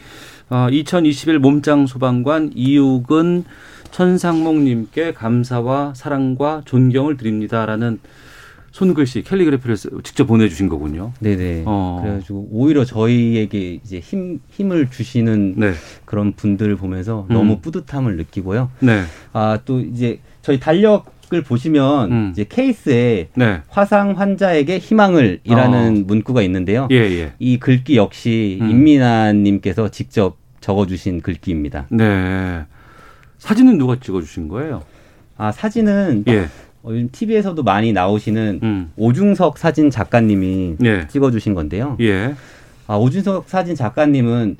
어, 0.51 0.67
2021 0.71 1.39
몸짱 1.39 1.85
소방관 1.85 2.51
이욱은 2.55 3.43
천상목님께 3.91 5.13
감사와 5.13 5.93
사랑과 5.95 6.61
존경을 6.65 7.17
드립니다라는 7.17 7.99
손글씨 8.71 9.23
캘리그래피를 9.23 9.77
쓰- 9.77 9.89
직접 10.03 10.25
보내주신 10.25 10.69
거군요. 10.69 11.11
네네. 11.19 11.63
어. 11.65 12.01
그래가지고 12.03 12.47
오히려 12.51 12.85
저희에게 12.85 13.79
이제 13.83 13.99
힘 13.99 14.39
힘을 14.49 14.89
주시는 14.89 15.55
네. 15.57 15.73
그런 16.05 16.33
분들을 16.33 16.75
보면서 16.75 17.25
음. 17.29 17.33
너무 17.33 17.59
뿌듯함을 17.59 18.17
느끼고요. 18.17 18.69
네. 18.79 19.03
아또 19.33 19.79
이제 19.81 20.19
저희 20.41 20.59
달력 20.59 21.17
을 21.31 21.43
보시면 21.43 22.11
음. 22.11 22.29
이제 22.31 22.43
케이스에 22.49 23.29
네. 23.35 23.61
화상 23.67 24.17
환자에게 24.17 24.79
희망을이라는 24.79 26.07
문구가 26.07 26.41
있는데요. 26.41 26.87
예, 26.89 26.95
예. 26.95 27.33
이 27.37 27.59
글귀 27.59 27.97
역시 27.97 28.57
음. 28.59 28.67
임민아님께서 28.71 29.89
직접 29.89 30.37
적어주신 30.59 31.21
글귀입니다. 31.21 31.85
네. 31.91 32.65
사진은 33.37 33.77
누가 33.77 33.99
찍어주신 33.99 34.47
거예요? 34.47 34.81
아 35.37 35.51
사진은 35.51 36.23
예. 36.29 36.47
어, 36.83 36.91
요즘 36.91 37.09
TV에서도 37.11 37.61
많이 37.63 37.91
나오시는 37.93 38.59
음. 38.63 38.91
오중석 38.95 39.57
사진 39.57 39.89
작가님이 39.89 40.77
예. 40.83 41.07
찍어주신 41.07 41.53
건데요. 41.53 41.97
예. 41.99 42.35
아, 42.87 42.95
오준석 42.95 43.49
사진 43.49 43.75
작가님은 43.75 44.57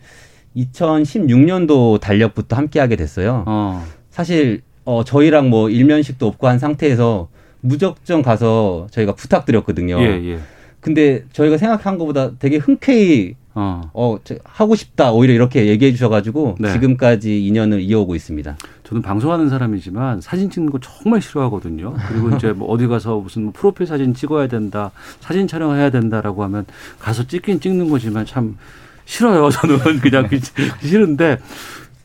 2016년도 0.56 2.00
달력부터 2.00 2.56
함께하게 2.56 2.96
됐어요. 2.96 3.44
어. 3.48 3.84
사실 4.10 4.62
어, 4.86 5.04
저희랑 5.04 5.50
뭐 5.50 5.70
일면식도 5.70 6.28
없고 6.28 6.48
한 6.48 6.60
상태에서 6.60 7.30
무작정 7.62 8.22
가서 8.22 8.88
저희가 8.92 9.14
부탁드렸거든요. 9.16 10.00
예, 10.02 10.34
예. 10.34 10.40
근데 10.80 11.26
저희가 11.34 11.58
생각한 11.58 11.98
것보다 11.98 12.32
되게 12.40 12.58
흔쾌히 12.58 13.36
어. 13.56 13.82
어, 13.94 14.18
저, 14.24 14.36
하고 14.44 14.76
싶다 14.76 15.12
오히려 15.12 15.34
이렇게 15.34 15.68
얘기해 15.68 15.92
주셔가지고 15.92 16.58
네. 16.60 16.72
지금까지 16.74 17.46
인연을 17.48 17.82
이어오고 17.82 18.16
있습니다. 18.16 18.58
저는 18.84 19.02
방송하는 19.02 19.50
사람이지만 19.50 20.22
사진 20.22 20.50
찍는 20.50 20.72
거 20.72 20.80
정말 20.80 21.22
싫어하거든요. 21.22 21.96
그리고 22.08 22.30
이제 22.38 22.52
뭐 22.52 22.70
어디 22.70 22.88
가서 22.88 23.18
무슨 23.20 23.44
뭐 23.46 23.54
프로필 23.56 23.88
사진 23.88 24.14
찍어야 24.14 24.48
된다, 24.48 24.92
사진 25.20 25.48
촬영해야 25.48 25.90
된다라고 25.90 26.44
하면 26.44 26.66
가서 27.00 27.26
찍긴 27.28 27.60
찍는 27.60 27.90
거지만 27.90 28.26
참 28.26 28.58
싫어요. 29.06 29.50
저는 29.52 30.00
그냥 30.00 30.28
그- 30.28 30.40
싫은데 30.88 31.40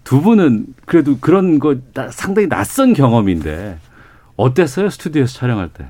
두 0.02 0.20
분은 0.22 0.66
그래도 0.86 1.18
그런 1.18 1.58
거 1.58 1.76
나- 1.92 2.10
상당히 2.10 2.48
낯선 2.48 2.94
경험인데 2.94 3.78
어땠어요? 4.36 4.90
스튜디오에서 4.90 5.38
촬영할 5.38 5.68
때? 5.68 5.86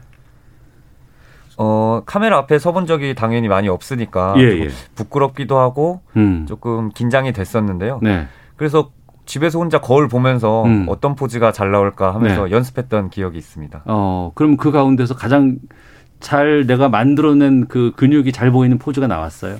어, 1.57 2.03
카메라 2.07 2.39
앞에 2.39 2.59
서본 2.59 2.87
적이 2.87 3.15
당연히 3.15 3.49
많이 3.49 3.69
없으니까 3.69 4.35
예, 4.39 4.43
예. 4.43 4.69
부끄럽기도 4.95 5.59
하고 5.59 6.01
음. 6.17 6.47
조금 6.49 6.91
긴장이 6.91 7.33
됐었는데요. 7.33 8.01
네. 8.03 8.27
그래서 8.57 8.91
집에서 9.27 9.59
혼자 9.59 9.81
거울 9.81 10.09
보면서 10.09 10.65
음. 10.65 10.87
어떤 10.89 11.15
포즈가 11.15 11.53
잘 11.53 11.71
나올까 11.71 12.15
하면서 12.15 12.45
네. 12.45 12.51
연습했던 12.51 13.11
기억이 13.11 13.39
있습니다. 13.39 13.83
어, 13.87 14.33
그럼 14.35 14.57
그 14.57 14.71
가운데서 14.71 15.15
가장 15.15 15.57
잘 16.21 16.67
내가 16.67 16.89
만들어낸 16.89 17.67
그 17.67 17.93
근육이 17.97 18.33
잘 18.33 18.51
보이는 18.51 18.79
포즈가 18.79 19.07
나왔어요. 19.07 19.57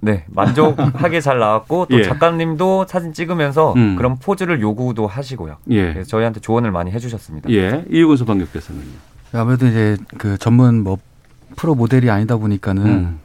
네, 0.00 0.24
만족하게 0.28 1.20
잘 1.20 1.38
나왔고 1.38 1.86
또 1.90 1.98
예. 1.98 2.02
작가님도 2.02 2.86
사진 2.88 3.12
찍으면서 3.12 3.72
음. 3.74 3.94
그런 3.96 4.18
포즈를 4.18 4.60
요구도 4.60 5.06
하시고요. 5.06 5.58
예. 5.70 5.92
그래서 5.92 6.08
저희한테 6.08 6.40
조언을 6.40 6.72
많이 6.72 6.90
해주셨습니다. 6.90 7.50
예. 7.50 7.84
이우근 7.88 8.16
소방교께서는요. 8.16 8.84
아무래도 9.32 9.66
이제 9.66 9.96
그 10.18 10.36
전문 10.38 10.82
뭐 10.82 10.98
프로 11.56 11.74
모델이 11.74 12.10
아니다 12.10 12.36
보니까는 12.36 12.86
음. 12.86 13.20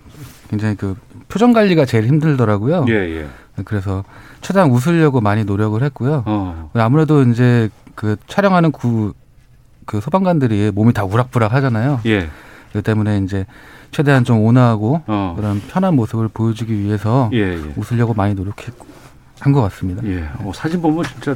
굉장히 0.49 0.75
그 0.75 0.95
표정 1.27 1.53
관리가 1.53 1.85
제일 1.85 2.05
힘들더라고요. 2.07 2.85
예, 2.89 2.93
예. 2.93 3.27
그래서 3.65 4.03
최대한 4.41 4.69
웃으려고 4.69 5.19
많이 5.19 5.43
노력을 5.43 5.81
했고요. 5.81 6.23
어. 6.25 6.69
아무래도 6.75 7.23
이제 7.23 7.69
그 7.95 8.15
촬영하는 8.27 8.71
구, 8.71 9.13
그 9.85 9.99
소방관들이 9.99 10.71
몸이 10.73 10.93
다 10.93 11.03
우락부락 11.03 11.53
하잖아요. 11.53 11.99
예. 12.05 12.29
그 12.71 12.81
때문에 12.81 13.19
이제 13.19 13.45
최대한 13.91 14.23
좀 14.23 14.41
온화하고 14.41 15.01
어. 15.07 15.33
그런 15.37 15.61
편한 15.67 15.95
모습을 15.95 16.27
보여주기 16.27 16.77
위해서 16.79 17.29
예, 17.33 17.55
예. 17.55 17.73
웃으려고 17.75 18.13
많이 18.13 18.33
노력했고 18.35 18.85
한 19.39 19.53
것 19.53 19.61
같습니다. 19.63 20.03
예. 20.05 20.29
어, 20.39 20.51
사진 20.53 20.81
보면 20.81 21.03
진짜 21.03 21.35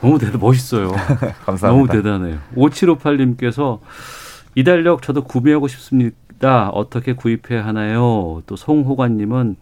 너무 0.00 0.18
대단 0.18 0.40
멋있어요. 0.40 0.92
감사합니다. 1.46 1.68
너무 1.68 1.88
대단해요. 1.88 2.38
5758님께서 2.56 3.78
이 4.58 4.64
달력 4.64 5.02
저도 5.02 5.22
구매하고 5.22 5.68
싶습니다. 5.68 6.68
어떻게 6.70 7.12
구입해야 7.12 7.64
하나요? 7.64 8.42
또 8.48 8.56
송호관님은 8.56 9.54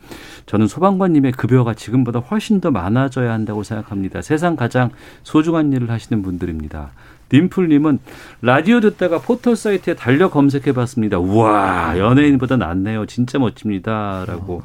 저는 0.47 0.67
소방관님의 0.67 1.33
급여가 1.33 1.75
지금보다 1.75 2.21
훨씬 2.21 2.63
더 2.63 2.71
많아져야 2.71 3.31
한다고 3.31 3.63
생각합니다. 3.63 4.23
세상 4.23 4.57
가장 4.57 4.89
소중한 5.23 5.71
일을 5.75 5.91
하시는 5.91 6.23
분들입니다. 6.23 6.93
딤플님은 7.29 7.99
라디오 8.41 8.81
듣다가 8.81 9.19
포털 9.19 9.55
사이트에 9.55 9.93
달력 9.93 10.31
검색해 10.31 10.73
봤습니다. 10.73 11.19
우와 11.19 11.99
연예인보다 11.99 12.57
낫네요. 12.57 13.05
진짜 13.05 13.39
멋집니다.라고 13.39 14.63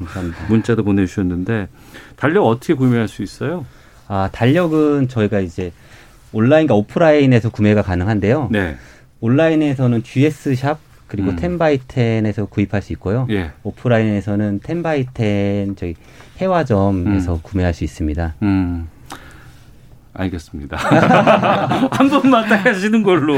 문자도 0.48 0.86
보내주셨는데 0.86 1.68
달력 2.16 2.46
어떻게 2.46 2.74
구매할 2.74 3.10
수 3.10 3.22
있어요? 3.22 3.66
아, 4.08 4.30
달력은 4.32 5.10
저희가 5.10 5.42
이제 5.42 5.74
온라인과 6.32 6.74
오프라인에서 6.74 7.50
구매가 7.50 7.82
가능한데요. 7.82 8.48
네. 8.50 8.78
온라인에서는 9.22 10.04
GS샵 10.04 10.80
그리고 11.08 11.32
음. 11.32 11.36
텐바이텐에서 11.36 12.46
구입할 12.46 12.82
수 12.82 12.94
있고요. 12.94 13.28
예. 13.30 13.52
오프라인에서는 13.64 14.62
텐바이텐 14.64 15.76
저희 15.76 15.96
해화점에서 16.40 17.40
구매할 17.42 17.74
수 17.74 17.84
있습니다. 17.84 18.36
음. 18.42 18.88
알겠습니다. 20.14 20.78
한 21.92 22.10
번만 22.10 22.48
딱 22.48 22.66
하시는 22.66 23.02
걸로 23.04 23.36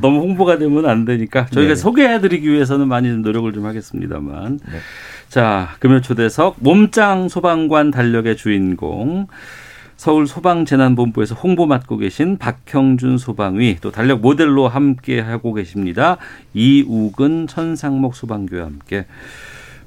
너무 0.00 0.20
홍보가 0.20 0.58
되면 0.58 0.86
안 0.86 1.04
되니까 1.04 1.46
저희가 1.46 1.74
네. 1.74 1.74
소개해드리기 1.74 2.50
위해서는 2.50 2.88
많이 2.88 3.08
노력을 3.16 3.50
좀 3.52 3.64
하겠습니다만. 3.66 4.60
자, 5.28 5.70
금요 5.78 6.02
초대석 6.02 6.56
몸짱 6.60 7.28
소방관 7.28 7.90
달력의 7.90 8.36
주인공 8.36 9.26
서울 10.02 10.26
소방재난본부에서 10.26 11.36
홍보 11.36 11.64
맡고 11.64 11.98
계신 11.98 12.36
박형준 12.36 13.18
소방위 13.18 13.76
또 13.80 13.92
달력 13.92 14.18
모델로 14.20 14.66
함께 14.66 15.20
하고 15.20 15.54
계십니다. 15.54 16.16
이우근 16.54 17.46
천상목 17.46 18.16
소방교와 18.16 18.64
함께 18.64 19.06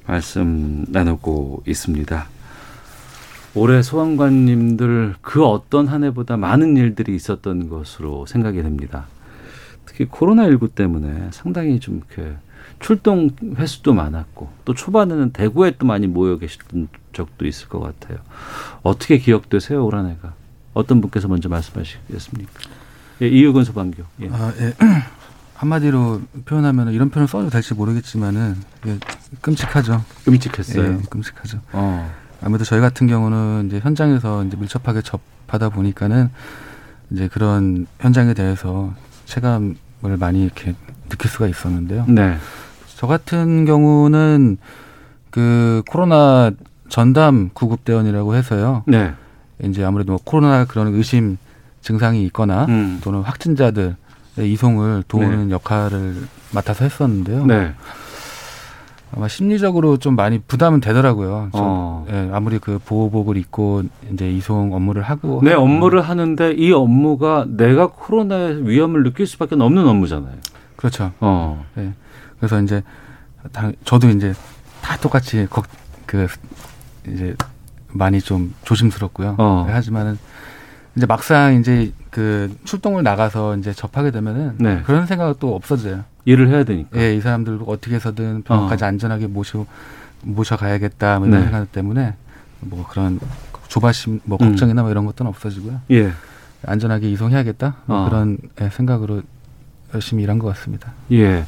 말씀 0.08 0.86
나누고 0.88 1.64
있습니다. 1.68 2.28
올해 3.56 3.82
소방관님들 3.82 5.16
그 5.20 5.44
어떤 5.44 5.90
한 5.90 6.06
해보다 6.06 6.38
많은 6.38 6.78
일들이 6.78 7.14
있었던 7.14 7.68
것으로 7.68 8.26
생각이 8.26 8.64
됩니다. 8.64 9.08
특히 9.86 10.06
코로나19 10.06 10.76
때문에 10.76 11.28
상당히 11.32 11.82
좀 11.82 11.98
이렇게 11.98 12.38
출동 12.80 13.30
횟수도 13.58 13.94
많았고 13.94 14.50
또 14.66 14.74
초반에는 14.74 15.32
대구에 15.32 15.76
또 15.80 15.86
많이 15.86 16.08
모여 16.08 16.38
계셨던 16.38 16.88
적도 17.14 17.46
있을 17.48 17.68
것 17.70 17.80
같아요. 17.80 18.18
어떻게 18.84 19.18
기억되세요, 19.18 19.84
올 19.86 19.96
한 19.96 20.10
해가? 20.10 20.34
어떤 20.74 21.00
분께서 21.02 21.28
먼저 21.28 21.48
말씀하시겠습니까? 21.50 22.52
예, 23.22 23.28
이유근 23.30 23.64
소방교. 23.64 24.04
예. 24.22 24.30
아, 24.32 24.52
예. 24.60 24.74
한마디로 25.56 26.22
표현하면 26.44 26.92
이런 26.92 27.10
표현 27.10 27.28
써도 27.28 27.50
될지 27.50 27.74
모르겠지만은 27.74 28.56
예, 28.88 29.00
끔찍하죠. 29.42 30.04
끔찍했어요. 30.26 30.84
예, 30.94 31.02
끔찍하죠. 31.10 31.60
어. 31.72 32.12
아무래도 32.42 32.66
저희 32.66 32.82
같은 32.82 33.08
경우는 33.08 33.68
이제 33.68 33.80
현장에서 33.80 34.44
이제 34.44 34.58
밀접하게 34.58 35.02
접하다 35.02 35.70
보니까는 35.70 36.30
이제 37.12 37.30
그런 37.30 37.88
현장에 38.02 38.34
대해서 38.34 38.94
체감을 39.26 40.18
많이 40.20 40.44
이렇게 40.44 40.76
느낄 41.08 41.32
수가 41.32 41.48
있었는데요. 41.48 42.06
네. 42.10 42.38
저 42.96 43.08
같은 43.08 43.66
경우는 43.66 44.58
그 45.30 45.84
코로나 45.90 46.52
전담 46.88 47.50
구급 47.54 47.84
대원이라고 47.84 48.36
해서요. 48.36 48.84
네. 48.88 49.14
이제 49.64 49.84
아무래도 49.84 50.14
뭐 50.14 50.20
코로나 50.24 50.66
그런 50.66 50.94
의심 50.94 51.38
증상이 51.82 52.24
있거나 52.26 52.66
음. 52.66 53.00
또는 53.04 53.22
확진자들의 53.22 53.96
이송을 54.40 55.04
도우는 55.08 55.52
역할을 55.52 56.16
맡아서 56.54 56.86
했었는데요. 56.86 57.46
네. 57.46 57.74
아마 59.16 59.28
심리적으로 59.28 59.98
좀 59.98 60.16
많이 60.16 60.40
부담은 60.40 60.82
되더라고요. 60.82 61.50
저, 61.54 61.60
어. 61.62 62.06
예, 62.10 62.30
아무리 62.34 62.60
그 62.60 62.80
보호복을 62.84 63.38
입고 63.38 63.84
이제 64.12 64.30
이송 64.30 64.74
업무를 64.74 65.04
하고 65.04 65.42
내 65.44 65.54
업무를 65.54 66.02
하는데 66.02 66.52
이 66.54 66.72
업무가 66.74 67.46
내가 67.48 67.88
코로나의 67.88 68.68
위험을 68.68 69.04
느낄 69.04 69.26
수밖에 69.28 69.56
없는 69.56 69.88
업무잖아요. 69.88 70.36
그렇죠. 70.76 71.12
어. 71.20 71.64
예. 71.78 71.94
그래서 72.46 72.62
이제 72.62 72.84
다, 73.52 73.72
저도 73.84 74.10
이제 74.10 74.34
다 74.82 74.96
똑같이 74.98 75.48
걱, 75.50 75.66
그 76.06 76.28
이제 77.08 77.36
많이 77.88 78.22
좀 78.22 78.54
조심스럽고요. 78.64 79.36
어. 79.40 79.66
예, 79.68 79.72
하지만은 79.72 80.20
이제 80.96 81.08
막상 81.08 81.56
이제 81.56 81.92
그 82.12 82.56
출동을 82.66 83.02
나가서 83.02 83.58
이제 83.58 83.74
접하게 83.74 84.12
되면은 84.12 84.58
네. 84.60 84.84
그런 84.86 85.08
생각은 85.08 85.36
또 85.40 85.56
없어져요. 85.56 86.04
일을 86.26 86.50
해야 86.50 86.64
되니까. 86.64 87.00
예, 87.00 87.16
이 87.16 87.22
사람들 87.22 87.62
어떻게 87.66 87.96
해서든 87.96 88.44
병원까지 88.44 88.84
어. 88.84 88.88
안전하게 88.88 89.28
모셔 89.28 89.66
모셔가야겠다 90.22 91.20
뭐 91.20 91.28
이런 91.28 91.40
네. 91.40 91.46
생각 91.46 91.72
때문에 91.72 92.14
뭐 92.60 92.86
그런 92.88 93.20
조바심 93.68 94.22
뭐 94.24 94.38
음. 94.42 94.50
걱정이나 94.50 94.84
뭐 94.84 94.92
이런 94.92 95.06
것들은 95.08 95.28
없어지고요. 95.28 95.82
예. 95.92 96.12
안전하게 96.64 97.10
이송해야겠다 97.12 97.76
뭐 97.86 98.06
어. 98.06 98.10
그런 98.10 98.38
예, 98.62 98.70
생각으로 98.70 99.24
열심히 99.96 100.24
일한 100.24 100.38
것 100.38 100.48
같습니다. 100.50 100.94
예. 101.12 101.46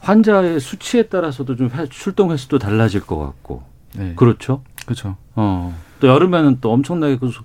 환자의 0.00 0.60
수치에 0.60 1.04
따라서도 1.04 1.56
좀 1.56 1.70
회- 1.74 1.86
출동 1.88 2.30
횟수도 2.30 2.58
달라질 2.58 3.00
것 3.00 3.18
같고. 3.18 3.62
네. 3.96 4.12
그렇죠. 4.16 4.62
그렇죠. 4.84 5.16
어. 5.34 5.74
또 6.00 6.08
여름에는 6.08 6.58
또 6.60 6.72
엄청나게 6.72 7.18
그, 7.18 7.28
수- 7.30 7.42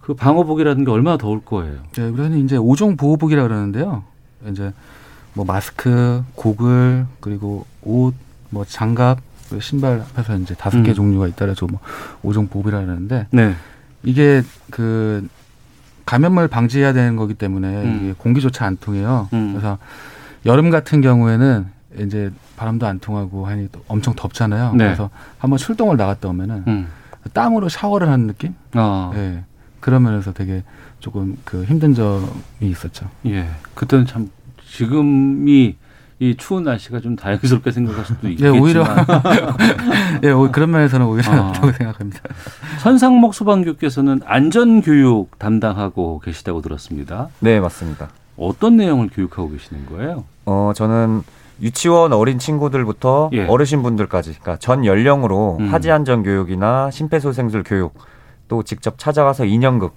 그 0.00 0.14
방호복이라는 0.14 0.84
게 0.84 0.90
얼마나 0.90 1.16
더울 1.16 1.44
거예요. 1.44 1.76
네, 1.92 2.04
우리는 2.08 2.38
이제 2.44 2.56
오종 2.56 2.96
보호복이라 2.96 3.42
그러는데요. 3.42 4.04
이제 4.50 4.72
뭐 5.32 5.44
마스크, 5.44 6.22
고글 6.34 7.06
그리고 7.20 7.66
옷, 7.82 8.14
뭐 8.50 8.64
장갑, 8.64 9.18
그리고 9.48 9.60
신발 9.60 10.04
해서 10.16 10.36
이제 10.38 10.54
다섯 10.54 10.82
개 10.82 10.90
음. 10.92 10.94
종류가 10.94 11.26
있다라서 11.28 11.66
뭐 11.66 11.80
오종 12.22 12.48
보호복이라 12.48 12.80
그러는데 12.82 13.26
네. 13.30 13.54
이게 14.04 14.42
그 14.70 15.26
감염을 16.04 16.46
방지해야 16.48 16.92
되는 16.92 17.16
거기 17.16 17.34
때문에 17.34 17.68
음. 17.68 18.00
이게 18.02 18.14
공기조차 18.16 18.64
안 18.66 18.76
통해요. 18.76 19.28
음. 19.32 19.52
그래서 19.52 19.78
여름 20.44 20.70
같은 20.70 21.00
경우에는 21.00 21.66
이제 21.98 22.30
바람도 22.56 22.86
안 22.86 22.98
통하고 22.98 23.46
하니 23.46 23.68
또 23.72 23.82
엄청 23.88 24.14
덥잖아요. 24.14 24.72
네. 24.74 24.84
그래서 24.84 25.10
한번 25.38 25.58
출동을 25.58 25.96
나갔다 25.96 26.28
오면은 26.28 26.64
음. 26.66 26.88
땀으로 27.32 27.68
샤워를 27.68 28.08
하는 28.08 28.26
느낌? 28.26 28.54
아. 28.74 29.10
예. 29.14 29.42
그런 29.80 30.02
면에서 30.02 30.32
되게 30.32 30.62
조금 31.00 31.36
그 31.44 31.64
힘든 31.64 31.94
점이 31.94 32.26
있었죠. 32.62 33.08
예. 33.26 33.48
그때는 33.74 34.06
참 34.06 34.30
지금이 34.64 35.76
이 36.18 36.34
추운 36.38 36.64
날씨가 36.64 37.00
좀 37.00 37.14
다행스럽게 37.14 37.70
생각할 37.70 38.04
수도 38.06 38.26
예, 38.28 38.30
있겠지만 38.32 38.60
오히려 38.60 38.84
예, 40.24 40.30
오- 40.30 40.50
그런 40.50 40.70
면에서는 40.70 41.04
오히려 41.06 41.30
아. 41.30 41.34
낫다고 41.36 41.72
생각합니다. 41.72 42.20
천상목 42.80 43.34
소방교께서는 43.34 44.20
안전교육 44.24 45.38
담당하고 45.38 46.20
계시다고 46.20 46.62
들었습니다. 46.62 47.28
네, 47.40 47.60
맞습니다. 47.60 48.08
어떤 48.38 48.76
내용을 48.76 49.08
교육하고 49.12 49.50
계시는 49.50 49.86
거예요? 49.86 50.24
어, 50.46 50.72
저는 50.74 51.22
유치원 51.60 52.12
어린 52.12 52.38
친구들부터 52.38 53.30
예. 53.32 53.46
어르신분들까지, 53.46 54.30
그러니까 54.40 54.56
전 54.56 54.84
연령으로 54.84 55.56
음. 55.60 55.68
화재 55.68 55.90
안전 55.90 56.22
교육이나 56.22 56.90
심폐소생술 56.90 57.62
교육, 57.64 57.94
또 58.48 58.62
직접 58.62 58.98
찾아가서 58.98 59.44
인형극, 59.46 59.94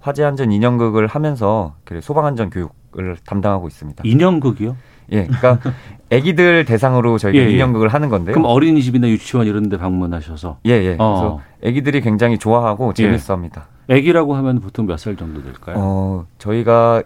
화재 0.00 0.24
안전 0.24 0.50
인형극을 0.50 1.06
하면서 1.06 1.74
그 1.84 2.00
소방 2.00 2.26
안전 2.26 2.50
교육을 2.50 3.16
담당하고 3.26 3.68
있습니다. 3.68 4.02
인형극이요? 4.06 4.76
예, 5.12 5.26
그러니까 5.26 5.58
아기들 6.12 6.64
대상으로 6.64 7.18
저희가 7.18 7.38
예, 7.38 7.46
예. 7.46 7.50
인형극을 7.52 7.88
하는 7.88 8.08
건데요. 8.08 8.34
그럼 8.34 8.46
어린이집이나 8.46 9.08
유치원 9.08 9.46
이런 9.46 9.68
데 9.68 9.76
방문하셔서 9.76 10.58
예, 10.66 10.70
예. 10.72 10.96
어. 10.98 11.40
그래서 11.60 11.72
아기들이 11.72 12.00
굉장히 12.00 12.38
좋아하고 12.38 12.92
재밌어합니다. 12.94 13.66
아기라고 13.90 14.34
하면 14.36 14.60
보통 14.60 14.86
몇 14.86 14.96
살 14.98 15.16
정도 15.16 15.42
될까요? 15.42 15.76
어, 15.78 16.26
저희가 16.38 17.02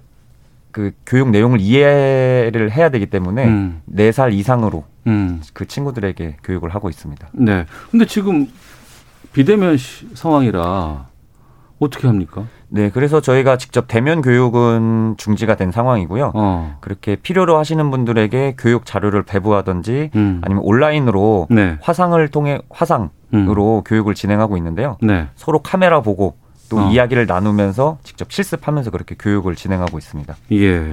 그 0.77 0.93
교육 1.07 1.31
내용을 1.31 1.59
이해를 1.59 2.71
해야 2.71 2.91
되기 2.91 3.07
때문에 3.07 3.47
음. 3.47 3.81
네살 3.87 4.35
이상으로 4.35 4.85
음. 5.07 5.41
그 5.55 5.67
친구들에게 5.67 6.37
교육을 6.45 6.69
하고 6.75 6.91
있습니다. 6.91 7.29
네. 7.33 7.65
근데 7.91 8.05
지금 8.05 8.47
비대면 9.33 9.79
시- 9.79 10.07
상황이라 10.13 11.07
어떻게 11.79 12.07
합니까? 12.07 12.45
네, 12.69 12.91
그래서 12.91 13.23
저희가 13.23 13.57
직접 13.57 13.87
대면 13.89 14.21
교육은 14.21 15.15
중지가 15.17 15.57
된 15.57 15.73
상황이고요. 15.73 16.33
어. 16.35 16.77
그렇게 16.83 17.17
필요로 17.17 17.57
하시는 17.57 17.91
분들에게 17.91 18.57
교육 18.59 18.85
자료를 18.85 19.23
배부하든지 19.23 20.11
음. 20.15 20.43
아니면 20.45 20.63
온라인으로 20.63 21.47
네. 21.49 21.79
화상을 21.81 22.29
통해 22.29 22.61
화상으로 22.69 23.83
교육을 23.87 24.13
진행하고 24.15 24.59
있는데요. 24.59 24.99
네. 25.01 25.29
서로 25.37 25.61
카메라 25.61 26.03
보고 26.03 26.37
또 26.69 26.79
어. 26.79 26.91
이야기를 26.91 27.27
나누면서 27.27 27.99
직접 28.03 28.31
실습하면서 28.33 28.91
그렇게 28.91 29.15
교육을 29.19 29.55
진행하고 29.55 29.99
있습니다. 29.99 30.35
예. 30.53 30.93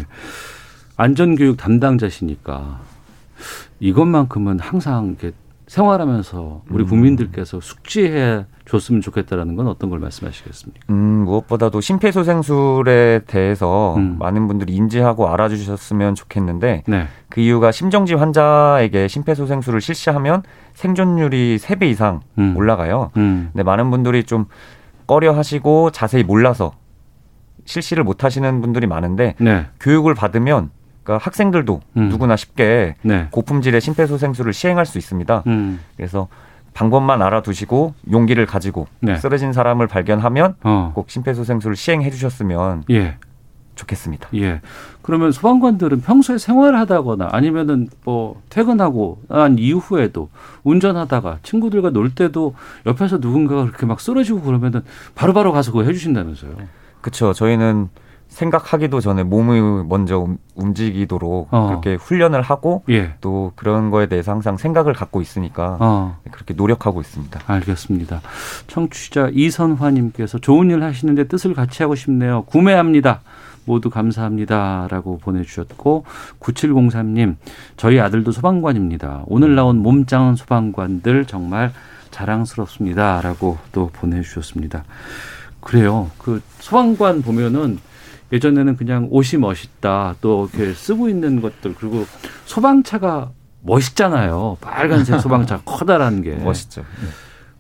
안전교육 0.97 1.57
담당자시니까 1.57 2.79
이것만큼은 3.79 4.59
항상 4.59 5.15
이렇게 5.19 5.35
생활하면서 5.67 6.61
우리 6.69 6.83
음. 6.83 6.89
국민들께서 6.89 7.59
숙지해 7.59 8.45
줬으면 8.69 9.01
좋겠다라는 9.01 9.55
건 9.55 9.67
어떤 9.67 9.89
걸 9.89 9.99
말씀하시겠습니까? 9.99 10.85
음, 10.91 11.23
무엇보다도 11.25 11.81
심폐소생술에 11.81 13.21
대해서 13.25 13.95
음. 13.97 14.17
많은 14.19 14.47
분들이 14.47 14.73
인지하고 14.73 15.29
알아주셨으면 15.29 16.15
좋겠는데 16.15 16.83
네. 16.85 17.07
그 17.29 17.41
이유가 17.41 17.71
심정지 17.71 18.13
환자에게 18.13 19.07
심폐소생술을 19.07 19.81
실시하면 19.81 20.43
생존율이 20.75 21.57
세 21.57 21.75
배 21.75 21.87
이상 21.89 22.21
음. 22.37 22.55
올라가요. 22.55 23.09
음. 23.17 23.49
근데 23.51 23.63
많은 23.63 23.89
분들이 23.89 24.23
좀 24.25 24.45
꺼려 25.05 25.33
하시고 25.33 25.91
자세히 25.91 26.23
몰라서 26.23 26.73
실시를 27.65 28.03
못 28.03 28.23
하시는 28.23 28.61
분들이 28.61 28.87
많은데 28.87 29.35
네. 29.39 29.65
교육을 29.79 30.15
받으면 30.15 30.69
그러니까 31.03 31.23
학생들도 31.25 31.81
음. 31.97 32.09
누구나 32.09 32.35
쉽게 32.35 32.95
네. 33.01 33.27
고품질의 33.31 33.81
심폐소생술을 33.81 34.53
시행할 34.53 34.85
수 34.85 34.97
있습니다. 34.97 35.43
음. 35.47 35.79
그래서 35.95 36.27
방법만 36.73 37.21
알아두시고 37.21 37.93
용기를 38.11 38.45
가지고 38.45 38.87
네. 38.99 39.15
쓰러진 39.17 39.53
사람을 39.53 39.87
발견하면 39.87 40.55
어. 40.63 40.91
꼭 40.95 41.09
심폐소생술을 41.09 41.75
시행해 41.75 42.09
주셨으면 42.09 42.83
예. 42.89 43.17
좋겠습니다. 43.75 44.29
예. 44.35 44.61
그러면 45.01 45.31
소방관들은 45.31 46.01
평소에 46.01 46.37
생활하다거나 46.37 47.29
아니면은 47.31 47.89
뭐 48.05 48.41
퇴근하고 48.49 49.19
난 49.27 49.57
이후에도 49.57 50.29
운전하다가 50.63 51.39
친구들과 51.43 51.89
놀 51.89 52.13
때도 52.13 52.55
옆에서 52.85 53.17
누군가가 53.17 53.65
그렇게 53.65 53.85
막 53.85 53.99
쓰러지고 53.99 54.41
그러면은 54.41 54.81
바로바로 55.15 55.51
가서 55.51 55.71
그거 55.71 55.83
해주신다면서요. 55.83 56.51
그렇죠. 57.01 57.33
저희는 57.33 57.89
생각하기도 58.29 58.99
전에 58.99 59.21
몸을 59.21 59.83
먼저 59.83 60.17
움- 60.17 60.37
움직이도록 60.55 61.49
어. 61.51 61.67
그렇게 61.67 61.93
훈련을 61.95 62.41
하고 62.41 62.83
예. 62.89 63.13
또 63.21 63.51
그런 63.55 63.91
거에 63.91 64.07
대해서 64.07 64.31
항상 64.31 64.57
생각을 64.57 64.93
갖고 64.93 65.21
있으니까 65.21 65.77
어. 65.79 66.17
그렇게 66.31 66.55
노력하고 66.55 66.99
있습니다. 67.01 67.39
알겠습니다. 67.45 68.21
청취자 68.65 69.29
이선화님께서 69.33 70.39
좋은 70.39 70.71
일 70.71 70.81
하시는데 70.81 71.27
뜻을 71.27 71.53
같이 71.53 71.83
하고 71.83 71.93
싶네요. 71.93 72.43
구매합니다. 72.47 73.21
모두 73.65 73.89
감사합니다라고 73.89 75.19
보내주셨고 75.19 76.05
9703님 76.39 77.35
저희 77.77 77.99
아들도 77.99 78.31
소방관입니다. 78.31 79.23
오늘 79.27 79.55
나온 79.55 79.77
몸짱은 79.77 80.35
소방관들 80.35 81.25
정말 81.25 81.71
자랑스럽습니다라고 82.11 83.57
또 83.71 83.89
보내주셨습니다. 83.93 84.83
그래요. 85.59 86.11
그 86.17 86.41
소방관 86.59 87.21
보면은 87.21 87.79
예전에는 88.31 88.77
그냥 88.77 89.07
옷이 89.11 89.39
멋있다 89.39 90.15
또 90.21 90.49
이렇게 90.53 90.73
쓰고 90.73 91.09
있는 91.09 91.41
것들 91.41 91.75
그리고 91.75 92.05
소방차가 92.45 93.31
멋있잖아요. 93.61 94.57
빨간색 94.59 95.21
소방차 95.21 95.61
커다란 95.65 96.21
게 96.21 96.35
멋있죠. 96.35 96.83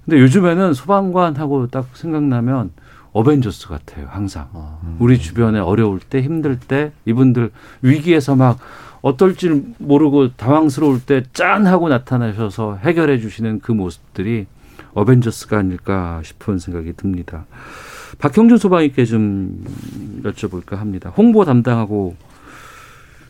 근데 0.03 0.19
요즘에는 0.19 0.73
소방관하고 0.73 1.67
딱 1.67 1.87
생각나면 1.93 2.71
어벤져스 3.13 3.67
같아요. 3.67 4.07
항상 4.09 4.47
우리 4.99 5.19
주변에 5.19 5.59
어려울 5.59 5.99
때 5.99 6.21
힘들 6.21 6.59
때 6.59 6.91
이분들 7.05 7.51
위기에서 7.81 8.35
막 8.35 8.59
어떨 9.01 9.35
줄 9.35 9.63
모르고 9.79 10.33
당황스러울 10.35 11.01
때 11.01 11.23
짠 11.33 11.67
하고 11.67 11.89
나타나셔서 11.89 12.77
해결해 12.77 13.19
주시는 13.19 13.59
그 13.59 13.71
모습들이 13.71 14.47
어벤져스가 14.93 15.57
아닐까 15.59 16.21
싶은 16.23 16.57
생각이 16.59 16.93
듭니다. 16.93 17.45
박형준 18.19 18.57
소방위께 18.57 19.05
좀 19.05 19.63
여쭤볼까 20.23 20.75
합니다. 20.77 21.09
홍보 21.15 21.45
담당하고 21.45 22.15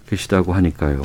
계시다고 0.07 0.53
하니까요. 0.53 1.01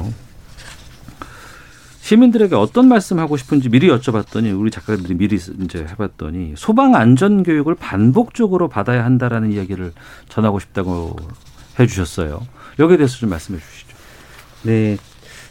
시민들에게 2.13 2.55
어떤 2.55 2.89
말씀하고 2.89 3.37
싶은지 3.37 3.69
미리 3.69 3.89
여쭤봤더니 3.89 4.59
우리 4.59 4.71
작가들이 4.71 5.15
미리 5.15 5.37
이제 5.37 5.79
해봤더니 5.91 6.55
소방 6.57 6.95
안전 6.95 7.43
교육을 7.43 7.75
반복적으로 7.75 8.69
받아야 8.69 9.05
한다라는 9.05 9.53
이야기를 9.53 9.93
전하고 10.31 10.59
싶다고 10.59 11.17
해주셨어요. 11.79 12.41
여기에 12.79 12.97
대해서 12.97 13.19
좀 13.19 13.29
말씀해 13.29 13.61
주시죠. 13.61 13.95
네. 14.63 14.97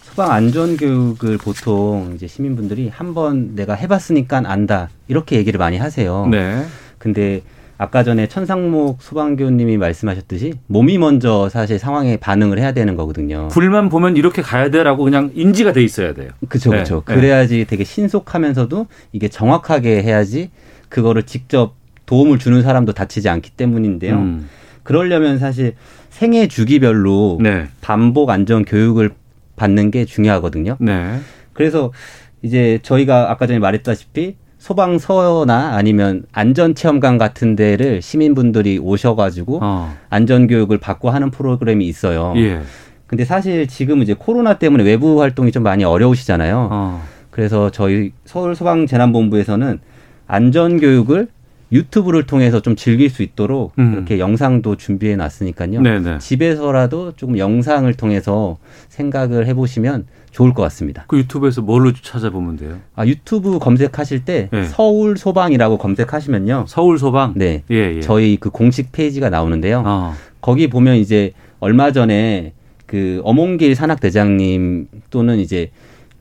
소방 0.02 0.32
안전 0.32 0.78
교육을 0.78 1.38
보통 1.38 2.14
이제 2.16 2.26
시민분들이 2.26 2.90
한 2.90 3.14
번 3.14 3.54
내가 3.56 3.76
해봤으니까 3.76 4.42
안다 4.46 4.90
이렇게 5.08 5.36
얘기를 5.38 5.60
많이 5.60 5.78
하세요. 5.78 6.26
네. 6.26 6.66
근데 6.98 7.44
아까 7.78 8.04
전에 8.04 8.28
천상목 8.28 9.02
소방교님이 9.02 9.78
말씀하셨듯이 9.78 10.54
몸이 10.68 10.98
먼저 10.98 11.48
사실 11.50 11.78
상황에 11.78 12.18
반응을 12.18 12.58
해야 12.60 12.72
되는 12.72 12.96
거거든요. 12.96 13.50
불만 13.50 13.90
보면 13.90 14.18
이렇게 14.18 14.42
가야 14.42 14.70
돼라고 14.72 15.04
그냥 15.04 15.32
인지가 15.36 15.74
돼 15.74 15.84
있어야 15.84 16.14
돼요. 16.14 16.30
그렇죠, 16.50 16.72
네, 16.72 16.78
그렇죠. 16.78 17.04
네. 17.08 17.16
그래야지 17.16 17.66
되게 17.70 17.84
신속하면서도 17.84 18.88
이게 19.12 19.28
정확하게 19.28 20.02
해야지 20.02 20.50
그거를 20.90 21.24
직접 21.24 21.76
도움을 22.08 22.40
주는 22.40 22.62
사람도 22.64 22.94
다치지 22.94 23.30
않기 23.30 23.52
때문인데요. 23.52 24.16
음. 24.16 24.50
그러려면 24.84 25.38
사실 25.38 25.76
생애 26.10 26.48
주기별로 26.48 27.38
네. 27.42 27.68
반복 27.82 28.32
안전 28.32 28.66
교육을 28.66 29.12
받는 29.56 29.92
게 29.92 30.06
중요하거든요. 30.06 30.78
네. 30.80 31.20
그래서 31.54 31.92
이제 32.42 32.80
저희가 32.82 33.30
아까 33.30 33.46
전에 33.46 33.60
말했다시피 33.60 34.36
소방서나 34.58 35.76
아니면 35.76 36.24
안전체험관 36.32 37.18
같은 37.18 37.56
데를 37.56 38.02
시민분들이 38.02 38.80
오셔가지고 38.80 39.60
어. 39.62 39.96
안전교육을 40.10 40.80
받고 40.80 41.10
하는 41.10 41.32
프로그램이 41.32 41.88
있어요. 41.88 42.34
예. 42.38 42.62
근데 43.06 43.24
사실 43.24 43.68
지금 43.68 44.02
이제 44.02 44.14
코로나 44.18 44.56
때문에 44.56 44.84
외부 44.84 45.22
활동이 45.22 45.52
좀 45.52 45.64
많이 45.64 45.84
어려우시잖아요. 45.84 46.70
어. 46.72 47.02
그래서 47.30 47.70
저희 47.70 48.12
서울소방재난본부에서는 48.26 49.80
안전교육을 50.26 51.28
유튜브를 51.72 52.24
통해서 52.26 52.62
좀 52.62 52.76
즐길 52.76 53.10
수 53.10 53.24
있도록 53.24 53.74
음. 53.78 53.94
이렇게 53.94 54.20
영상도 54.20 54.76
준비해 54.76 55.16
놨으니까요. 55.16 55.82
네네. 55.82 56.18
집에서라도 56.20 57.14
조금 57.16 57.38
영상을 57.38 57.92
통해서 57.94 58.58
생각을 58.90 59.48
해보시면 59.48 60.08
좋을 60.38 60.54
것 60.54 60.62
같습니다. 60.64 61.04
그 61.08 61.18
유튜브에서 61.18 61.64
뭘로 61.64 61.92
찾아보면 61.94 62.58
돼요? 62.58 62.78
아, 62.96 63.08
유튜브 63.08 63.58
검색하실 63.58 64.24
때 64.24 64.50
네. 64.52 64.66
서울 64.66 65.18
소방이라고 65.18 65.80
검색하시면요. 65.80 66.66
서울 66.68 67.00
소방? 67.00 67.34
네. 67.36 67.64
예, 67.72 67.96
예. 67.96 68.02
저희 68.02 68.38
그 68.40 68.52
공식 68.52 68.92
페이지가 68.92 69.32
나오는데요. 69.32 69.82
어. 69.84 70.14
거기 70.40 70.68
보면 70.68 70.98
이제 70.98 71.32
얼마 71.60 71.92
전에 71.92 72.54
그 72.86 73.20
어몽길 73.24 73.74
산악대장님 73.74 74.88
또는 75.10 75.40
이제 75.40 75.72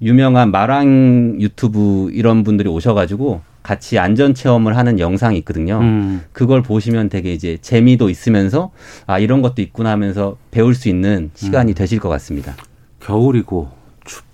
유명한 0.01 0.51
마랑 0.51 1.37
유튜브 1.39 2.09
이런 2.11 2.43
분들이 2.43 2.71
오셔가지고 2.71 3.43
같이 3.63 3.99
안전 3.99 4.33
체험을 4.33 4.79
하는 4.79 4.99
영상이 4.99 5.37
있거든요. 5.41 5.81
음. 5.81 6.23
그걸 6.33 6.63
보시면 6.63 7.11
되게 7.11 7.35
이제 7.35 7.59
재미도 7.61 8.09
있으면서 8.09 8.71
아 9.07 9.19
이런 9.19 9.43
것도 9.43 9.61
있구나 9.61 9.91
하면서 9.91 10.39
배울 10.51 10.75
수 10.75 10.89
있는 10.89 11.31
시간이 11.35 11.75
되실 11.75 12.01
것 12.01 12.09
같습니다. 12.09 12.55
겨울이고 13.01 13.76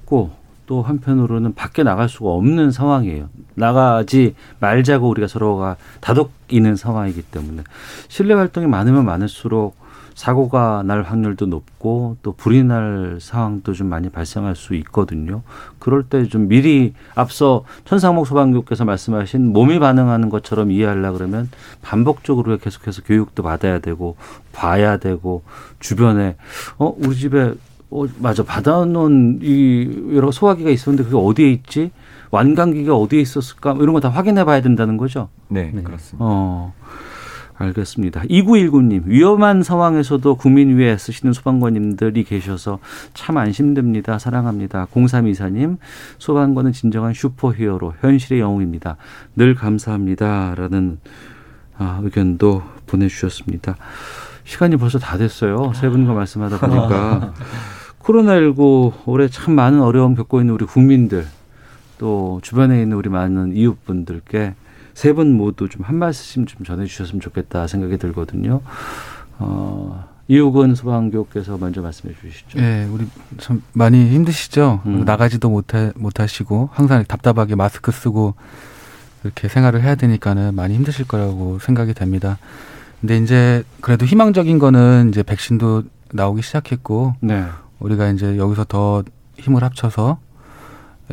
춥고 0.03 0.31
또 0.67 0.83
한편으로는 0.83 1.55
밖에 1.55 1.83
나갈 1.83 2.09
수가 2.09 2.31
없는 2.31 2.71
상황이에요. 2.71 3.29
나가지 3.55 4.35
말자고 4.61 5.09
우리가 5.09 5.27
서로가 5.27 5.77
다독이는 6.01 6.77
상황이기 6.77 7.23
때문에 7.23 7.63
실내 8.09 8.35
활동이 8.35 8.67
많으면 8.67 9.05
많을수록 9.05 9.83
사고가 10.15 10.83
날 10.85 11.03
확률도 11.03 11.47
높고 11.47 12.19
또 12.23 12.33
불이 12.33 12.65
날 12.65 13.17
상황도 13.21 13.73
좀 13.73 13.87
많이 13.89 14.11
발생할 14.11 14.55
수 14.57 14.75
있거든요. 14.75 15.43
그럴 15.79 16.03
때 16.03 16.27
좀 16.27 16.49
미리 16.49 16.93
앞서 17.15 17.65
천상목 17.87 18.27
소방교육께서 18.27 18.85
말씀하신 18.85 19.53
몸이 19.53 19.79
반응하는 19.79 20.29
것처럼 20.29 20.71
이해하려 20.71 21.13
그러면 21.13 21.51
반복적으로 21.81 22.59
계속해서 22.59 23.03
교육도 23.03 23.43
받아야 23.43 23.79
되고 23.79 24.17
봐야 24.53 24.99
되고 24.99 25.43
주변에 25.81 26.37
어 26.79 26.95
우리 26.99 27.17
집에 27.17 27.55
어, 27.93 28.07
맞아. 28.19 28.43
받아놓은 28.43 29.41
이 29.43 30.13
여러 30.15 30.31
소화기가 30.31 30.71
있었는데 30.71 31.05
그게 31.11 31.17
어디에 31.17 31.51
있지? 31.51 31.91
완강기가 32.31 32.97
어디에 32.97 33.21
있었을까? 33.21 33.75
뭐 33.75 33.83
이런 33.83 33.93
거 33.93 34.01
다 34.01 34.09
확인해 34.09 34.45
봐야 34.45 34.61
된다는 34.63 34.97
거죠. 34.97 35.29
네, 35.49 35.71
그렇습니다. 35.71 36.17
어. 36.21 36.73
알겠습니다. 37.59 38.23
2919님, 38.23 39.03
위험한 39.05 39.63
상황에서도 39.63 40.35
국민 40.37 40.77
위해 40.79 40.97
쓰시는 40.97 41.33
소방관님들이 41.33 42.25
계셔서 42.25 42.81
참 43.15 43.37
안심됩니다. 43.37 44.19
사랑합니다. 44.19 44.87
0324님, 44.93 45.77
소방관은 46.19 46.73
진정한 46.73 47.13
슈퍼 47.13 47.53
히어로, 47.53 47.95
현실의 48.01 48.41
영웅입니다. 48.41 48.97
늘 49.37 49.55
감사합니다. 49.55 50.55
라는 50.57 50.99
아, 51.79 52.01
의견도 52.03 52.63
보내주셨습니다. 52.87 53.77
시간이 54.45 54.77
벌써 54.77 54.99
다 54.99 55.17
됐어요. 55.17 55.73
세 55.75 55.89
분과 55.89 56.15
말씀하다 56.15 56.59
보니까. 56.59 57.33
코로나19 58.03 58.93
올해 59.07 59.29
참 59.29 59.55
많은 59.55 59.81
어려움 59.81 60.15
겪고 60.15 60.41
있는 60.41 60.55
우리 60.55 60.65
국민들, 60.67 61.27
또 61.99 62.41
주변에 62.43 62.81
있는 62.83 62.97
우리 62.97 63.09
많은 63.11 63.57
이웃분들께 63.57 64.55
세 64.95 65.13
분 65.15 65.33
모두 65.33 65.69
좀 65.69 65.83
한 65.85 65.97
말씀 65.97 66.45
좀 66.47 66.65
전해주셨으면 66.65 67.21
좋겠다 67.21 67.67
생각이 67.67 67.97
들거든요. 67.99 68.61
어, 69.39 70.05
이욱은 70.29 70.75
소방교께서 70.75 71.59
먼저 71.59 71.81
말씀해 71.83 72.15
주시죠. 72.21 72.59
네, 72.59 72.87
우리 72.93 73.07
참 73.39 73.63
많이 73.73 74.09
힘드시죠. 74.11 74.81
음. 74.87 75.05
나가지도 75.05 75.49
못해 75.51 75.93
못하시고 75.97 76.71
항상 76.73 77.05
답답하게 77.05 77.55
마스크 77.55 77.91
쓰고 77.91 78.35
이렇게 79.25 79.49
생활을 79.49 79.83
해야 79.83 79.95
되니까는 79.95 80.55
많이 80.55 80.75
힘드실 80.75 81.07
거라고 81.07 81.59
생각이 81.61 81.95
됩니다. 81.95 82.39
근데 83.01 83.17
이제 83.19 83.65
그래도 83.81 84.07
희망적인 84.07 84.59
거는 84.59 85.09
이제 85.11 85.23
백신도 85.23 85.85
나오기 86.13 86.43
시작했고 86.43 87.15
네. 87.21 87.45
우리가 87.83 88.09
이제 88.09 88.37
여기서 88.39 88.65
더 88.65 89.03
힘을 89.39 89.63
합쳐서 89.65 90.19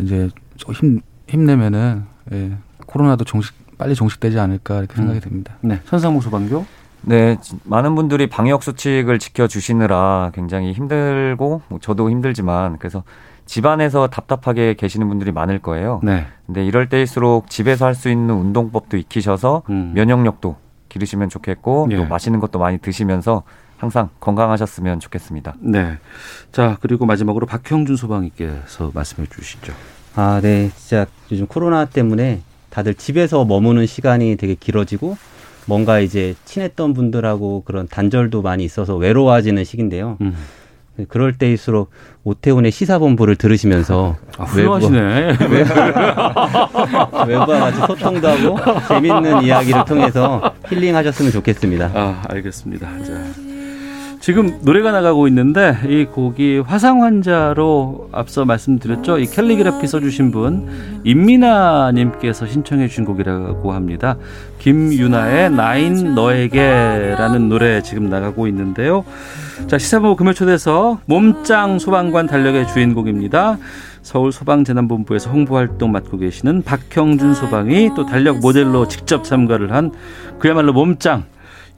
이제 0.01 0.29
좀힘 0.57 1.01
힘내면은 1.27 2.03
예, 2.31 2.51
코로나도 2.85 3.23
종식 3.25 3.53
빨리 3.77 3.95
종식되지 3.95 4.39
않을까 4.39 4.77
이렇게 4.79 4.95
생각이 4.95 5.19
음. 5.19 5.21
됩니다. 5.21 5.53
네. 5.61 5.79
천상무 5.85 6.21
소방교. 6.21 6.65
네, 7.01 7.37
지- 7.39 7.55
많은 7.63 7.95
분들이 7.95 8.27
방역 8.27 8.61
수칙을 8.61 9.19
지켜 9.19 9.47
주시느라 9.47 10.31
굉장히 10.33 10.73
힘들고 10.73 11.61
뭐 11.69 11.79
저도 11.79 12.09
힘들지만 12.11 12.77
그래서 12.77 13.03
집안에서 13.45 14.07
답답하게 14.07 14.73
계시는 14.75 15.07
분들이 15.07 15.31
많을 15.31 15.59
거예요. 15.59 16.01
네. 16.03 16.27
근데 16.45 16.65
이럴 16.65 16.89
때일수록 16.89 17.49
집에서 17.49 17.85
할 17.85 17.95
수 17.95 18.09
있는 18.09 18.35
운동법도 18.35 18.97
익히셔서 18.97 19.63
음. 19.69 19.93
면역력도 19.95 20.57
기르시면 20.89 21.29
좋겠고 21.29 21.87
예. 21.91 21.97
또 21.97 22.05
맛있는 22.05 22.39
것도 22.39 22.59
많이 22.59 22.77
드시면서 22.79 23.43
항상 23.79 24.09
건강하셨으면 24.19 24.99
좋겠습니다. 24.99 25.55
네. 25.61 25.97
자, 26.51 26.77
그리고 26.81 27.05
마지막으로 27.05 27.45
박형준 27.45 27.95
소방님께서 27.95 28.91
말씀해 28.93 29.27
주시죠. 29.29 29.73
아, 30.15 30.41
네. 30.43 30.69
진짜 30.75 31.05
요즘 31.31 31.47
코로나 31.47 31.85
때문에 31.85 32.41
다들 32.69 32.93
집에서 32.93 33.45
머무는 33.45 33.85
시간이 33.85 34.35
되게 34.35 34.53
길어지고 34.53 35.17
뭔가 35.65 35.99
이제 35.99 36.35
친했던 36.43 36.93
분들하고 36.93 37.63
그런 37.63 37.87
단절도 37.87 38.41
많이 38.41 38.65
있어서 38.65 38.97
외로워지는 38.97 39.63
시기인데요. 39.63 40.17
음. 40.21 40.35
그럴 41.07 41.37
때일수록 41.37 41.91
오태훈의 42.25 42.71
시사본부를 42.71 43.37
들으시면서 43.37 44.17
아, 44.37 44.43
훌륭하시네. 44.43 45.37
외부와, 45.49 47.25
외부와 47.25 47.59
같이 47.59 47.79
소통도 47.79 48.27
하고 48.27 48.57
재밌는 48.89 49.43
이야기를 49.43 49.85
통해서 49.85 50.53
힐링하셨으면 50.67 51.31
좋겠습니다. 51.31 51.91
아, 51.93 52.21
알겠습니다. 52.27 53.03
자. 53.05 53.48
지금 54.19 54.59
노래가 54.63 54.91
나가고 54.91 55.27
있는데 55.29 55.77
이 55.87 56.03
곡이 56.05 56.59
화상 56.59 57.03
환자로 57.03 58.09
앞서 58.11 58.43
말씀드렸죠. 58.43 59.17
이 59.17 59.25
캘리그래피 59.25 59.87
써주신 59.87 60.31
분 60.31 61.01
임미나 61.05 61.93
님께서 61.93 62.45
신청해 62.45 62.89
주신 62.89 63.05
곡이라고 63.05 63.71
합니다. 63.71 64.17
김유나의 64.59 65.51
나인 65.51 66.15
너에게라는 66.15 67.47
노래 67.47 67.81
지금 67.81 68.09
나가고 68.09 68.47
있는데요. 68.47 69.05
자 69.67 69.77
시사부 69.77 70.17
금요초대서 70.17 70.99
몸짱 71.05 71.79
소방관 71.79 72.27
달력의 72.27 72.67
주인공입니다. 72.67 73.57
서울 74.01 74.33
소방재난본부에서 74.33 75.29
홍보활동 75.29 75.91
맡고 75.93 76.17
계시는 76.17 76.63
박형준 76.63 77.33
소방이 77.33 77.91
또 77.95 78.05
달력 78.05 78.39
모델로 78.39 78.87
직접 78.89 79.23
참가를 79.23 79.71
한 79.71 79.91
그야말로 80.39 80.73
몸짱 80.73 81.23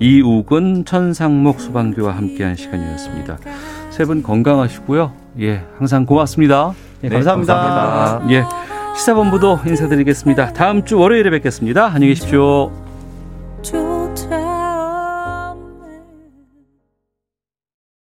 이욱은 0.01 0.83
천상목 0.85 1.59
소방교와 1.61 2.15
함께한 2.17 2.55
시간이었습니다. 2.55 3.37
세 3.91 4.05
분 4.05 4.23
건강하시고요. 4.23 5.11
예, 5.41 5.61
항상 5.77 6.05
고맙습니다. 6.07 6.73
네, 7.01 7.09
감사합니다. 7.09 7.53
감사합니다. 7.55 8.33
예, 8.33 8.43
시사본부도 8.97 9.59
인사드리겠습니다. 9.65 10.53
다음 10.53 10.83
주 10.85 10.97
월요일에 10.97 11.29
뵙겠습니다. 11.29 11.85
안녕히 11.85 12.07
계십시오. 12.15 12.71
좀 13.61 14.00